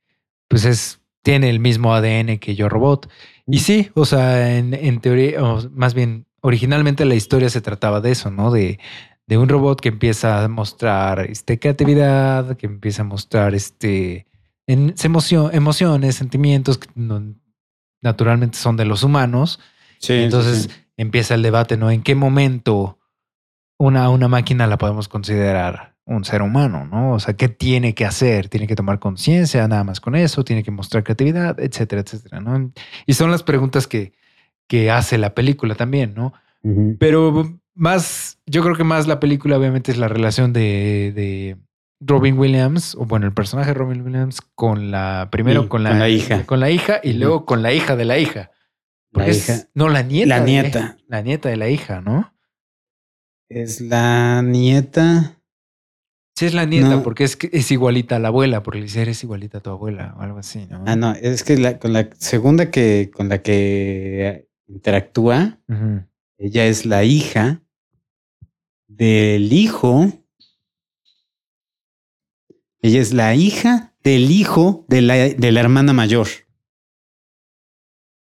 [0.49, 3.11] pues es, tiene el mismo ADN que Yo Robot.
[3.47, 8.01] Y sí, o sea, en, en teoría, o más bien, originalmente la historia se trataba
[8.01, 8.51] de eso, ¿no?
[8.51, 8.79] De,
[9.27, 14.27] de un robot que empieza a mostrar este, creatividad, que empieza a mostrar este,
[14.67, 17.35] en, emoción, emociones, sentimientos que no-
[18.03, 19.61] naturalmente son de los humanos.
[19.99, 20.71] Sí, entonces sí.
[20.97, 21.91] empieza el debate, ¿no?
[21.91, 22.99] ¿En qué momento
[23.79, 27.15] una, una máquina la podemos considerar un ser humano, ¿no?
[27.15, 28.49] O sea, ¿qué tiene que hacer?
[28.49, 30.45] ¿Tiene que tomar conciencia nada más con eso?
[30.45, 31.59] ¿Tiene que mostrar creatividad?
[31.59, 32.73] Etcétera, etcétera, ¿no?
[33.07, 34.13] Y son las preguntas que,
[34.69, 36.33] que hace la película también, ¿no?
[36.99, 41.57] Pero más, yo creo que más la película obviamente es la relación de, de
[42.01, 45.99] Robin Williams, o bueno, el personaje de Robin Williams con la, primero con, la, con
[46.01, 46.45] la hija.
[46.45, 48.51] Con la hija y luego con la hija de la hija.
[49.13, 49.69] Porque La es- hija.
[49.75, 50.29] no, la nieta.
[50.29, 50.97] La de- nieta.
[51.07, 52.35] la nieta de la hija, ¿no?
[53.49, 55.39] Es la nieta.
[56.35, 57.03] Sí, es la nieta, No.
[57.03, 60.15] porque es, es igualita a la abuela, porque le dice, eres igualita a tu abuela
[60.19, 60.83] o algo así, ¿no?
[60.87, 65.59] Ah, no, es que la, con la segunda que con la que interactúa,
[66.39, 67.63] ella es la hija
[68.89, 70.13] del hijo.
[72.83, 76.29] Ella es la hija del hijo de la, de la hermana mayor.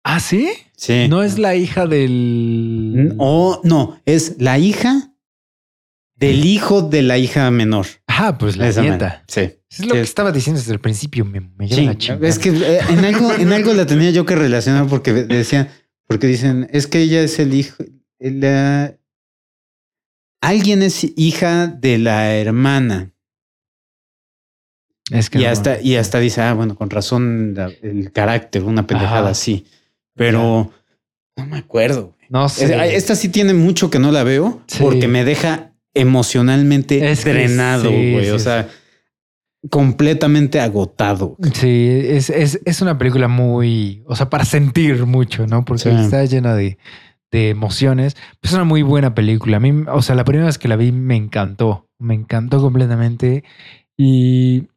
[0.04, 0.50] ¿Ah, sí?
[0.76, 1.06] Sí.
[1.08, 3.14] No es la hija del.
[3.18, 5.14] O no, es la hija
[6.16, 7.86] del hijo de la hija menor.
[8.06, 9.24] Ah, pues la Esa nieta.
[9.28, 9.40] Sí.
[9.70, 9.90] Es lo Sí.
[9.92, 11.24] que estaba diciendo desde el principio.
[11.24, 12.28] Me, me lleva Sí, la chingada.
[12.28, 15.72] es que eh, en algo, en algo la tenía yo que relacionar porque decía,
[16.06, 17.82] porque dicen, es que ella es el hijo,
[18.18, 18.96] la-
[20.40, 23.10] alguien es hija de la hermana.
[25.10, 28.62] Es que Y no- hasta, y hasta dice, ah, bueno, con razón la- el carácter,
[28.64, 29.30] una pendejada Ajá.
[29.30, 29.66] así.
[30.14, 30.72] Pero
[31.36, 32.16] no me acuerdo.
[32.28, 32.94] No sé.
[32.96, 34.78] Esta sí tiene mucho que no la veo Sí.
[34.80, 38.24] porque me deja emocionalmente Es que drenado, güey.
[38.24, 38.68] sí, o sea,
[39.70, 41.36] completamente agotado.
[41.54, 45.64] Sí, es, es, es, una película muy, o sea, para sentir mucho, ¿no?
[45.64, 46.78] Porque está llena de,
[47.30, 48.16] de emociones.
[48.42, 49.58] Es una muy buena película.
[49.58, 53.44] A mí, o sea, la primera vez que la vi me encantó, me encantó completamente.
[53.96, 54.68] Y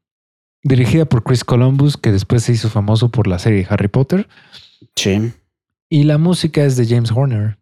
[0.64, 4.28] dirigida por Chris Columbus, que después se hizo famoso por la serie Harry Potter.
[4.96, 5.32] Sí.
[5.90, 7.58] Y la música es de James Horner.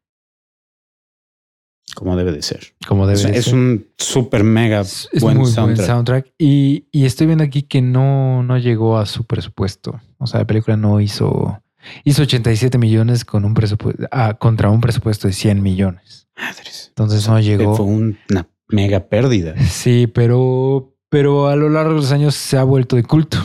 [1.94, 2.74] Como debe de ser.
[2.88, 4.84] Como debe es, un súper mega
[5.20, 6.34] buen, soundtrack.
[6.38, 10.02] Y, estoy viendo aquí que no, no llegó a su presupuesto.
[10.18, 11.60] O sea, la película no hizo.
[12.06, 16.28] Hizo 87 millones con un presupuesto ah, contra un presupuesto de 100 millones.
[16.38, 16.88] Madres.
[16.90, 17.76] Entonces no llegó.
[17.76, 19.56] Fue una mega pérdida.
[19.70, 23.38] Sí, pero, pero a lo largo de los años se ha vuelto de culto.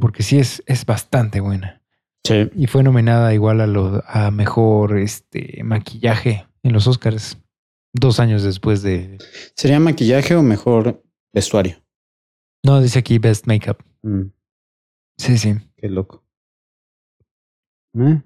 [0.00, 1.82] Porque sí es, es bastante buena.
[2.24, 2.50] Sí.
[2.56, 7.38] Y fue nominada igual a, lo, a mejor este, maquillaje en los Oscars.
[7.94, 9.18] Dos años después de.
[9.56, 11.02] ¿Sería maquillaje o mejor
[11.32, 11.76] vestuario?
[12.62, 13.78] No, dice aquí Best Makeup.
[14.02, 14.24] Mm.
[15.16, 15.54] Sí, sí.
[15.76, 16.24] Qué loco.
[17.98, 18.20] ¿Eh?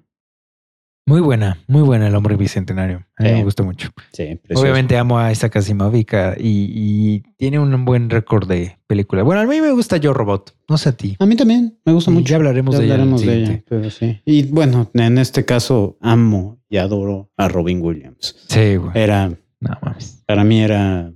[1.09, 3.03] Muy buena, muy buena el hombre bicentenario.
[3.17, 3.89] A mí me gusta mucho.
[4.13, 6.05] Sí, Obviamente amo a Isaac Asimov y,
[6.37, 9.23] y, tiene un buen récord de película.
[9.23, 11.15] Bueno, a mí me gusta Yo Robot, no sé a ti.
[11.17, 12.29] A mí también, me gusta mucho.
[12.29, 13.63] Ya hablaremos, de, hablaremos de ella.
[13.67, 14.21] Pero sí.
[14.23, 18.35] Y bueno, en este caso amo y adoro a Robin Williams.
[18.47, 18.91] Sí, güey.
[18.93, 20.23] Era, no mames.
[20.25, 21.11] Para mí era...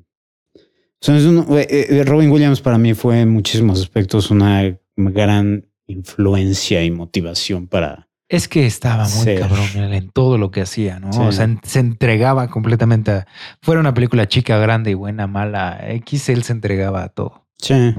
[1.06, 7.68] Eh, eh, Robin Williams para mí fue en muchísimos aspectos una gran influencia y motivación
[7.68, 11.10] para es que estaba muy cabrón en todo lo que hacía, ¿no?
[11.28, 13.28] O sea, se entregaba completamente a.
[13.62, 15.80] Fuera una película chica, grande y buena, mala.
[15.88, 17.46] X, él se entregaba a todo.
[17.62, 17.94] Sí.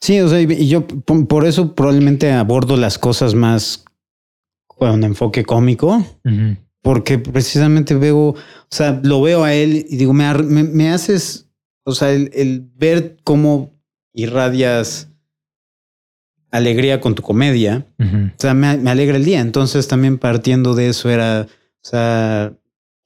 [0.00, 3.84] Sí, o sea, y yo por eso probablemente abordo las cosas más
[4.66, 6.04] con enfoque cómico,
[6.82, 8.36] porque precisamente veo, o
[8.70, 11.48] sea, lo veo a él y digo, me, me, haces,
[11.84, 13.72] o sea, el ver cómo
[14.12, 15.10] irradias
[16.50, 17.86] alegría con tu comedia.
[17.98, 19.40] O sea, me, alegra el día.
[19.40, 22.52] Entonces también partiendo de eso era, o sea,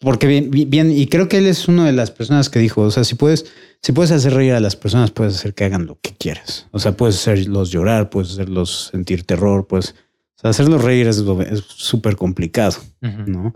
[0.00, 2.90] porque bien, bien, y creo que él es una de las personas que dijo, o
[2.90, 3.46] sea, si puedes,
[3.82, 6.66] si puedes hacer reír a las personas, puedes hacer que hagan lo que quieras.
[6.72, 9.94] O sea, puedes hacerlos llorar, puedes hacerlos sentir terror, pues,
[10.36, 11.24] o sea, hacerlos reír es
[11.66, 13.54] súper complicado, ¿no?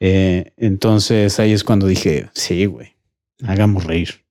[0.00, 2.94] Eh, entonces ahí es cuando dije, sí, güey,
[3.44, 4.24] hagamos reír.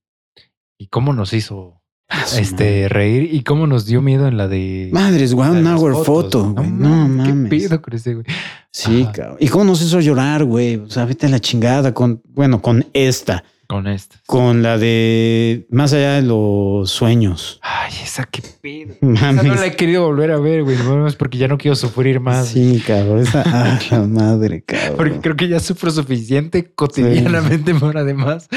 [0.77, 1.77] ¿Y cómo nos hizo
[2.10, 3.34] Ah, este, reír.
[3.34, 4.89] ¿Y cómo nos dio miedo en la de.
[4.94, 6.69] Madres, one hour foto, güey.
[6.72, 7.27] No, mames.
[7.27, 8.26] ¿Qué pido con ese, güey?
[8.72, 9.38] Sí, cabrón.
[9.41, 10.77] ¿Y cómo nos hizo llorar, güey?
[10.77, 13.44] O sea, vete a la chingada con, bueno, con esta.
[13.68, 14.15] Con esta.
[14.26, 17.60] Con la de Más allá de los sueños.
[17.61, 18.95] Ay, esa qué pedo.
[19.14, 20.77] Esa no la he querido volver a ver, güey.
[20.77, 22.48] No es porque ya no quiero sufrir más.
[22.48, 23.19] Sí, cabrón.
[23.19, 24.95] Esa, ah, la madre, cabrón.
[24.95, 28.48] Porque creo que ya sufro suficiente cotidianamente, por además.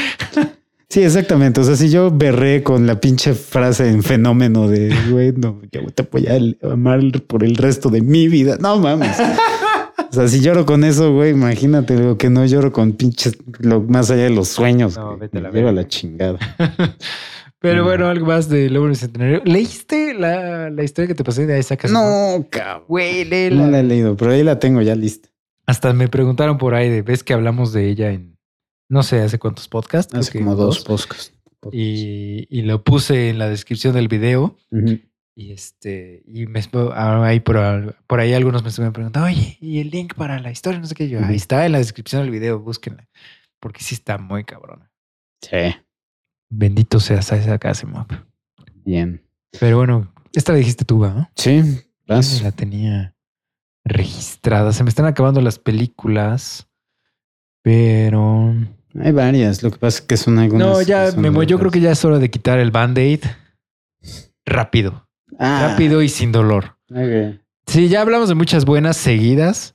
[0.89, 1.61] Sí, exactamente.
[1.61, 5.83] O sea, si yo berré con la pinche frase en fenómeno de, güey, no, yo
[5.91, 8.59] te voy a amar por el resto de mi vida.
[8.61, 9.17] No mames.
[10.11, 13.81] O sea, si lloro con eso, güey, imagínate lo que no lloro con pinches, lo
[13.81, 14.97] más allá de los sueños.
[14.97, 16.39] No, vete a la, a la chingada.
[17.61, 19.43] Pero bueno, algo más de Logro Centenario.
[19.45, 21.93] ¿Leíste la, la, historia que te pasé de esa casa?
[21.93, 22.85] No, cabrón.
[22.89, 23.67] Güey, léela.
[23.67, 25.29] No la he leído, pero ahí la tengo ya lista.
[25.67, 28.39] Hasta me preguntaron por ahí de, ¿ves que hablamos de ella en,
[28.89, 30.15] no sé hace cuántos podcasts.
[30.15, 31.35] Hace como dos, podcasts.
[31.71, 34.57] Y, lo puse en la descripción del video.
[35.41, 36.61] Y este, y me
[36.93, 40.51] ah, ahí por, por ahí algunos me estuvieron preguntando, oye, ¿y el link para la
[40.51, 40.79] historia?
[40.79, 41.25] No sé qué yo.
[41.25, 43.09] Ahí está en la descripción del video, búsquenla.
[43.59, 44.91] Porque sí está muy cabrona.
[45.41, 45.75] Sí.
[46.51, 48.13] Bendito sea esa Casimop.
[48.85, 49.23] Bien.
[49.59, 51.31] Pero bueno, esta la dijiste tú, ¿no?
[51.35, 51.63] Sí,
[52.07, 53.15] La tenía
[53.83, 54.75] registrada.
[54.75, 56.69] Se me están acabando las películas,
[57.63, 58.55] pero
[58.95, 60.69] hay varias, lo que pasa es que son algunas.
[60.69, 63.25] No, ya, Memo, yo creo que ya es hora de quitar el band-aid
[64.45, 65.07] rápido.
[65.41, 65.69] Ah.
[65.71, 66.77] Rápido y sin dolor.
[67.67, 69.75] Sí, ya hablamos de muchas buenas seguidas.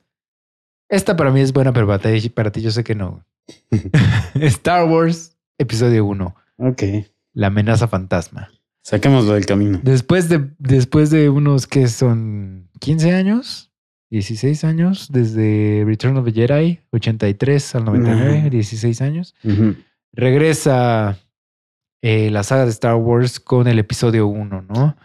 [0.90, 3.26] Esta para mí es buena, pero para ti, para ti yo sé que no.
[4.36, 6.36] Star Wars, episodio 1.
[6.58, 6.84] Ok.
[7.34, 8.52] La amenaza fantasma.
[8.84, 9.80] Saquémoslo del camino.
[9.82, 13.72] Después de, después de unos que son 15 años,
[14.12, 19.34] 16 años, desde Return of the Jedi, 83 al 99, 16 años.
[20.14, 21.18] Regresa
[22.04, 24.96] eh, la saga de Star Wars con el episodio 1, ¿no?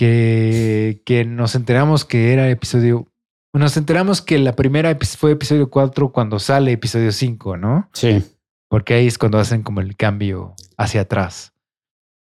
[0.00, 3.06] Que, que nos enteramos que era episodio...
[3.52, 7.90] Nos enteramos que la primera fue episodio 4 cuando sale episodio 5, ¿no?
[7.92, 8.24] Sí.
[8.70, 11.52] Porque ahí es cuando hacen como el cambio hacia atrás.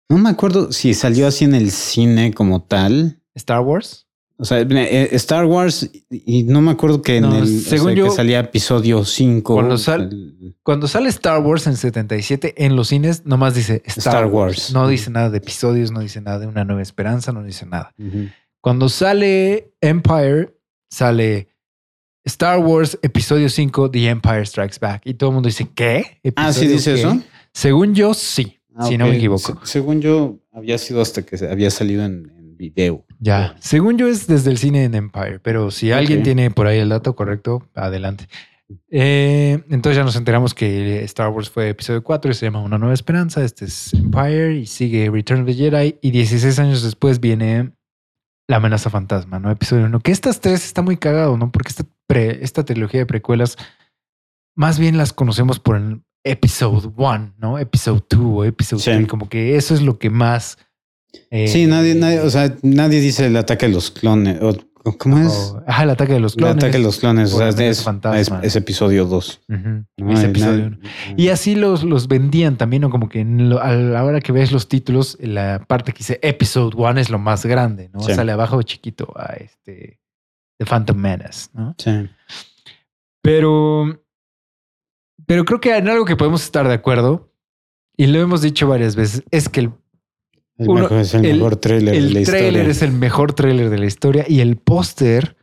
[0.10, 3.22] No me acuerdo si salió así en el cine como tal.
[3.34, 4.09] Star Wars.
[4.42, 7.60] O sea, eh, Star Wars, y no me acuerdo que en el.
[7.62, 9.54] según o sea, yo- que salía episodio 5.
[9.54, 10.34] Cuando sal-
[10.64, 14.58] Cuando sale Star Wars en 77 en los cines, nomás dice Star, Star Wars.
[14.58, 14.74] Wars.
[14.74, 17.94] No dice nada de episodios, no dice nada de una nueva esperanza, no dice nada.
[18.62, 20.56] Cuando sale Empire,
[20.90, 21.50] sale
[22.26, 25.02] Star Wars Episodio 5, The Empire Strikes Back.
[25.06, 26.20] Y todo el mundo dice, ¿qué?
[26.36, 27.00] Ah, sí ¿Episodio dice qué?".
[27.02, 27.20] eso.
[27.54, 28.58] Según yo, sí.
[28.76, 29.60] Ah, si no me equivoco.
[29.66, 33.06] Se- según yo, había sido hasta que había salido en video.
[33.20, 33.56] Ya.
[33.60, 36.90] Según yo es desde el cine en Empire, pero si alguien tiene por ahí el
[36.90, 38.28] dato correcto, adelante.
[38.92, 42.78] Eh, entonces ya nos enteramos que Star Wars fue episodio 4 y se llama Una
[42.78, 43.44] Nueva Esperanza.
[43.44, 45.98] Este es Empire y sigue Return of the Jedi.
[46.02, 47.72] Y 16 años después viene
[48.48, 49.50] La amenaza fantasma, ¿no?
[49.50, 50.00] Episodio 1.
[50.02, 51.52] Que estas tres está muy cagado, ¿no?
[51.52, 53.58] Porque esta, pre- esta trilogía de precuelas
[54.56, 57.58] más bien las conocemos por el Episode 1, ¿no?
[57.58, 58.92] Episode 2 o Episode Sí.
[58.92, 59.08] 3.
[59.08, 60.58] Como que eso es lo que más.
[61.32, 64.42] Eh, Sí, nadie, nadie, o sea, nadie dice el ataque de los clones.
[64.42, 64.56] o-
[64.98, 65.34] ¿Cómo es?
[65.54, 66.56] o- ajá, el ataque de los el clones.
[66.64, 67.34] ataque de los clones.
[67.34, 68.40] O sea, es, es, fantasma.
[68.42, 69.42] es episodio 2.
[69.50, 69.86] Ujú.
[69.98, 70.12] ¿no?
[70.14, 70.90] Es episodio nadie- uno.
[71.18, 72.90] Y así los, los vendían también, ¿no?
[72.90, 76.76] Como que lo- a la hora que ves los títulos, la parte que dice Episode
[76.78, 78.00] 1 es lo más grande, ¿no?
[78.02, 78.14] Sí.
[78.14, 80.00] Sale abajo chiquito a este
[80.58, 81.76] The Phantom Menace, ¿no?
[81.78, 82.10] Sí.
[83.22, 84.02] Pero,
[85.26, 87.32] pero creo que en algo que podemos estar de acuerdo,
[87.98, 89.72] y lo hemos dicho varias veces, es que el,
[90.60, 92.72] El Uno- mejor, es el, el- mejor trailer de el la trailer historia.
[92.72, 95.36] es el mejor trailer de la historia y el póster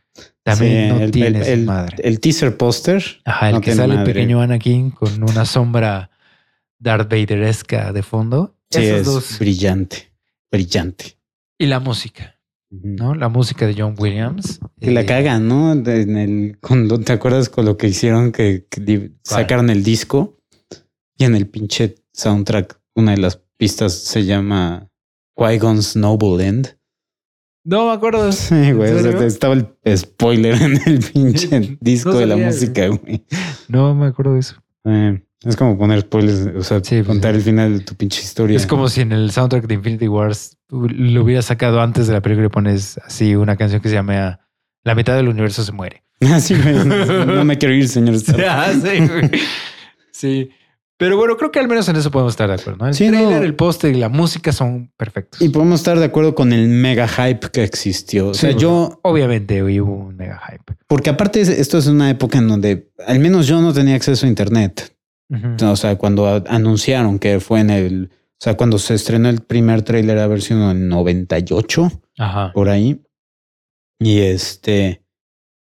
[0.43, 1.95] también Sí, no el- tiene el- su el- madre.
[2.03, 3.03] El teaser póster.
[3.25, 4.13] Ajá, el no que sale el madre.
[4.13, 6.09] pequeño Anakin con una sombra
[6.79, 8.55] Darth Vaderesca de fondo.
[8.69, 9.39] Sí, Esos es dos.
[9.39, 10.13] brillante.
[10.51, 11.17] Brillante.
[11.57, 12.35] Y la música.
[12.69, 13.15] ¿no?
[13.15, 14.59] La música de John Williams.
[14.81, 15.71] Que la Eh, cagan, ¿no?
[15.71, 20.37] En el, cuando te acuerdas con lo que hicieron, que, que sacaron el disco
[21.17, 24.89] y en el pinche soundtrack, una de las pistas se llama
[25.37, 26.77] Qui-Gon's Noble End.
[27.63, 28.31] No me acuerdo.
[28.31, 28.91] Sí, güey.
[28.91, 29.21] o sea, serio?
[29.27, 33.25] estaba el spoiler en el pinche disco No de la música, güey.
[33.67, 34.55] No me acuerdo de eso.
[34.85, 37.37] Eh, es como poner spoilers, o sea, Sí, pues, contar sí.
[37.37, 38.55] el final de tu pinche historia.
[38.57, 42.21] Es como si en el soundtrack de Infinity Wars lo hubiera sacado antes de la
[42.21, 44.39] película y pones así una canción que se llama
[44.83, 46.03] La mitad del universo se muere.
[46.33, 46.73] Así, güey.
[47.27, 48.15] No me quiero ir, señor.
[48.15, 48.43] Stark.
[48.49, 49.29] Ah, sí, güey.
[50.11, 50.49] Sí.
[50.99, 52.79] Pero bueno, creo que al menos en eso podemos estar de acuerdo.
[52.79, 52.87] ¿no?
[52.87, 53.45] El Sí, trailer, no.
[53.45, 55.39] el póster y la música son perfectos.
[55.41, 58.29] Y podemos estar de acuerdo con el mega hype que existió.
[58.29, 60.73] O sea, yo, Obviamente hubo un mega hype.
[60.87, 64.25] porque aparte es- esto es una época en donde al menos yo no tenía acceso
[64.25, 64.95] a internet.
[65.61, 69.81] O sea, cuando anunciaron que fue en el, o sea, cuando se estrenó el primer
[69.83, 72.51] tráiler a ver si en el 98 Ajá.
[72.53, 73.01] por ahí.
[73.99, 75.03] Y este,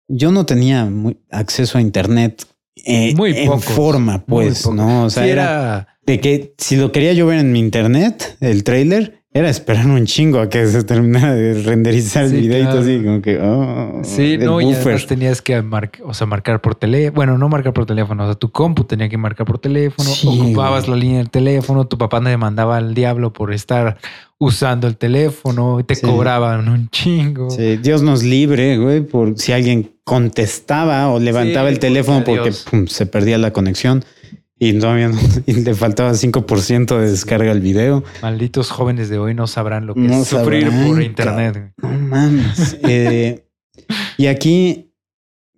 [0.08, 2.44] yo no tenía muy- acceso a internet
[2.76, 5.04] eh, Muy en pocos, forma, pues, no?
[5.04, 5.88] O sea, Sí, era, era...
[6.06, 10.06] de que si lo quería yo ver en mi internet, el tráiler, era esperar un
[10.06, 12.80] chingo a que se terminara de renderizar Sí, el videito claro.
[12.82, 14.82] así, como que, oh, Sí, no, y buffer.
[14.82, 17.16] además tenías que mar- o sea, marcar por teléfono.
[17.16, 20.28] Bueno, no marcar por teléfono, o sea, tu compu tenía que marcar por teléfono, Sí,
[20.28, 20.90] ocupabas güey.
[21.00, 23.98] la línea del teléfono, tu papá te mandaba al diablo por estar
[24.38, 26.06] usando el teléfono y te Sí.
[26.06, 27.50] cobraban un chingo.
[27.50, 32.86] Sí, Dios nos libre, güey, por si alguien contestaba o levantaba el teléfono porque pum,
[32.86, 34.04] se perdía la conexión
[34.58, 38.04] y todavía no- y le faltaba 5% de descarga al video.
[38.22, 41.72] Malditos jóvenes de hoy no sabrán lo que No es sufrir por internet.
[41.82, 42.78] No mames.
[42.82, 43.46] Eh,
[44.16, 44.92] y aquí,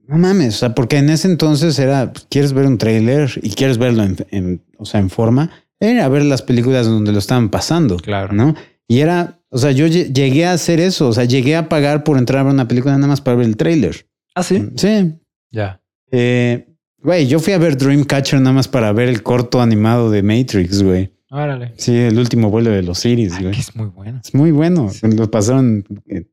[0.06, 3.78] no mames, o sea, porque en ese entonces era, quieres ver un tráiler y quieres
[3.78, 5.50] verlo en, en- o sea, en forma,
[5.80, 8.32] era ver las películas donde lo estaban pasando, Claro.
[8.32, 8.54] ¿no?
[8.88, 12.04] Y era, o sea, yo lle- llegué a hacer eso, o sea, llegué a pagar
[12.04, 14.08] por entrar a ver una película nada más para ver el tráiler.
[14.34, 14.70] Ah, sí.
[14.76, 15.14] Sí.
[15.50, 15.82] Ya.
[16.12, 16.68] Eh,
[17.06, 20.82] güey, yo fui a ver Dreamcatcher nada más para ver el corto animado de Matrix,
[20.82, 21.12] güey.
[21.30, 21.72] Órale.
[21.78, 23.58] Sí, el último vuelo de los Iris, Ay, güey.
[23.58, 24.20] es muy bueno.
[24.24, 24.90] Es muy bueno.
[25.02, 26.26] Lo pasaron eh,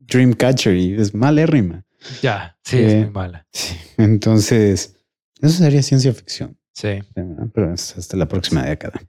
[0.00, 1.84] Dreamcatcher y es malérrima.
[2.22, 2.56] Ya.
[2.64, 3.46] Sí, Eh, es muy mala.
[3.52, 3.74] Sí.
[3.98, 4.96] Entonces,
[5.40, 6.98] eso sería ciencia ficción, Sí.
[7.54, 9.00] pero es hasta la próxima década.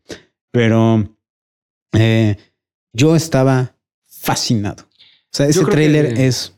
[0.51, 1.15] Pero
[1.93, 2.35] eh,
[2.91, 3.75] yo estaba
[4.07, 4.83] fascinado.
[4.83, 6.53] O sea, ese tráiler que- es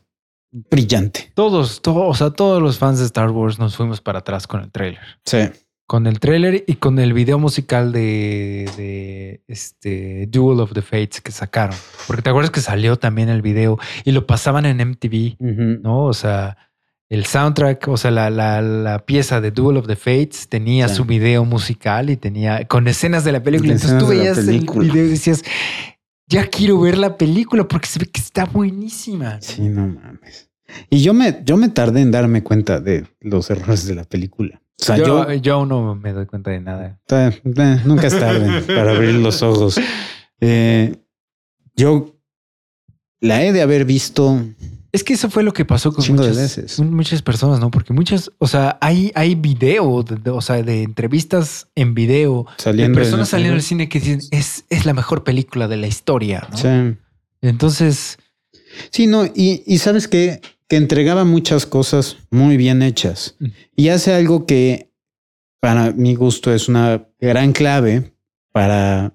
[0.70, 1.30] brillante.
[1.34, 4.62] Todos, todos, o sea, todos los fans de Star Wars nos fuimos para atrás con
[4.62, 5.00] el tráiler.
[5.24, 5.38] Sí.
[5.86, 11.20] Con el tráiler y con el video musical de, de este Duel of the Fates
[11.20, 11.76] que sacaron.
[12.08, 15.80] Porque te acuerdas que salió también el video y lo pasaban en MTV, Ujú.
[15.82, 16.04] ¿no?
[16.06, 16.56] O sea,
[17.08, 20.96] el soundtrack, o sea, la, la, la pieza de Duel of the Fates tenía Sí.
[20.96, 23.72] su video musical y tenía con escenas de la película.
[23.72, 25.44] Entonces tú veías el video y decías,
[26.28, 29.40] ya quiero ver la película porque se ve que está buenísima.
[29.40, 30.45] Sí, no mames.
[30.90, 34.60] Y yo me, yo me tardé en darme cuenta de los errores de la película.
[34.80, 37.00] O sea, yo, yo, yo aún no me doy cuenta de nada.
[37.84, 39.80] Nunca es tarde para abrir los ojos.
[40.40, 40.96] Eh,
[41.74, 42.14] yo
[43.20, 44.44] la he de haber visto
[44.92, 46.78] Es que eso fue lo que pasó con muchas, veces.
[46.80, 47.70] muchas personas, ¿no?
[47.70, 52.46] Porque muchas, o sea, hay, hay video, de- de- o sea, de entrevistas en video
[52.58, 55.86] Saliendo de personas saliendo del cine que dicen es, es la mejor película de la
[55.86, 56.56] historia, ¿no?
[56.56, 56.98] Sí.
[57.40, 58.18] Entonces,
[58.90, 63.36] Sí, no, y, y sabes que, que entregaba muchas cosas muy bien hechas.
[63.76, 64.90] Y hace algo que
[65.60, 68.12] para mi gusto es una gran clave
[68.52, 69.14] para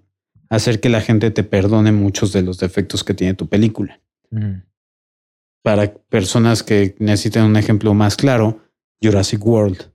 [0.49, 4.02] hacer que la gente te perdone muchos de los defectos que tiene tu película.
[4.32, 4.64] mm,
[5.64, 8.61] Para personas que necesitan un ejemplo más claro,
[9.02, 9.91] Jurassic World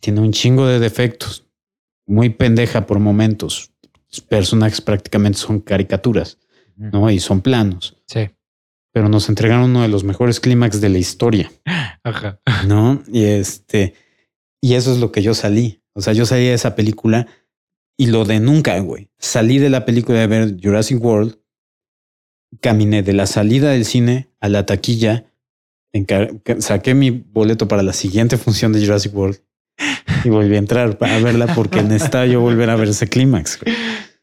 [0.00, 1.46] tiene un chingo de defectos,
[2.06, 3.70] muy pendeja por momentos.
[4.10, 6.38] Los personajes prácticamente son caricaturas,
[6.76, 7.10] ¿no?
[7.10, 7.96] Y son planos.
[8.06, 8.28] sí,
[8.92, 11.50] Pero nos entregaron uno de los mejores clímax de la historia.
[12.04, 13.02] ajá, ¿no?
[13.10, 13.94] Y este,
[14.60, 15.82] y eso es lo que yo salí.
[15.94, 17.26] O sea, yo salí de esa película
[17.96, 19.10] y lo de nunca, güey.
[19.18, 21.38] Salí de la película de ver Jurassic World,
[22.60, 25.26] caminé de la salida del cine a la taquilla,
[26.58, 29.38] saqué mi boleto para la siguiente función de Jurassic World
[30.24, 33.58] y volví a entrar para verla porque necesitaba yo volver a ver ese clímax.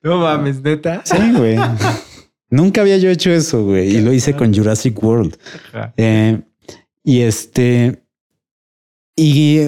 [0.02, 1.02] No mames, neta.
[1.04, 1.58] Sí, güey.
[2.50, 5.38] Nunca había yo hecho eso, güey, y lo hice con Jurassic World.
[5.98, 6.42] Eh,
[7.04, 8.02] y este.
[9.16, 9.60] Y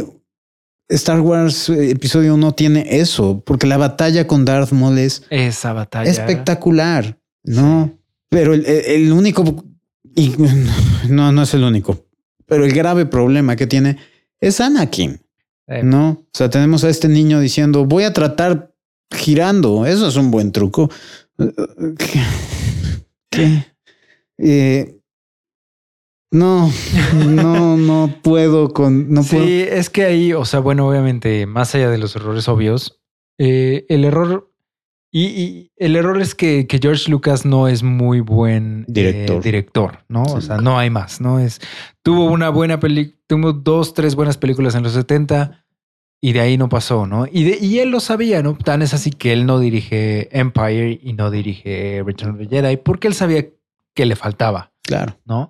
[0.89, 5.73] Star Wars eh, Episodio 1 tiene eso, porque la batalla con Darth Maul es Esa
[5.73, 6.09] batalla.
[6.09, 7.97] espectacular, ¿no?
[8.29, 9.63] Pero el, el único.
[10.15, 10.33] Y
[11.09, 12.05] no, no es el único.
[12.45, 13.97] Pero el grave problema que tiene
[14.39, 15.21] es Anakin,
[15.67, 16.09] Eh, ¿no?
[16.09, 18.73] O sea, tenemos a este niño diciendo: Voy a tratar
[19.11, 19.85] girando.
[19.85, 20.89] Eso es un buen truco.
[21.97, 22.21] ¿Qué?
[23.29, 23.65] ¿Qué?
[24.37, 24.97] Eh,
[26.31, 26.71] no,
[27.27, 29.11] no, no puedo con.
[29.11, 29.47] No sí, puedo.
[29.47, 33.01] es que ahí, o sea, bueno, obviamente, más allá de los errores obvios,
[33.37, 34.47] eh, el error.
[35.13, 39.43] Y, y el error es que, que George Lucas no es muy buen eh, Director.
[39.43, 40.23] director, ¿no?
[40.23, 41.37] O sea, no hay más, ¿no?
[41.37, 41.59] Es,
[42.01, 45.65] tuvo una buena película, tuvo dos, tres buenas películas en los 70
[46.21, 47.25] y de ahí no pasó, ¿no?
[47.29, 48.55] Y, de- y él lo sabía, ¿no?
[48.55, 52.77] Tan es así que él no dirige Empire y no dirige Return of the Jedi
[52.77, 53.47] porque él sabía
[53.95, 54.71] que le faltaba.
[54.83, 55.17] Claro.
[55.25, 55.49] ¿no?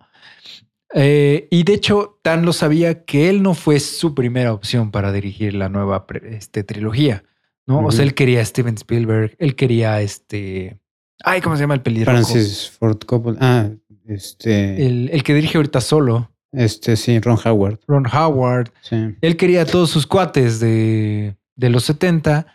[0.94, 5.12] Eh, y de hecho, Tan lo sabía que él no fue su primera opción para
[5.12, 7.24] dirigir la nueva este, trilogía,
[7.66, 7.86] ¿no?
[7.86, 10.80] O sea, él quería a Steven Spielberg, él quería este...
[11.24, 12.18] Ay, ¿cómo se llama el pelirrojo?
[12.18, 13.38] Francis Ford Coppola.
[13.42, 13.70] Ah,
[14.08, 14.86] este.
[14.86, 17.80] El, el que dirige ahorita solo, Este, sí, Ron Howard.
[17.88, 18.72] Ron Howard.
[18.82, 19.16] Sí.
[19.22, 22.46] Él quería a todos sus cuates de, de los 70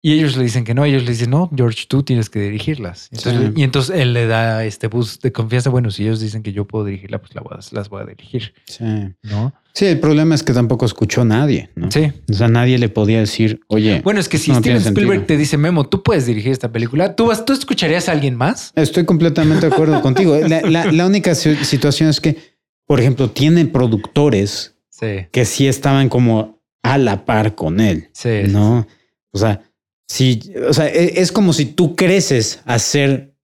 [0.00, 0.84] y ellos le dicen que no.
[0.84, 3.08] Ellos le dicen, no, George, tú tienes que dirigirlas.
[3.12, 3.52] Entonces- Sí.
[3.56, 5.70] Y entonces él le da este boost de confianza.
[5.70, 8.04] Bueno, si ellos dicen que yo puedo dirigirla, pues la voy a- las voy a
[8.06, 8.84] dirigir, Sí.
[9.24, 9.52] ¿no?
[9.74, 11.90] Sí, el problema es que tampoco escuchó nadie, ¿no?
[11.92, 12.12] Sí.
[12.28, 15.26] O sea, nadie le podía decir, oye, Bueno, es que si No Steven Spielberg sentido.
[15.26, 18.72] te dice, Memo, tú puedes dirigir esta película, ¿tú, vas, ¿tú escucharías a alguien más?
[18.74, 20.36] estoy completamente de acuerdo contigo.
[20.48, 22.57] La, la- la única si- situación es que,
[22.88, 25.26] por ejemplo, tiene productores Sí.
[25.30, 28.42] que sí estaban como a la par con él, Sí.
[28.48, 28.86] ¿no?
[29.32, 29.62] O sea,
[30.08, 33.34] sí, o sea, e- es como si tú creces a ser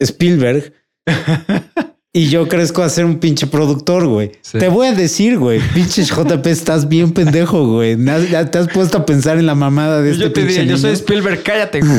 [0.00, 0.72] Spielberg
[2.14, 4.32] y yo crezco a ser un pinche productor, güey.
[4.40, 4.58] Sí.
[4.58, 7.96] Te voy a decir, güey, pinches JP, estás bien pendejo, güey.
[7.96, 10.78] Te has puesto a pensar en la mamada de este yo te pinche diría, yo
[10.78, 10.92] soy.
[10.92, 11.80] Spielberg, cállate.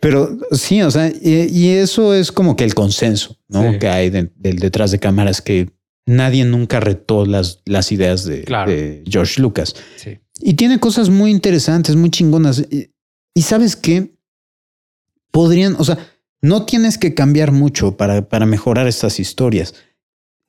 [0.00, 3.72] Pero sí, o sea, y, y eso es como que el consenso, ¿no?
[3.72, 3.78] Sí.
[3.78, 5.70] Que hay de- del detrás de cámaras que
[6.06, 8.70] nadie nunca retó las, las ideas de, Claro.
[8.70, 9.74] de George Lucas.
[9.96, 10.18] sí.
[10.42, 12.60] Y tiene cosas muy interesantes, muy chingonas.
[12.70, 12.90] Y,
[13.34, 14.14] y sabes qué?
[15.30, 15.98] Podrían, o sea,
[16.40, 19.74] no tienes que cambiar mucho para, para mejorar estas historias.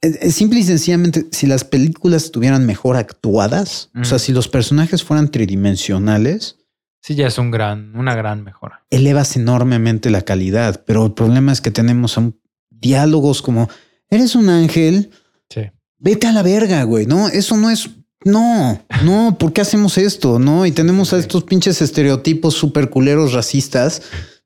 [0.02, 4.48] Eh, eh, Simple y sencillamente, si las películas estuvieran mejor actuadas, o sea, si los
[4.48, 6.56] personajes fueran tridimensionales,
[7.02, 8.84] Sí, ya es un gran, una gran mejora.
[8.92, 10.84] elevas enormemente la calidad.
[10.86, 13.70] Pero el problema es que tenemos un- diálogos como,
[14.10, 15.10] eres un ángel,
[15.50, 15.62] Sí.
[15.98, 17.06] vete a la verga, güey.
[17.08, 17.90] No, eso no es.
[18.24, 20.38] No, no, ¿por qué hacemos esto?
[20.38, 24.02] No, y tenemos a estos pinches estereotipos super culeros racistas.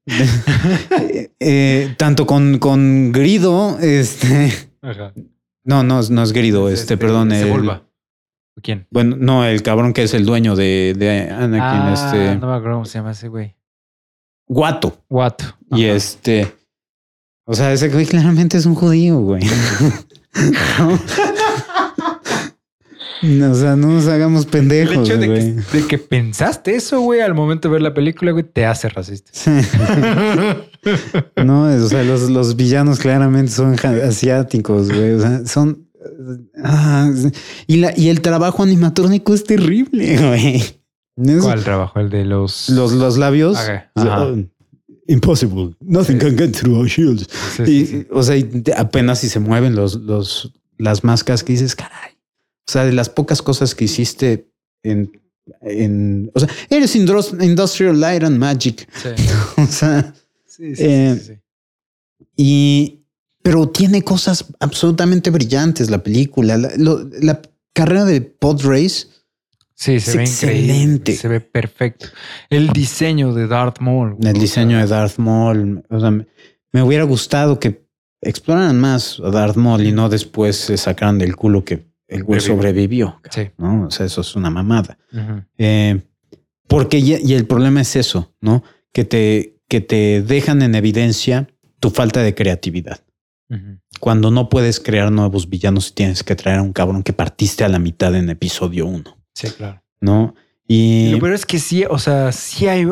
[1.09, 4.53] Eh, eh, tanto con, con Grido, este.
[4.81, 5.13] Ajá.
[5.63, 7.31] No, no, no es Grido, este, perdón.
[7.31, 7.81] Se el-.
[8.61, 8.87] ¿Quién?
[8.89, 12.35] bueno, no, el cabrón que es el dueño de, de Anakin, Ah, este.
[12.37, 13.55] no me acuerdo cómo se llama ese güey.
[14.47, 14.97] Guato.
[15.09, 15.33] What?
[15.71, 16.53] Y este.
[17.45, 19.43] O sea, ese güey claramente es un judío, güey.
[23.21, 23.51] ¿No?
[23.51, 27.21] O sea, no nos hagamos El pendejos, hecho de que, de que pensaste eso, güey,
[27.21, 29.31] al momento de ver la película, güey, te hace racista.
[29.33, 29.51] Sí.
[31.43, 33.73] No, o sea, los, los villanos claramente son
[34.03, 35.13] asiáticos, güey.
[35.13, 35.84] O sea, son.
[36.63, 37.11] Ah,
[37.67, 41.39] y, la, y el trabajo animatrónico es terrible, güey.
[41.41, 41.99] ¿Cuál trabajo?
[41.99, 42.69] El de los...
[42.69, 43.57] Los, los labios.
[43.57, 44.35] Ok, o sea, ajá.
[45.07, 45.75] impossible.
[45.79, 47.27] Nothing can get through our shields.
[47.59, 48.35] y, O sea,
[48.75, 52.11] apenas si se mueven los, los, las máscaras que dices, caray.
[52.67, 54.49] O sea, de las pocas cosas que hiciste
[54.83, 55.11] en,
[55.61, 58.87] en o sea, eres Industrial Light and Magic.
[59.57, 60.13] o sea,
[60.59, 61.39] eh,
[62.35, 63.04] y,
[63.45, 66.57] pero tiene cosas absolutamente brillantes la película.
[66.57, 66.71] La,
[67.21, 67.41] la
[67.73, 69.05] carrera de Pod Race
[69.75, 71.15] Sí, se ve excelente.
[71.15, 72.07] Se ve perfecto.
[72.49, 74.17] El diseño de Darth Maul.
[74.23, 75.83] El diseño de Darth Maul.
[75.91, 77.85] O sea, me hubiera gustado que
[78.19, 82.39] exploraran más a Darth Maul y no después se sacaran del culo que el güey
[82.39, 83.21] sobrevivió.
[83.29, 83.51] Sí.
[83.59, 83.85] ¿no?
[83.85, 84.97] O sea, eso es una mamada.
[85.59, 86.01] Eh,
[86.67, 88.63] porque y el problema es eso, ¿no?
[88.91, 91.47] Que te, que te dejan en evidencia
[91.79, 93.04] tu falta de creatividad.
[93.99, 97.63] Cuando no puedes crear nuevos villanos y tienes que traer a un cabrón que partiste
[97.63, 99.17] a la mitad en episodio uno.
[99.33, 99.83] Sí, claro.
[100.01, 100.33] ¿No?
[100.67, 102.87] Y, peor es que sí, o sea, sí hay,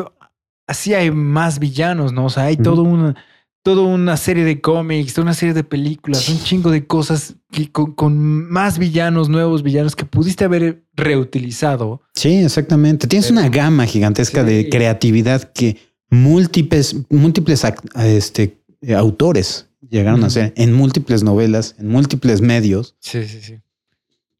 [0.72, 2.26] sí hay más villanos, ¿no?
[2.26, 3.16] O sea, hay todo una,
[3.64, 7.72] toda una serie de cómics, toda una serie de películas, un chingo de cosas que
[7.72, 12.02] con, más villanos, nuevos villanos que pudiste haber reutilizado.
[12.14, 13.08] Sí, exactamente.
[13.08, 15.78] Tienes una gama gigantesca de creatividad que
[16.10, 17.64] múltiples, múltiples
[17.96, 18.62] este,
[18.94, 22.96] autores llegaron a hacer en múltiples novelas, en múltiples medios.
[23.00, 23.60] Sí, sí, sí.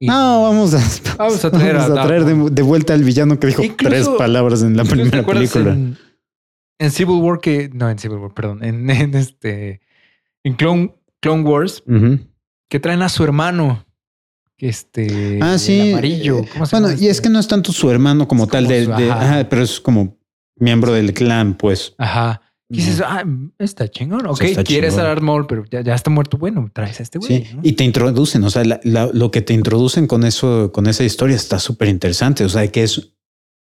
[0.01, 0.83] No, vamos a,
[1.19, 5.77] vamos a traer, de, vuelta al villano que dijo tres palabras en la primera película.
[6.79, 7.71] En, Civil War, que.
[7.73, 8.63] No, en Civil War, perdón.
[8.65, 9.81] En, este.
[10.43, 11.83] En Clone, Clone Wars,
[12.69, 13.85] que traen a su hermano.
[14.59, 15.39] Este.
[15.43, 15.93] Ah, sí.
[15.93, 16.43] amarillo.
[16.71, 17.23] bueno, y es este?
[17.25, 18.87] que no es tanto su hermano como tal, de,
[19.49, 20.19] pero es como
[20.57, 21.95] miembro del clan, pues.
[21.99, 22.41] Ajá.
[22.75, 23.25] Y dices, ah,
[23.59, 24.27] está chingón.
[24.27, 26.37] Ok, quieres a Darth Maul, pero ya, está muerto.
[26.39, 27.45] Bueno, traes a este güey.
[27.45, 27.57] Sí.
[27.63, 31.59] Y te introducen, o sea, lo que te introducen con eso, con esa historia está
[31.59, 32.45] súper interesante.
[32.45, 33.13] O sea, que es,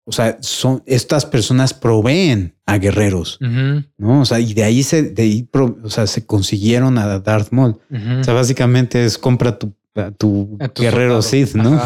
[0.05, 3.39] o sea, son estas personas proveen a guerreros,
[3.97, 4.21] no?
[4.21, 5.49] O sea, y de ahí se, de ahí,
[5.83, 7.79] o sea, se consiguieron a Darth Maul.
[8.19, 9.76] O sea, básicamente es compra tu
[10.17, 11.79] tu, guerrero Sith, ¿no?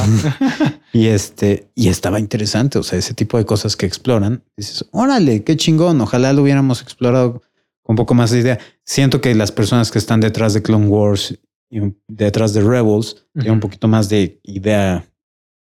[0.94, 2.80] y este, y estaba interesante.
[2.80, 4.44] O sea, ese tipo de cosas que exploran.
[4.58, 6.02] Dices, órale, qué chingón.
[6.02, 7.42] Ojalá lo hubiéramos explorado
[7.82, 8.60] con un poco más de idea.
[8.84, 11.40] Siento que las personas que están detrás de Clone Wars
[11.70, 15.06] y detrás de Rebels tienen un poquito más de idea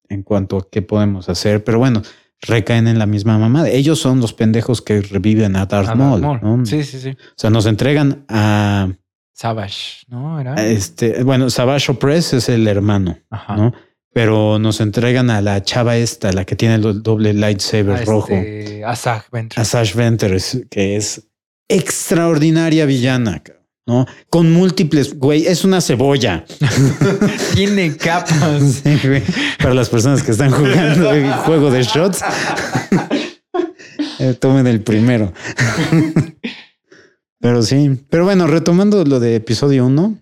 [0.10, 1.64] en cuanto a qué podemos hacer.
[1.64, 2.01] Pero bueno,
[2.41, 3.69] recaen en la misma mamada.
[3.69, 6.65] Ellos son los pendejos que reviven a Darth, Maul.
[6.65, 7.10] Sí, sí, sí.
[7.10, 8.89] O sea, nos entregan a
[9.34, 10.39] Savage, ¿no?
[10.39, 10.55] ¿Era?
[10.55, 13.18] Este, bueno, Savage Opress es el hermano,
[13.49, 13.73] ¿no?
[14.14, 18.31] Pero nos entregan a la chava esta, la que tiene el doble lightsaber ah, rojo.
[18.31, 19.57] Este, Asajj Ventress.
[19.60, 21.27] Asajj Ventress, que es
[21.68, 23.41] extraordinaria villana,
[23.88, 24.05] ¿no?
[24.30, 26.45] Con múltiples, güey, es una cebolla.
[27.55, 28.84] Tiene capas.
[29.57, 32.22] Para las personas que están jugando el juego de shots,
[34.19, 35.34] eh, tomen el primero.
[37.44, 40.18] Pero sí, pero bueno, retomando lo de episodio 1,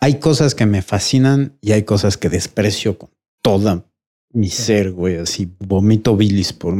[0.00, 3.10] hay cosas que me fascinan y hay cosas que desprecio con
[3.40, 3.84] toda
[4.32, 6.74] mi ser, güey, así vomito bilis por...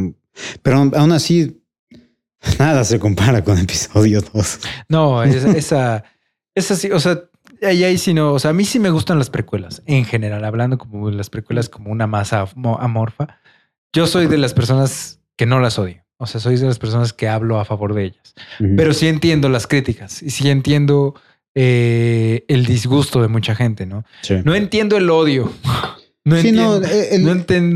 [0.62, 1.62] Pero aún así,
[2.58, 4.60] nada se compara con episodio 2.
[4.88, 6.02] No, esa,
[6.52, 7.22] esa, sí, o sea,
[7.62, 10.44] ahí, ahí sí no, o sea, a mí sí me gustan las precuelas, en general,
[10.44, 12.48] hablando como las precuelas como una masa
[12.80, 13.38] amorfa.
[13.92, 16.03] Yo soy de las personas que no las odio.
[16.24, 18.34] O sea, soy de las personas que hablo a favor de ellas.
[18.76, 21.14] Pero sí entiendo las críticas y sí entiendo
[21.54, 24.04] eh, el disgusto de mucha gente, ¿no?
[24.44, 25.52] No entiendo el odio.
[26.26, 26.80] No, entiendo,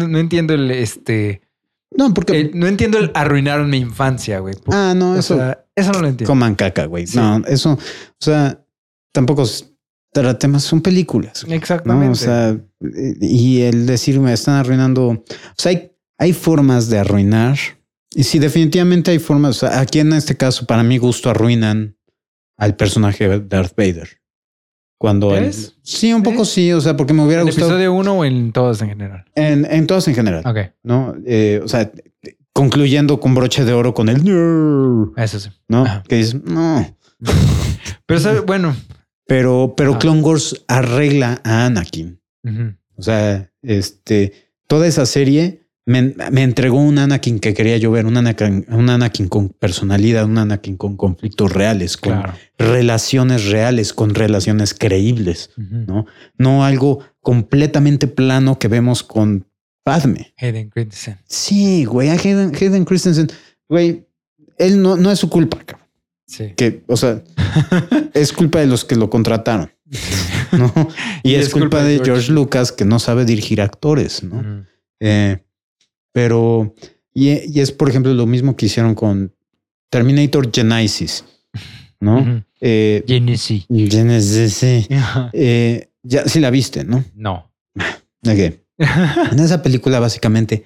[0.09, 1.43] no, entiendo, el este.
[1.91, 2.51] No, porque.
[2.55, 4.55] no entiendo el arruinaron mi infancia, güey.
[4.73, 5.39] Ah, no, eso.
[5.77, 6.31] eso no lo entiendo.
[6.31, 7.05] Coman caca, güey.
[7.15, 7.73] No, eso.
[7.75, 7.79] O
[8.19, 8.59] sea,
[9.13, 9.45] tampoco
[10.39, 11.45] temas son películas.
[11.49, 12.13] Exactamente.
[12.13, 12.59] O sea,
[13.21, 15.09] y el decirme están arruinando.
[15.09, 15.25] O
[15.57, 17.59] sea, hay, hay formas de arruinar
[18.19, 19.63] y sí, definitivamente hay formas.
[19.63, 21.97] Aquí en este caso, para mi gusto, arruinan
[22.57, 24.09] al personaje de Darth Vader.
[24.99, 25.33] Cuando
[25.83, 27.69] sí, un poco sí, o sea, porque me hubiera gustado.
[27.69, 29.25] ¿En episodio uno o en todos en general?
[29.37, 30.43] En, en todos en general.
[30.45, 30.73] Ok.
[30.83, 31.93] No, eh, o sea,
[32.53, 34.19] concluyendo con broche de oro con el.
[35.17, 35.51] Eso sí.
[35.69, 36.93] No, que dices, no.
[38.07, 38.75] Pero bueno.
[39.29, 39.99] Pero, pero ah.
[40.01, 42.21] Clone Wars arregla a Anakin.
[42.97, 44.33] O sea, este,
[44.67, 49.27] toda esa serie me, entregó un Anakin que quería yo ver, un Anakin, un Anakin
[49.29, 52.23] con personalidad, un Anakin con conflictos reales, con
[52.59, 56.05] relaciones reales, con relaciones creíbles, ¿no?
[56.37, 59.47] No algo completamente plano que vemos con
[59.83, 60.35] Padme.
[60.37, 61.17] Hayden Christensen.
[61.27, 63.29] Sí, güey, Hayden, Christensen,
[63.67, 64.07] güey,
[64.59, 65.59] él no, no es su culpa,
[66.27, 66.53] Sí.
[66.55, 67.23] Que, o sea,
[68.13, 69.73] es culpa de los que lo contrataron,
[70.53, 70.71] ¿no?
[71.23, 72.31] Y, es, culpa, de George.
[72.31, 74.67] Lucas que no sabe dirigir actores, ¿no?
[75.01, 75.39] eh,
[76.19, 76.75] pero,
[77.15, 77.29] y,
[77.61, 79.33] es por ejemplo lo mismo que hicieron con
[79.89, 81.25] Terminator Genesis,
[82.01, 82.19] ¿no?
[82.19, 82.43] Ujú.
[82.61, 83.67] Eh, Genesis.
[83.69, 84.89] Genesis, sí.
[85.33, 87.05] Eh, ya sí la viste, ¿no?
[87.15, 87.53] No.
[88.27, 88.59] Ok.
[89.31, 90.65] En esa película, básicamente,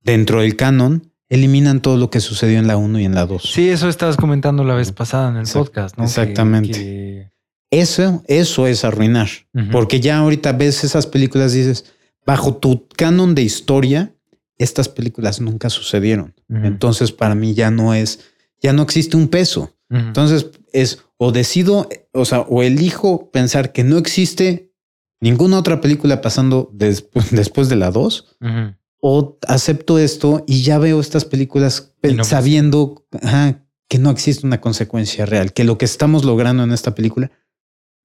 [0.00, 3.42] dentro del canon, eliminan todo lo que sucedió en la 1 y en la 2.
[3.42, 6.04] Sí, eso estabas comentando la vez pasada en el Exact- podcast, ¿no?
[6.04, 6.72] Exactamente.
[6.72, 7.30] que-
[7.70, 9.28] Eso, eso es arruinar.
[9.70, 11.84] Porque ya ahorita ves esas películas y dices,
[12.24, 14.14] bajo tu canon de historia,
[14.58, 16.34] estas películas nunca sucedieron.
[16.48, 18.20] Entonces, para mí ya no es,
[18.62, 19.74] ya no existe un peso.
[19.88, 24.72] Entonces, es o decido, o sea, o elijo pensar que no existe
[25.20, 28.74] ninguna otra película pasando después, después de la 2, Ujú.
[29.00, 34.60] o acepto esto y ya veo estas películas no sabiendo ajá, que no existe una
[34.60, 37.30] consecuencia real, que lo que estamos logrando en esta película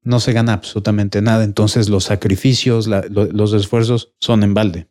[0.04, 1.44] no se gana absolutamente nada.
[1.44, 4.88] Entonces los sacrificios, la- lo- los esfuerzos son en balde.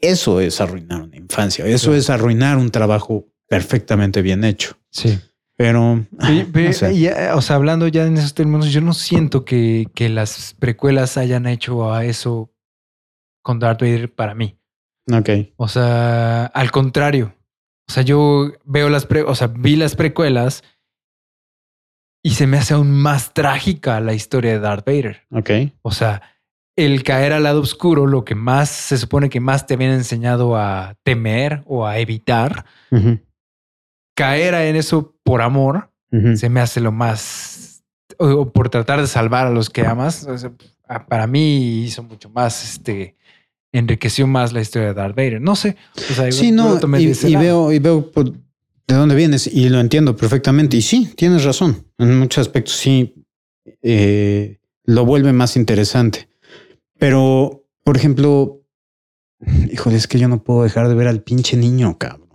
[0.00, 1.66] Eso es arruinar una infancia.
[1.66, 4.76] Eso es arruinar un trabajo perfectamente bien hecho.
[4.90, 5.18] Sí.
[5.56, 6.98] Pero, no sé.
[6.98, 11.18] ya, o sea, hablando ya en esos términos, yo no siento que, que las precuelas
[11.18, 12.50] hayan hecho a eso
[13.42, 14.58] con Darth Vader para mí.
[15.12, 15.28] ok.
[15.56, 17.34] O sea, al contrario.
[17.88, 20.62] O sea, yo veo las pre, o sea, vi las precuelas
[22.22, 25.26] y se me hace aún más trágica la historia de Darth Vader.
[25.30, 25.50] Ok.
[25.82, 26.22] O sea,
[26.84, 30.56] el caer al lado oscuro, lo que más se supone que más te habían enseñado
[30.56, 32.64] a temer o a evitar,
[34.16, 35.90] caer en eso por amor,
[36.36, 37.84] se me hace lo más
[38.18, 40.24] o, o por tratar de salvar a los que amas.
[40.26, 40.52] o sea,
[40.88, 43.16] a- para mí hizo mucho más, este,
[43.72, 45.40] enriqueció más la historia de Darth Vader.
[45.40, 45.76] No sé.
[46.10, 49.78] O sea, Sí, no, y, y veo, y veo por de dónde vienes y lo
[49.78, 50.76] entiendo perfectamente.
[50.76, 51.86] Y sí, tienes razón.
[51.98, 53.14] En muchos aspectos sí
[53.82, 56.28] eh, lo vuelve más interesante.
[57.00, 58.60] Pero, por ejemplo,
[59.72, 62.28] híjole, es que yo no puedo dejar de ver al pinche niño, cabrón.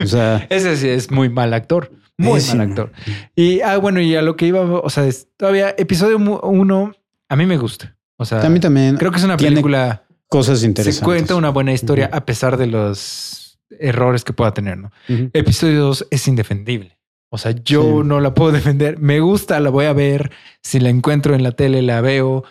[0.00, 1.90] o sea, Ese sí es muy mal actor.
[2.16, 2.92] Muy mal actor.
[3.34, 6.92] Y ah, bueno, y a lo que iba, o sea, es- todavía episodio uno,
[7.28, 7.96] a mí me gusta.
[8.16, 10.04] O sea, a mí también creo que es una película.
[10.28, 11.02] cosas Se interesantes.
[11.04, 14.92] cuenta una buena historia a pesar de los errores que pueda tener, ¿no?
[15.32, 16.98] Episodio 2 es indefendible.
[17.30, 18.06] O sea, yo Sí.
[18.08, 18.98] no la puedo defender.
[19.00, 20.30] Me gusta, la voy a ver.
[20.62, 22.44] Si la encuentro en la tele, la veo.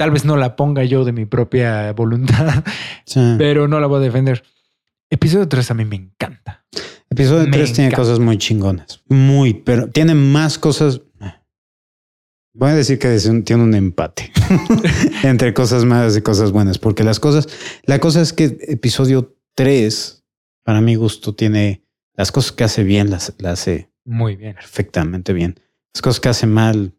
[0.00, 2.64] Tal vez no la ponga yo de mi propia voluntad,
[3.04, 3.20] Sí.
[3.36, 4.42] pero no la voy a defender.
[5.10, 6.64] Episodio 3 a mí me encanta.
[7.10, 9.02] Episodio Me 3 tiene cosas muy chingonas.
[9.08, 11.02] Muy, pero tiene más cosas.
[12.54, 13.14] Voy a decir que
[13.44, 14.32] tiene un empate
[15.22, 17.46] entre cosas malas y cosas buenas, porque las cosas,
[17.84, 20.24] la cosa es que episodio 3,
[20.64, 24.54] para mi gusto, tiene las cosas que hace bien, las, las hace Muy bien.
[24.54, 25.60] perfectamente bien.
[25.92, 26.94] Las cosas que hace mal,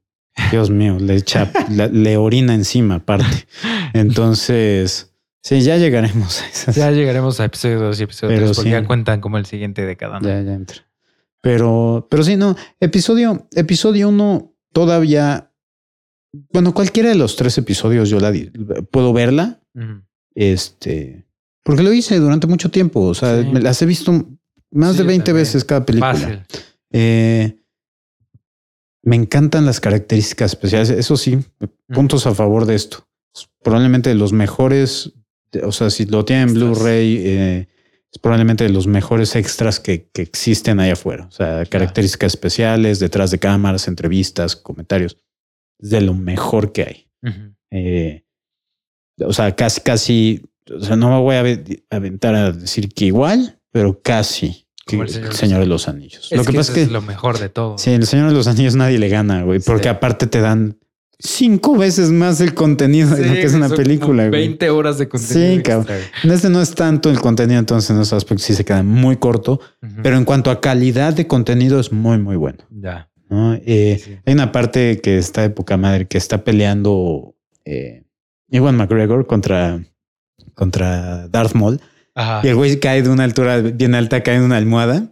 [0.51, 3.45] Dios mío, le echa, la- le orina encima aparte.
[3.93, 5.13] Entonces,
[5.43, 6.75] sí, ya llegaremos a esas.
[6.75, 8.73] Ya llegaremos a episodio 2 y episodio Pero 3 porque sí.
[8.73, 10.27] ya cuentan como el siguiente de cada uno.
[10.27, 10.77] Ya, ya entra.
[11.41, 12.55] Pero, pero sí, no.
[12.79, 15.51] Episodio, episodio uno todavía.
[16.53, 18.51] Bueno, cualquiera de los tres episodios yo la di-
[18.91, 19.59] puedo verla.
[20.35, 21.25] Este,
[21.63, 23.01] porque lo hice durante mucho tiempo.
[23.01, 23.47] O sea, Sí.
[23.49, 24.11] me las he visto
[24.71, 25.41] más Sí, de yo 20 también.
[25.41, 26.13] veces cada película.
[26.13, 26.41] Fácil.
[26.91, 27.57] Eh,
[29.03, 30.89] me encantan las características especiales.
[30.89, 31.39] Eso sí,
[31.87, 33.07] puntos a favor de esto.
[33.33, 35.13] Es probablemente de los mejores.
[35.63, 36.53] O sea, si lo tienen.
[36.53, 37.67] Blu-ray, eh,
[38.13, 41.25] es probablemente de los mejores extras que, que existen allá afuera.
[41.27, 45.17] O sea, características especiales, detrás de cámaras, entrevistas, comentarios.
[45.79, 47.07] Es de lo mejor que hay.
[47.71, 48.23] Eh,
[49.19, 53.05] o sea, casi, casi, o sea, no me voy a ave- aventar a decir que
[53.05, 54.67] igual, pero casi
[54.97, 56.27] que el Señor, Señor de los Anillos.
[56.31, 57.77] Es lo que, que pasa es es que lo mejor de todo.
[57.77, 59.89] sí, el Señor de los Anillos nadie le gana, güey, porque Sí.
[59.89, 60.77] aparte te dan
[61.23, 64.47] cinco veces más el contenido de lo que es una película, como güey.
[64.47, 65.55] 20 horas de contenido.
[65.57, 65.97] Sí, cabrón.
[66.23, 69.17] En Este no es tanto el contenido, entonces en esos aspectos sí se queda muy
[69.17, 69.59] corto,
[70.01, 72.57] pero en cuanto a calidad de contenido es muy, muy bueno.
[72.71, 73.07] ya.
[73.29, 73.53] ¿no?
[73.53, 74.17] Eh, Sí.
[74.25, 77.35] Hay una parte que está de poca madre que está peleando
[77.65, 78.03] eh,
[78.49, 79.79] Ewan McGregor contra,
[80.53, 81.79] contra Darth Maul.
[82.21, 82.41] Ajá.
[82.45, 85.09] Y el güey cae de una altura bien alta, cae en una almohada.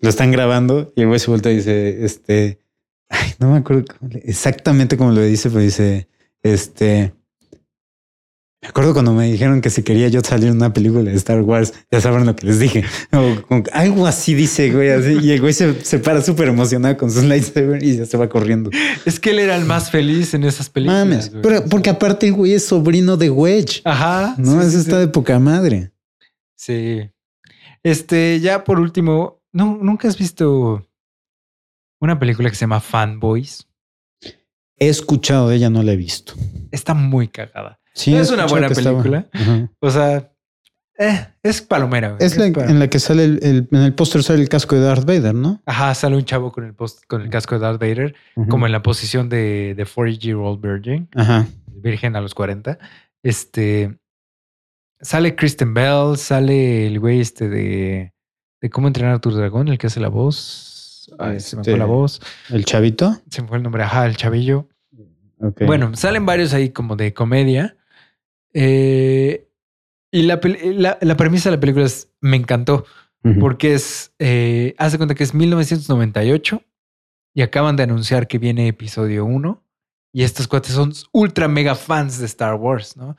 [0.00, 2.60] Lo están grabando y el güey se vuelve y dice, este,
[3.08, 6.08] ay, no me acuerdo cómo le- exactamente cómo lo dice, pero dice,
[6.42, 7.14] este,
[8.60, 11.42] me acuerdo cuando me dijeron que si quería yo salir en una película de Star
[11.42, 12.84] Wars, ya saben lo que les dije.
[13.12, 15.16] O como algo así dice, güey, así.
[15.20, 18.28] Y el güey se, se para súper emocionado con su lightsaber y ya se va
[18.28, 18.70] corriendo.
[19.04, 21.06] Es que él era el más feliz en esas películas.
[21.06, 21.30] Mames.
[21.30, 21.42] güey.
[21.42, 23.80] Pero porque aparte el güey es sobrino de Wedge.
[23.84, 24.34] Ajá.
[24.38, 25.00] No, sí, eso sí, está sí.
[25.00, 25.92] de poca madre.
[26.58, 27.08] Sí.
[27.82, 30.84] Este, ya por último, ¿no, ¿nunca has visto
[32.00, 33.66] una película que se llama Fanboys?
[34.76, 36.34] He escuchado de ella, no la he visto.
[36.70, 37.80] Está muy cagada.
[37.94, 39.26] Sí, Es una buena película.
[39.80, 40.32] O sea,
[41.00, 42.10] Eh, es palomera.
[42.10, 42.18] güey.
[42.26, 44.80] Es la, en la que sale el, el- en el póster sale el casco de
[44.82, 45.62] Darth Vader, ¿no?
[45.64, 48.14] Ajá, sale un chavo con el, post, con el casco de Darth Vader,
[48.48, 51.46] como en la posición de, de 40-year-old virgin, Ajá.
[51.68, 52.78] virgen a los 40.
[53.22, 53.96] Este.
[55.00, 58.12] Sale Kristen Bell, sale el güey este de,
[58.60, 61.10] de cómo entrenar a tu dragón, el que hace la voz.
[61.18, 62.20] Ay, se me fue Este- la voz.
[62.50, 63.20] ¿El chavito?
[63.30, 63.82] Se me fue el nombre.
[63.82, 64.68] Ajá, el chavillo.
[65.66, 67.76] Bueno, salen varios ahí como de comedia.
[68.54, 69.48] Eh,
[70.10, 72.84] y la, la, la premisa de la película es, me encantó
[73.40, 76.62] porque es, eh, haz de cuenta que es 1998
[77.34, 79.62] y acaban de anunciar que viene episodio 1
[80.14, 83.16] y estos cuates son ultra mega fans de Star Wars, ¿no?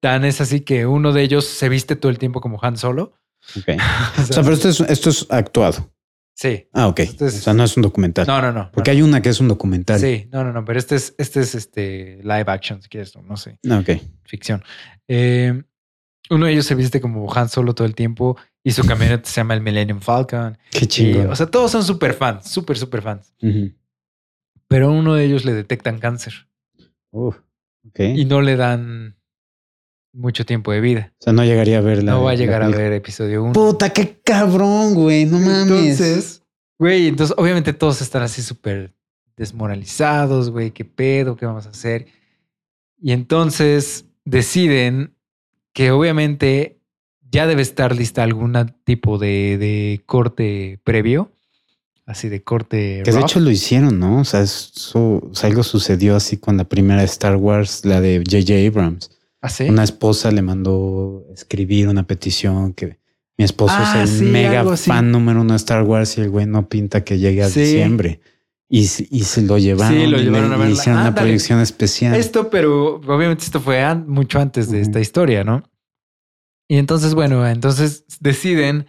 [0.00, 3.14] Tan es así que uno de ellos se viste todo el tiempo como Han Solo.
[3.58, 3.68] Ok.
[4.18, 5.92] O O sea, pero esto es, esto es actuado.
[6.34, 6.68] Sí.
[6.72, 7.00] Ah, ok.
[7.00, 8.26] Es- o sea, no es un documental.
[8.26, 8.70] No, no, no.
[8.72, 10.00] Porque no, hay una que es un documental.
[10.00, 13.36] Sí, no, no, no, pero este es, este es este live action, si quieres, no
[13.36, 13.58] sé.
[13.68, 14.00] Ah, Ok.
[14.24, 14.62] ficción.
[15.06, 15.62] Eh,
[16.30, 19.40] uno de ellos se viste como Han Solo todo el tiempo y su camioneta se
[19.40, 20.56] llama el Millennium Falcon.
[20.70, 21.26] Qué Y, chingón.
[21.30, 23.34] o sea, todos son súper fans, súper, súper fans.
[24.68, 26.48] Pero a uno de ellos le detectan cáncer
[27.10, 27.36] Uf,
[27.88, 28.00] ok.
[28.14, 29.16] y no le dan
[30.12, 31.12] mucho tiempo de vida.
[31.20, 32.12] O sea, no llegaría a ver la.
[32.12, 33.52] no va a llegar a ver episodio 1.
[33.52, 35.24] Puta, qué cabrón, güey.
[35.24, 35.70] No mames.
[35.70, 36.42] Entonces,
[36.78, 38.92] güey, entonces obviamente todos están así súper
[39.36, 42.06] desmoralizados, güey, qué pedo, qué vamos a hacer.
[43.00, 45.14] Y entonces deciden
[45.72, 46.78] que obviamente
[47.30, 51.32] ya debe estar lista algún tipo de, de corte previo,
[52.04, 53.02] así de corte.
[53.04, 54.20] Que de hecho lo hicieron, ¿no?
[54.20, 58.18] O sea, eso, o sea, algo sucedió así con la primera Star Wars, la de
[58.18, 58.66] J.J.
[58.66, 59.10] Abrams.
[59.42, 59.64] ¿Ah, sí?
[59.68, 62.98] Una esposa le mandó escribir una petición que
[63.38, 66.28] mi esposo Ah, es el sí, mega fan número uno de Star Wars y el
[66.30, 67.60] güey no pinta que llegue a Sí.
[67.60, 68.20] diciembre.
[68.68, 70.68] Y, se- y se lo llevaron, Sí, lo y a verla.
[70.70, 72.14] hicieron una proyección especial.
[72.14, 75.62] Esto, pero obviamente esto fue an- mucho antes de esta historia, ¿no?
[76.68, 78.86] Y entonces, bueno, entonces deciden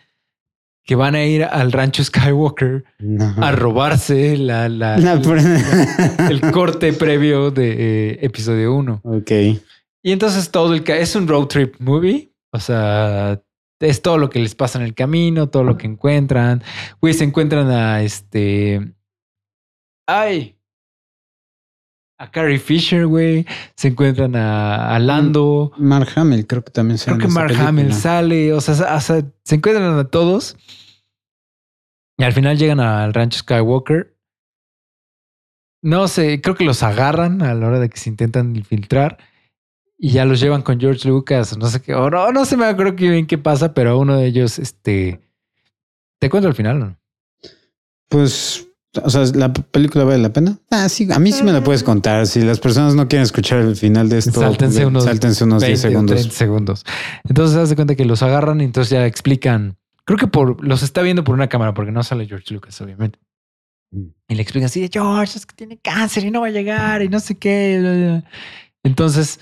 [0.83, 3.33] que van a ir al rancho Skywalker No.
[3.39, 4.97] a robarse la, la-
[6.29, 7.75] el corte previo de
[8.11, 9.01] eh, episodio 1.
[9.03, 9.31] ok.
[10.03, 10.83] Y entonces todo el...
[10.89, 12.33] Es un road trip movie.
[12.53, 13.41] O sea,
[13.79, 16.63] es todo lo que les pasa en el camino, todo lo que encuentran.
[16.99, 18.93] Güey, se encuentran a este...
[20.07, 20.57] ¡Ay!
[22.19, 23.45] A Carrie Fisher, güey.
[23.75, 25.71] Se encuentran a, a Lando.
[25.77, 28.53] Mark Hamill, creo que también sale Creo que Mark Hamill sale.
[28.53, 30.57] O sea, o sea, se encuentran a todos.
[32.19, 34.15] Y al final llegan al rancho Skywalker.
[35.83, 39.17] No sé, creo que los agarran a la hora de que se intentan infiltrar.
[40.03, 41.55] Y ya los llevan con George Lucas.
[41.59, 41.93] No sé qué.
[41.93, 45.21] O no, no se me acuerdo bien qué pasa, pero a uno de ellos, este.
[46.19, 46.97] Te cuento al final, ¿no?
[48.09, 48.67] Pues,
[48.99, 50.57] o sea, ¿la película vale la pena?
[50.71, 52.25] Ah, sí, a mí sí me la puedes contar.
[52.25, 55.83] Si las personas no quieren escuchar el final de esto, Sáltense unos sáltense unos 10
[55.83, 56.15] 20 o segundos.
[56.15, 56.85] 30 segundos.
[57.23, 59.77] Entonces, haz de cuenta que los agarran y entonces ya explican.
[60.05, 63.19] Creo que por los está viendo por una cámara, porque no sale George Lucas, obviamente.
[63.91, 64.07] Mm.
[64.29, 67.07] Y le explican así, George, es que tiene cáncer y no va a llegar y
[67.07, 67.77] no sé qué.
[67.79, 68.23] bla, bla, bla".
[68.83, 69.39] Entonces,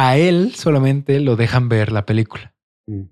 [0.00, 2.54] a él solamente lo dejan ver la película
[2.86, 3.02] Mm.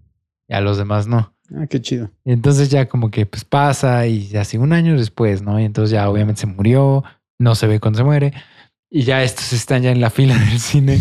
[0.49, 1.35] y a los demás no.
[1.55, 2.11] Ah, qué chido.
[2.25, 5.59] Y entonces ya como que pues pasa y así un año después, ¿no?
[5.61, 7.05] Y entonces ya obviamente se murió,
[7.39, 8.33] no se ve cuando se muere.
[8.91, 10.99] Y ya estos están ya en la fila del cine.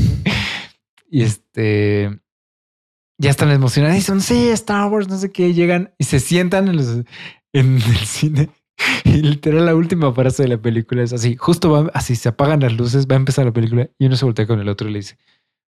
[1.09, 2.19] y este...
[3.17, 3.95] Ya están emocionados.
[3.95, 5.53] Dicen, sí, Star Wars, no sé qué.
[5.53, 7.03] Llegan y se sientan en, los-
[7.53, 8.49] en el cine.
[9.05, 11.37] Y literal la última frase de la película es así.
[11.37, 14.25] Justo va, así se apagan las luces, va a empezar la película y uno se
[14.25, 15.17] voltea con el otro y le dice,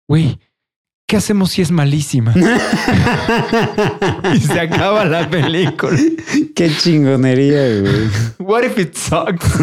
[0.08, 0.38] güey,
[1.06, 2.34] ¿qué hacemos si es malísima?
[4.34, 5.98] y se acaba la película.
[6.54, 8.08] qué chingonería, güey.
[8.38, 9.58] What if it sucks?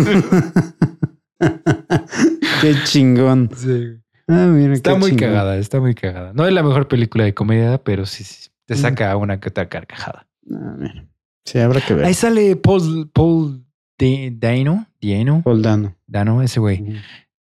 [2.62, 3.50] qué chingón.
[3.56, 4.00] Sí.
[4.28, 5.30] Ah, mira, Está muy chingón.
[5.30, 6.34] cagada, está muy cagada.
[6.34, 9.70] No es la mejor película de comedia, pero sí, sí, te saca una que otra
[9.70, 10.28] carcajada.
[10.52, 11.06] Ah, mira.
[11.46, 12.06] Sí, habrá que ver.
[12.06, 13.66] Ahí sale Paul, Paul
[13.98, 15.96] Dano, Dano, Paul Dano.
[16.06, 16.98] Dano, ese güey.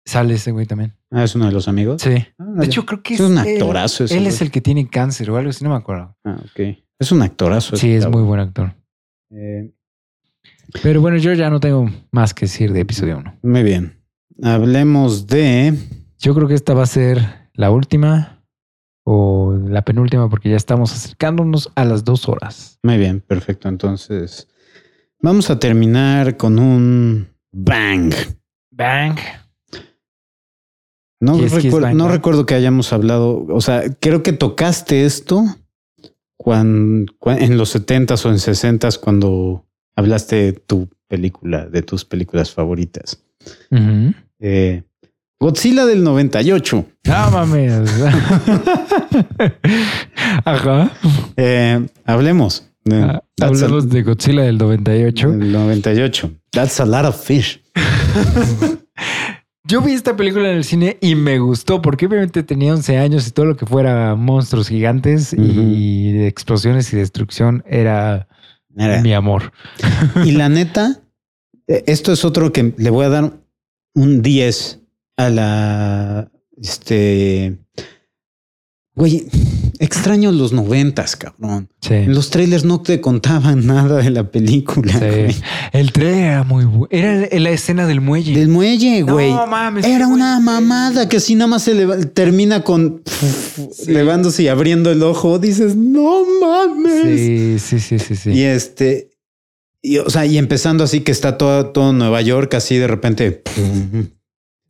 [0.05, 0.95] Sale ese güey también.
[1.15, 2.03] Ah, es uno de los amigos.
[2.03, 2.11] Sí.
[2.39, 3.55] Ah, De hecho, creo que es es, un él.
[3.55, 4.35] actorazo ese Él güey.
[4.35, 6.17] es el que tiene cáncer o algo así, no me acuerdo.
[6.25, 6.77] Ah, ok.
[6.99, 7.77] Es un actorazo.
[7.77, 8.75] Sí, es muy buen actor.
[9.31, 9.73] Eh,
[10.83, 13.39] Pero bueno, yo ya no tengo más que decir de episodio 1.
[13.43, 14.01] muy bien.
[14.43, 15.75] Hablemos de.
[16.19, 18.43] Yo creo que esta va a ser la última
[19.05, 22.79] o la penúltima porque ya estamos acercándonos a las dos horas.
[22.83, 23.69] Muy bien, perfecto.
[23.69, 24.49] Entonces,
[25.21, 28.13] vamos a terminar con un bang.
[28.73, 29.17] Bang.
[31.21, 35.05] No, Kiss, kiss, recuer- bang, no recuerdo que hayamos hablado, o sea, creo que tocaste
[35.07, 35.45] esto
[36.37, 39.65] cuan- cuan- en los 70s o en 60s cuando
[39.97, 43.23] hablaste de tu película, de tus películas favoritas.
[44.41, 44.83] Eh,
[45.41, 46.85] Godzilla del 98.
[47.05, 47.91] No mames.
[50.45, 50.91] Ajá.
[51.37, 52.67] Eh, hablemos.
[52.85, 55.31] de- Ah, that's a- de Godzilla del 98.
[55.33, 56.31] del 98.
[56.51, 57.61] That's a lot of fish.
[59.67, 63.27] Yo vi esta película en el cine y me gustó porque obviamente tenía 11 años
[63.27, 68.29] y todo lo que fuera monstruos gigantes y explosiones y destrucción era
[68.69, 69.53] mi amor.
[70.23, 71.01] Y la neta,
[71.67, 73.33] eh, esto es otro que le voy a dar
[73.95, 74.81] un 10
[75.17, 76.31] a la.
[76.59, 77.59] Este.
[78.95, 79.27] Güey,
[79.85, 81.69] extraño los noventas, cabrón.
[81.81, 81.95] Sí.
[81.95, 84.99] En los trailers no te contaban nada de la película.
[84.99, 85.33] güey.
[85.33, 85.43] Sí.
[85.73, 86.89] El trailer era muy bueno.
[86.91, 88.35] Era la escena del muelle.
[88.39, 89.31] Del muelle, güey.
[89.31, 89.85] No mames.
[89.87, 93.03] Era una mamada que así nada más se leva- termina con
[93.87, 95.39] levándose y abriendo el ojo.
[95.39, 97.03] Dices, no mames.
[97.05, 98.31] Sí, sí, sí, sí, sí.
[98.31, 99.11] Y este,
[99.83, 103.43] y, o sea, y empezando así que está todo, todo Nueva York, así de repente.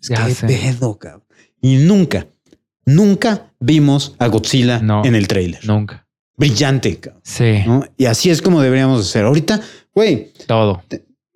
[0.03, 1.23] Es que pedo, cabrón.
[1.63, 2.27] Y nunca,
[2.85, 5.05] nunca vimos a Godzilla No.
[5.05, 5.67] en el tráiler.
[5.67, 6.07] Nunca.
[6.37, 7.01] Brillante.
[7.23, 7.63] Sí.
[7.67, 7.85] ¿no?
[7.97, 9.25] Y así es como deberíamos hacer.
[9.25, 9.61] Ahorita,
[9.95, 10.83] güey, Todo.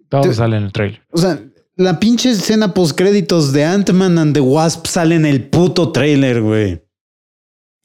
[0.09, 1.03] Todo te- sale en el trailer.
[1.13, 1.39] o sea,
[1.77, 6.41] la pinche escena post créditos de Ant-Man and the Wasp sale en el puto trailer,
[6.43, 6.83] güey.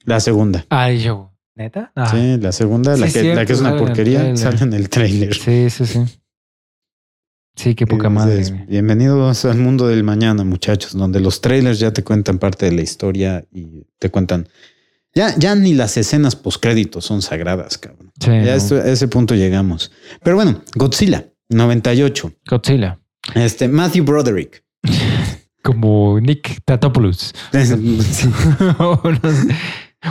[0.04, 0.64] La segunda.
[0.70, 1.30] Ay, yo.
[1.54, 1.92] ¿Neta?
[1.94, 2.10] Ah.
[2.10, 5.34] Sí, la segunda, la, que, la que es una porquería, sale en el tráiler.
[5.34, 6.00] Sí, sí, sí.
[7.56, 8.38] Sí, qué poca madre.
[8.38, 12.72] Entonces, bienvenidos al mundo del mañana, muchachos, donde los trailers ya te cuentan parte de
[12.72, 14.48] la historia y te cuentan.
[15.14, 18.10] Ya, ya ni las escenas postcréditos son sagradas, cabrón.
[18.18, 18.50] Sí, Ya no.
[18.54, 19.92] esto- a ese punto llegamos.
[20.24, 22.32] Pero bueno, Godzilla 98.
[22.48, 22.98] Godzilla.
[23.36, 24.64] Este Matthew Broderick.
[25.62, 27.32] Como Nick Tatopoulos.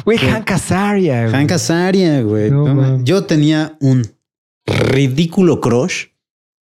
[0.05, 1.21] Güey, Hank Azaria.
[1.27, 1.33] güey.
[1.35, 2.49] Hank Azaria, güey.
[2.49, 3.03] No.
[3.03, 4.01] Yo tenía un
[4.65, 6.05] ridículo crush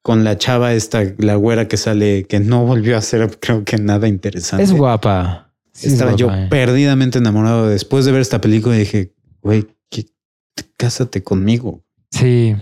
[0.08, 3.76] con la chava esta, la güera que sale, que no volvió a hacer, creo que
[3.76, 4.64] nada interesante.
[4.64, 5.52] Es guapa.
[5.74, 6.46] Sí, es Estaba yo eh.
[6.48, 7.68] perdidamente enamorado.
[7.68, 9.12] Después de ver esta película dije,
[9.42, 10.06] güey, ¿qué-
[10.78, 11.84] cásate conmigo.
[12.10, 12.56] Sí.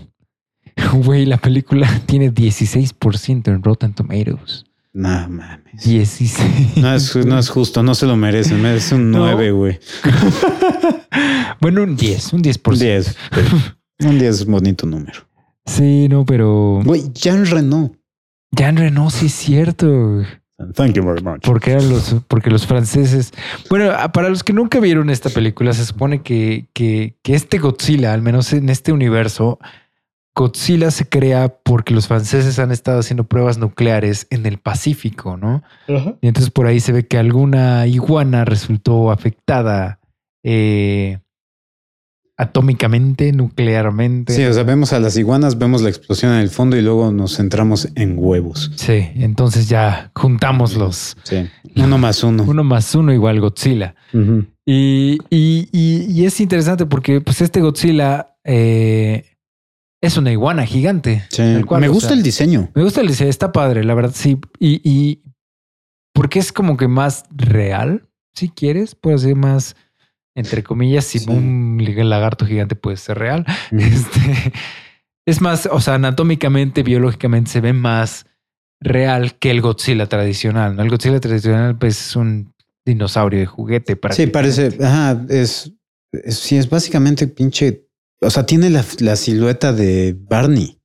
[0.93, 4.65] Güey, la película tiene 16% en Rotten Tomatoes.
[4.91, 5.85] No mames.
[5.85, 6.75] 16.
[6.75, 8.55] No es, no es justo, no se lo merece.
[8.55, 9.19] Merece un No.
[9.19, 9.79] 9, güey.
[11.61, 12.73] bueno, un 10, un 10%.
[12.73, 13.15] Un 10.
[14.01, 15.21] Un 10 es un bonito número.
[15.67, 17.91] Sí, no, pero Güey, Jean Reno.
[18.51, 20.21] Jean Reno sí es cierto.
[20.73, 21.41] Thank you very much.
[21.43, 23.31] Porque eran los, porque los franceses.
[23.69, 27.59] Bueno, a- para los que nunca vieron esta película, se supone que, que, que este
[27.59, 29.59] Godzilla, al menos en este universo,
[30.35, 35.61] Godzilla se crea porque los franceses han estado haciendo pruebas nucleares en el Pacífico, ¿no?
[36.21, 39.99] Y entonces por ahí se ve que alguna iguana resultó afectada
[40.43, 41.19] eh,
[42.37, 44.33] atómicamente, nuclearmente.
[44.33, 47.11] Sí, o sea, vemos a las iguanas, vemos la explosión en el fondo y luego
[47.11, 48.71] nos centramos en huevos.
[48.75, 51.47] Sí, entonces ya juntamos los Sí.
[51.75, 52.43] Uno más uno.
[52.47, 53.95] uno más uno igual Godzilla.
[54.65, 59.23] Y, y- y- y es interesante porque pues este Godzilla eh,
[60.01, 61.23] es una iguana gigante.
[61.29, 61.41] Sí.
[61.65, 62.69] cual, Me o gusta sea, el diseño.
[62.75, 64.37] Me gusta el diseño, está padre, la verdad, sí.
[64.59, 65.23] Y, y
[66.13, 69.75] porque es como que más real, si quieres, puede ser más,
[70.37, 71.29] entre comillas, si Sí.
[71.29, 71.77] un
[72.09, 73.45] lagarto gigante puede ser real.
[73.71, 74.53] Este,
[75.25, 78.25] es más, o sea, anatómicamente, biológicamente se ve más
[78.79, 80.75] real que el Godzilla tradicional.
[80.75, 80.83] ¿no?
[80.83, 82.53] El Godzilla tradicional, pues, es un
[82.85, 83.99] dinosaurio de juguete.
[84.11, 84.77] Sí, parece.
[84.81, 85.73] Ajá, es,
[86.13, 87.85] es- Sí, es básicamente pinche.
[88.21, 90.76] O sea, tiene la, la silueta de Barney.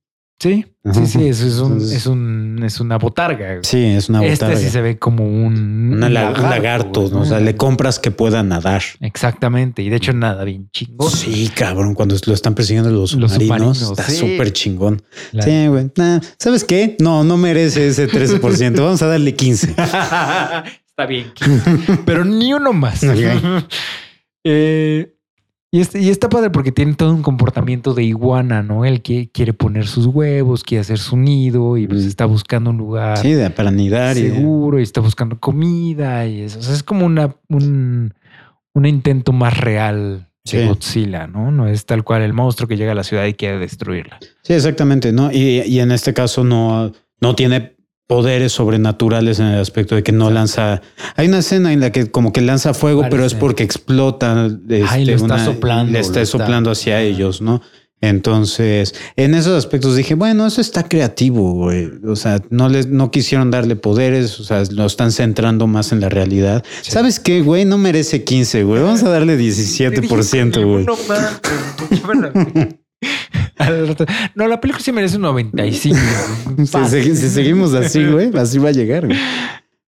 [0.43, 0.93] Sí, Ajá.
[0.93, 3.59] sí, sí, eso es, un, Entonces- es, un, es una botarga.
[3.61, 4.61] Sí, es una este botarga.
[4.61, 7.21] sí se ve como un, Una la- un lagarto, ¿no?
[7.21, 8.81] O sea, le compras que pueda nadar.
[8.99, 9.81] Exactamente.
[9.83, 11.09] Y de hecho, nada bien chingón.
[11.09, 14.17] Sí, cabrón, cuando lo están persiguiendo los, Los submarinos, submarinos, está sí.
[14.17, 15.01] súper chingón.
[15.31, 15.89] Sí, güey.
[15.95, 16.97] Nah, ¿Sabes qué?
[16.99, 18.75] No, no merece ese 13%.
[18.81, 19.67] Vamos a darle 15.
[19.77, 21.31] Está bien.
[22.05, 23.01] Pero ni uno más.
[24.45, 25.13] Eh,
[25.73, 28.85] y, este- y está padre porque tiene todo un comportamiento de iguana, ¿no?
[28.85, 32.77] Él que quiere poner sus huevos, quiere hacer su nido y pues está buscando un
[32.77, 36.59] lugar Sí, de, para nidar seguro y está buscando comida y eso.
[36.59, 38.13] O sea, es como una, un,
[38.75, 40.67] un intento más real de.
[40.67, 41.51] Godzilla, ¿no?
[41.51, 44.19] No es tal cual el monstruo que llega a la ciudad y quiere destruirla.
[44.43, 45.31] Sí, exactamente, ¿no?
[45.31, 47.75] Y, y en este caso no, no tiene
[48.07, 50.81] poderes sobrenaturales en el aspecto de que no lanza.
[51.15, 54.49] Hay una escena en la que como que lanza fuego, pero es porque explota.
[54.87, 57.61] Ay, lo está soplando, Le está soplando hacia ellos, ¿no?
[58.03, 61.89] Entonces, en esos aspectos dije, bueno, eso está creativo, güey.
[62.05, 66.01] O sea, no les, no quisieron darle poderes, o sea, lo están centrando más en
[66.01, 66.65] la realidad.
[66.81, 66.91] Sí.
[66.91, 67.63] ¿Sabes qué, güey?
[67.63, 68.83] No merece 15, güey.
[68.83, 70.85] Vamos a darle 17%, güey.
[70.85, 70.97] No,
[74.35, 75.97] No, la película sí merece un 95.
[76.89, 79.05] Si, si seguimos así, güey, así va a llegar.
[79.07, 79.17] güey.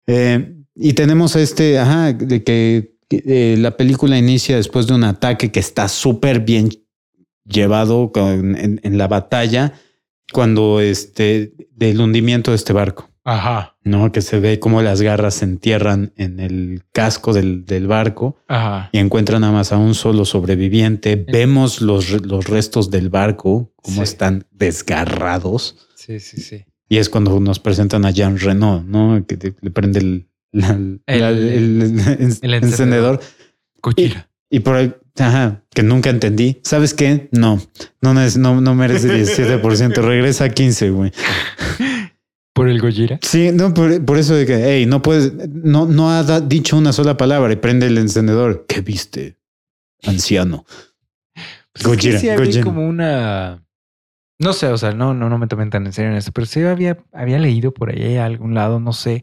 [0.06, 5.50] Eh, y tenemos este, ajá, de que eh, la película inicia después de un ataque
[5.50, 6.68] que está súper bien
[7.44, 9.72] llevado con- en, en la batalla
[10.32, 13.76] cuando este del hundimiento de este barco, Ajá.
[13.82, 14.12] ¿no?
[14.12, 18.88] Que se ve como las garras se entierran en el casco del, del barco Ajá.
[18.92, 21.16] y encuentran nada más a un solo sobreviviente.
[21.16, 24.02] Vemos los, los restos del barco, cómo Sí.
[24.02, 25.88] están desgarrados.
[25.96, 26.64] Sí, sí, sí.
[26.88, 29.24] Y es cuando nos presentan a Jean Renault, ¿no?
[29.26, 33.20] Que te- le prende el, la- El- la- el- el el encendedor.
[33.80, 34.28] Cuchilla.
[34.48, 36.60] Y por ahí, ajá, que nunca entendí.
[36.62, 37.28] ¿Sabes qué?
[37.32, 37.60] No,
[38.00, 39.94] no, no, no merece 17%.
[40.00, 41.10] Regresa a 15, güey.
[42.56, 43.18] Por el Gojira.
[43.20, 46.78] Sí, no, por, por eso de que, hey, no puedes, no, no ha da- dicho
[46.78, 48.64] una sola palabra y prende el encendedor.
[48.66, 49.36] ¿Qué viste?
[50.02, 50.64] Anciano.
[51.34, 53.62] Pues es que Gojira, sí había como una.
[54.38, 56.46] No sé, o sea, no, no, no me tomen tan en serio en esto, pero
[56.46, 59.22] sí había, había leído por ahí a algún lado, no sé,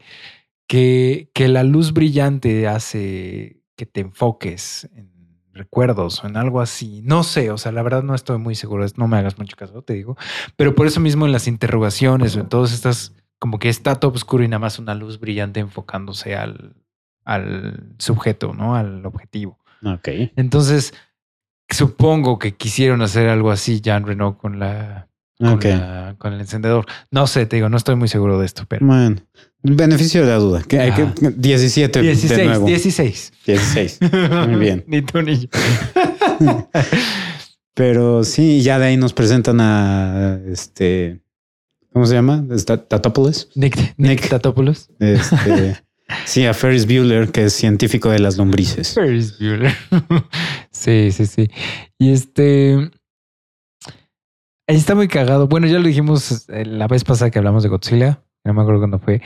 [0.67, 5.11] que, que la luz brillante hace que te enfoques en
[5.53, 7.01] recuerdos o en algo así.
[7.03, 9.81] No sé, o sea, la verdad no estoy muy seguro, no me hagas mucho caso,
[9.81, 10.17] te digo.
[10.55, 13.13] Pero por eso mismo en las interrogaciones o en todas estas,
[13.43, 16.77] como que está todo oscuro y nada más una luz brillante enfocándose al,
[17.25, 18.77] al sujeto, ¿no?
[18.77, 19.59] Al objetivo.
[19.83, 20.07] Ok.
[20.37, 20.93] Entonces,
[21.69, 26.85] supongo que quisieron hacer algo así, Jean Renault, con la, con, la- con el encendedor.
[27.11, 28.85] No sé, te digo, no estoy muy seguro de esto, pero.
[28.85, 29.17] Bueno,
[29.61, 30.63] beneficio de la duda.
[30.63, 31.13] Que hay que, Ajá.
[31.35, 32.65] 17 de 16, nuevo.
[32.65, 33.33] 16.
[33.45, 33.99] 16.
[34.47, 34.85] Muy bien.
[34.87, 35.47] ni tú ni yo.
[37.75, 41.22] Pero sí, ya de ahí nos presentan a este.
[41.93, 42.43] ¿Cómo se llama?
[42.65, 43.49] Tatopoulos.
[43.55, 44.29] Nick, Nick, Nick.
[44.29, 44.89] Tatopoulos.
[44.99, 45.77] Este,
[46.25, 48.95] sí, a Ferris Bueller, que es científico de las lombrices.
[48.95, 49.73] Ferris Bueller.
[50.71, 51.49] sí, sí, sí.
[51.99, 52.91] Y este.
[54.67, 55.47] Ahí está muy cagado.
[55.47, 58.23] Bueno, ya lo dijimos eh, la vez pasada que hablamos de Godzilla.
[58.43, 59.21] No me acuerdo cuándo fue.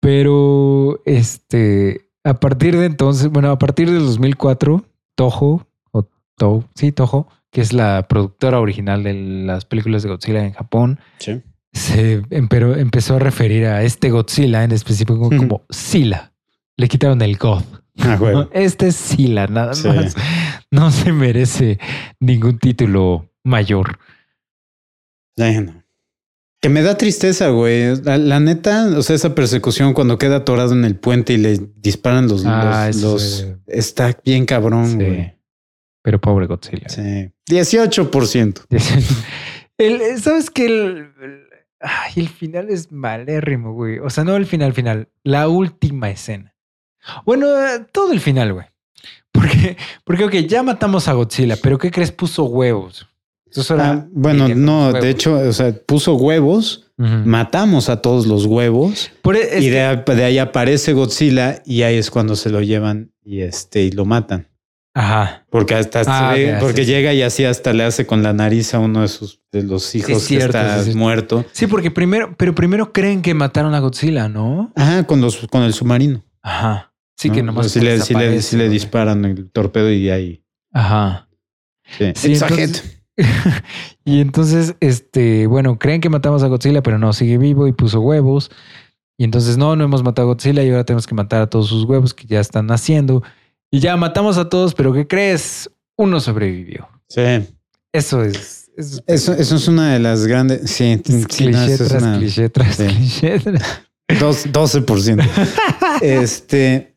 [0.00, 2.10] Pero este.
[2.24, 4.84] A partir de entonces, bueno, a partir del 2004,
[5.16, 10.44] Toho, o Toho, sí, Toho, que es la productora original de las películas de Godzilla
[10.44, 11.42] en Japón, Sí.
[11.72, 16.32] Se empezó a referir a este Godzilla en específico como Sila.
[16.76, 17.62] Le quitaron el God.
[17.98, 18.48] Ah.
[18.52, 19.88] Este es Sila, nada Sí.
[19.88, 20.14] más.
[20.70, 21.78] No se merece
[22.20, 23.98] ningún título mayor.
[25.36, 25.82] Bueno.
[26.60, 27.96] Que me da tristeza, güey.
[28.02, 31.58] La, la neta, o sea, esa persecución cuando queda atorado en el puente y le
[31.76, 32.44] disparan los.
[32.46, 34.94] Ah, los, los- Está bien cabrón, Sí.
[34.96, 35.34] güey.
[36.02, 36.88] Pero pobre Godzilla.
[36.88, 37.30] Sí.
[37.48, 38.62] 18%.
[39.78, 40.66] El- ¿Sabes qué?
[40.66, 40.72] El,
[41.20, 41.42] el-
[41.82, 43.98] ay, el final es malérrimo, güey.
[43.98, 46.54] O sea, no el final final, la última escena.
[47.24, 48.66] Bueno, eh, todo el final, güey.
[49.32, 52.12] Porque, porque, ok, ya matamos a Godzilla, pero ¿qué crees?
[52.12, 53.08] Puso huevos.
[53.70, 59.36] Ah, bueno, no, de hecho, o sea, puso huevos, matamos a todos los huevos Por
[59.36, 63.40] e- y de, de ahí aparece Godzilla y ahí es cuando se lo llevan y
[63.40, 64.48] este y lo matan.
[64.94, 65.46] Ajá.
[65.50, 66.90] Porque hasta Ah, porque sí, sí.
[66.92, 69.94] llega y así hasta le hace con la nariz a uno de sus de los
[69.94, 70.98] hijos cierto, que está sí, sí.
[70.98, 71.44] muerto.
[71.52, 74.70] Sí, porque primero, pero primero creen que mataron a Godzilla, ¿no?
[74.76, 76.22] Ajá, con los con el submarino.
[76.42, 76.92] Ajá.
[77.16, 77.34] Sí, ¿no?
[77.34, 80.44] que nomás sí le, sí le- sí le disparan el torpedo y ahí.
[80.72, 81.28] Ajá.
[81.98, 82.12] Sí.
[82.14, 82.98] Sí, entonces-
[84.04, 88.00] y entonces, este, bueno, creen que matamos a Godzilla, pero no, sigue vivo y puso
[88.00, 88.50] huevos.
[89.18, 91.68] Y entonces, no, no hemos matado a Godzilla y ahora tenemos que matar a todos
[91.68, 93.22] sus huevos que ya están naciendo.
[93.72, 95.68] Y ya matamos a todos, pero ¿qué crees?
[95.96, 96.88] Uno sobrevivió.
[97.08, 97.22] Sí.
[97.92, 98.70] Eso es.
[98.76, 100.70] Eso, Eso, eso es una de las grandes.
[100.70, 102.86] Sí, es no, cliché eso es tras una- cliché tras sí.
[102.86, 103.38] cliché.
[103.40, 103.62] tras-
[104.20, 105.22] Dos- 12%.
[106.02, 106.96] este.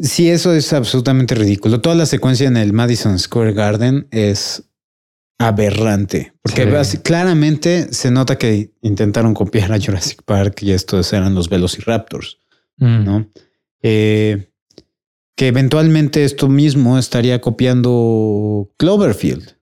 [0.00, 1.80] Sí, eso es absolutamente ridículo.
[1.80, 4.62] Toda la secuencia en el Madison Square Garden es
[5.38, 6.32] aberrante.
[6.42, 6.98] Porque Sí.
[6.98, 12.38] claramente se nota que intentaron copiar a Jurassic Park y estos eran los Velociraptors,
[12.78, 13.04] Mm.
[13.04, 13.28] ¿no?
[13.82, 14.48] Eh,
[15.42, 19.56] que eventualmente esto mismo estaría copiando Cloverfield.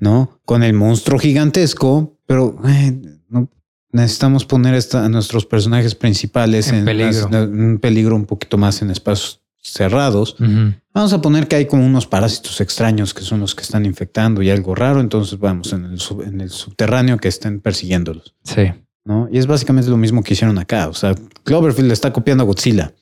[0.00, 0.40] ¿no?
[0.44, 3.00] Con el monstruo gigantesco, pero eh,
[3.30, 3.48] no,
[3.92, 7.28] necesitamos poner esta- a nuestros personajes principales En en, peligro.
[7.30, 10.34] un peligro un poquito más en espacios cerrados.
[10.92, 14.42] Vamos a poner que hay como unos parásitos extraños que son los que están infectando
[14.42, 18.72] y algo raro, entonces vamos en el, en el subterráneo que estén persiguiéndolos, Sí.
[19.08, 19.26] ¿No?
[19.32, 21.14] Y es básicamente lo mismo que hicieron acá, o sea,
[21.44, 22.92] Cloverfield le está copiando a Godzilla.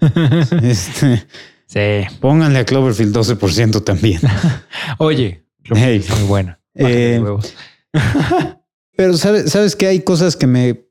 [0.62, 1.26] Este,
[1.66, 2.16] sí.
[2.20, 4.20] pónganle a Cloverfield 12% también.
[4.98, 5.42] Oye,
[5.74, 5.96] Hey.
[5.98, 6.60] es muy buena.
[6.74, 7.20] Eh.
[8.96, 10.84] Pero sabes, sabes que hay cosas que me,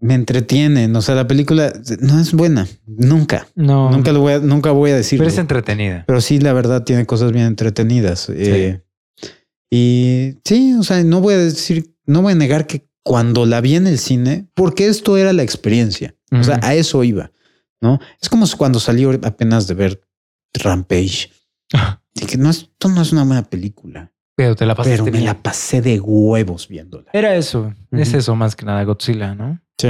[0.00, 0.94] me entretienen.
[0.96, 2.66] O sea, la película no es buena.
[2.86, 3.46] Nunca.
[3.54, 5.18] No, Nunca lo voy a, nunca voy a decir.
[5.18, 6.04] pero es entretenida.
[6.06, 8.28] Pero sí, la verdad, tiene cosas bien entretenidas.
[8.30, 8.82] Eh,
[9.70, 13.60] y sí, o sea, no voy a decir, no voy a negar que cuando la
[13.60, 16.16] vi en el cine, porque esto era la experiencia.
[16.32, 17.30] O sea, a eso iba.
[17.80, 18.00] ¿No?
[18.20, 20.00] Es como cuando salió apenas de ver
[20.54, 21.30] Rampage.
[22.14, 24.10] Dije, no, esto no es una buena película.
[24.34, 25.24] Pero te la pasaste Pero me bien.
[25.24, 27.08] la pasé de huevos viéndola.
[27.12, 27.72] Era eso.
[27.92, 28.18] Es Ujú.
[28.18, 29.60] eso más que nada, Godzilla, ¿no?
[29.78, 29.88] Sí.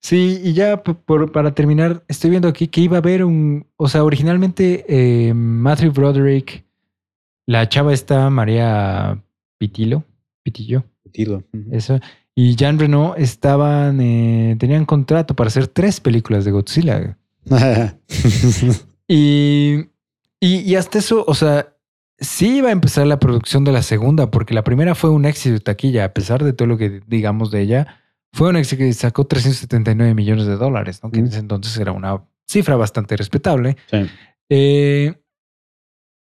[0.00, 3.66] Sí, y ya por- para terminar, estoy viendo aquí que iba a haber un.
[3.76, 6.64] O sea, originalmente eh, Matthew Broderick,
[7.46, 9.22] la chava está María
[9.58, 10.04] Pitilo,
[10.46, 11.42] Pitillo, Tiro.
[11.72, 11.98] eso,
[12.36, 14.00] y Jean Reno estaban.
[14.00, 17.18] eh, tenían contrato para hacer tres películas de Godzilla.
[19.08, 19.86] Y,
[20.40, 21.74] y, y hasta eso, o sea,
[22.18, 25.52] sí iba a empezar la producción de la segunda, porque la primera fue un éxito
[25.54, 28.00] de taquilla, a pesar de todo lo que digamos de ella,
[28.32, 31.10] fue un éxito que sacó 379 millones de dólares, ¿no?
[31.12, 33.76] que en ese entonces era una cifra bastante respetable.
[33.90, 33.98] Sí.
[34.48, 35.14] Eh,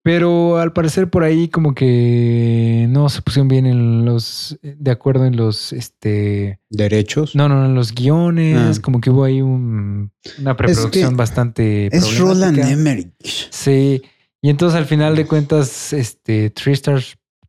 [0.02, 5.26] pero al parecer por ahí como que no se pusieron bien en los, de acuerdo
[5.26, 7.34] en los, este, Derechos.
[7.36, 8.82] no, no, en los guiones, Ah.
[8.82, 12.58] como que hubo ahí un- una preproducción bastante es Roland.
[12.58, 13.12] Emmerich.
[13.50, 14.02] Sí,
[14.42, 17.02] y entonces al final de cuentas, este Three Star,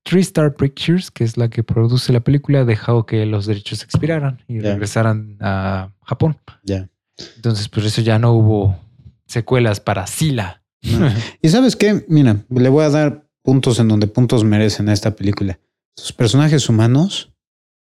[0.04, 4.42] Three Star Pictures, que es la que produce la película, dejó que los derechos expiraran
[4.48, 6.38] y regresaran a Japón.
[6.64, 6.90] Ya.
[7.36, 8.76] Entonces, por eso ya no hubo
[9.28, 10.61] secuelas para Sila.
[11.42, 12.06] Y sabes qué?
[12.08, 15.60] Mira, le voy a dar puntos en donde puntos merecen a esta película.
[15.98, 17.34] Los personajes humanos,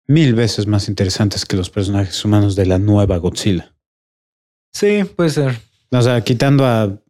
[0.07, 3.73] mil veces más interesantes que los personajes humanos de la nueva Godzilla.
[4.73, 5.59] Sí, puede ser.
[5.91, 7.01] O sea, quitando a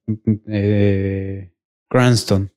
[0.48, 1.54] eh,
[1.90, 2.52] Cranston.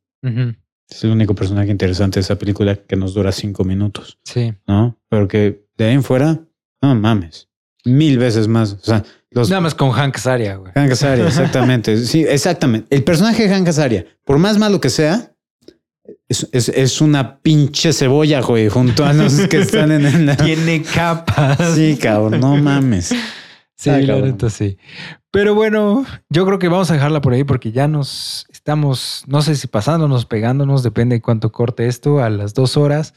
[0.88, 4.54] Es el único personaje interesante de esa película que nos dura cinco minutos, Sí.
[4.66, 4.98] ¿no?
[5.08, 6.40] Pero que de ahí en fuera,
[6.80, 7.48] no mames.
[7.84, 8.72] Mil veces más.
[8.74, 10.72] O sea, los Nada más con Hank Azaria, güey.
[10.74, 11.98] Hank Azaria, exactamente.
[11.98, 12.94] Sí, exactamente.
[12.94, 15.32] El personaje de Hank Azaria, por más malo que sea,
[16.28, 20.36] es, es- es una pinche cebolla, güey, junto a los que están en, la...
[20.38, 21.74] Tiene capas.
[21.74, 23.14] Sí, cabrón, no mames.
[23.76, 24.78] Sí, Ay, la neta sí.
[25.30, 29.42] Pero bueno, yo creo que vamos a dejarla por ahí porque ya nos estamos, no
[29.42, 33.14] sé si pasándonos, pegándonos, depende de cuánto corte esto, a las dos horas.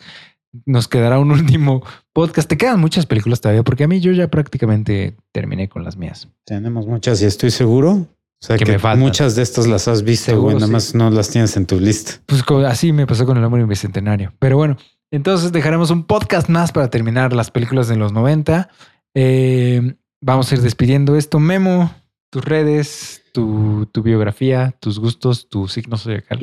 [0.65, 1.83] Nos quedará un último
[2.17, 2.49] podcast.
[2.49, 6.27] Te quedan muchas películas todavía porque a mí yo ya prácticamente terminé con las mías.
[6.45, 7.91] Tenemos muchas y estoy seguro.
[7.91, 8.07] O
[8.39, 9.01] sea, Que que, me faltan.
[9.01, 10.71] muchas de estas las has visto, Seguro, güey, nada sí.
[10.71, 12.13] más no las tienes en tu lista.
[12.25, 14.33] Pues así me pasó con el hombre bicentenario.
[14.39, 14.77] Pero bueno,
[15.11, 18.67] entonces dejaremos un podcast más para terminar las películas de los 90.
[19.13, 21.39] Eh, vamos a ir despidiendo esto.
[21.39, 21.93] Memo,
[22.31, 26.39] tus redes, tu, tu biografía, tus gustos, tu signo zodiacal.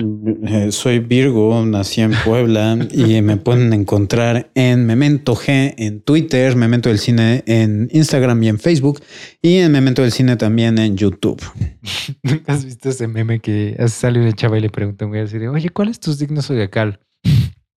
[0.46, 6.54] Eh, soy Virgo, nací en Puebla y me pueden encontrar en Memento G en Twitter,
[6.54, 9.00] Memento del Cine en Instagram y en Facebook
[9.42, 11.42] y en Memento del Cine también en YouTube.
[12.22, 15.22] ¿Nunca has visto ese meme que sale una chava y le pregunta a un güey
[15.22, 17.00] así de, oye, ¿cuál es tu signo zodiacal?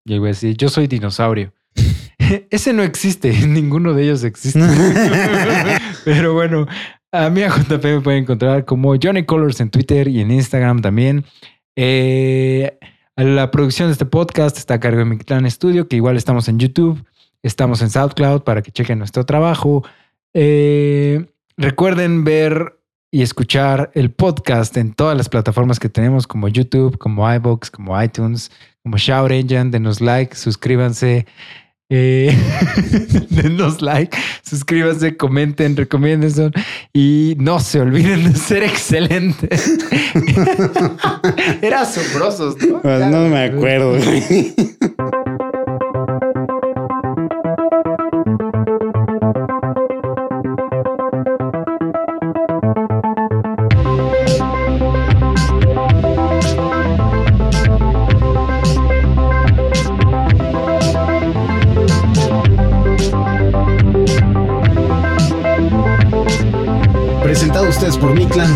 [0.06, 1.52] Y el güey así, yo soy dinosaurio.
[2.50, 4.62] Ese no existe, ninguno de ellos existe.
[6.06, 6.66] Pero bueno,
[7.12, 10.82] a mí a JP me pueden encontrar como Johnny Colors en Twitter y en Instagram
[10.82, 11.26] también.
[11.76, 12.78] Eh,
[13.16, 16.48] la producción de este podcast está a cargo de mi clan Studio, que igual estamos
[16.48, 17.04] en YouTube,
[17.44, 19.84] estamos en SoundCloud para que chequen nuestro trabajo.
[20.34, 21.26] Eh,
[21.56, 22.78] recuerden ver
[23.10, 28.00] y escuchar el podcast en todas las plataformas que tenemos, como YouTube, como iBox, como
[28.02, 28.52] iTunes,
[28.84, 29.72] como Shout Engine.
[29.72, 31.26] Denos like, suscríbanse.
[31.90, 32.38] Eh,
[33.30, 36.52] denos like, suscríbanse, comenten, recomienden
[36.92, 39.78] y no se olviden de ser excelentes.
[41.62, 42.82] Era asombrosos, ¿no?
[42.82, 43.98] Pues no me acuerdo.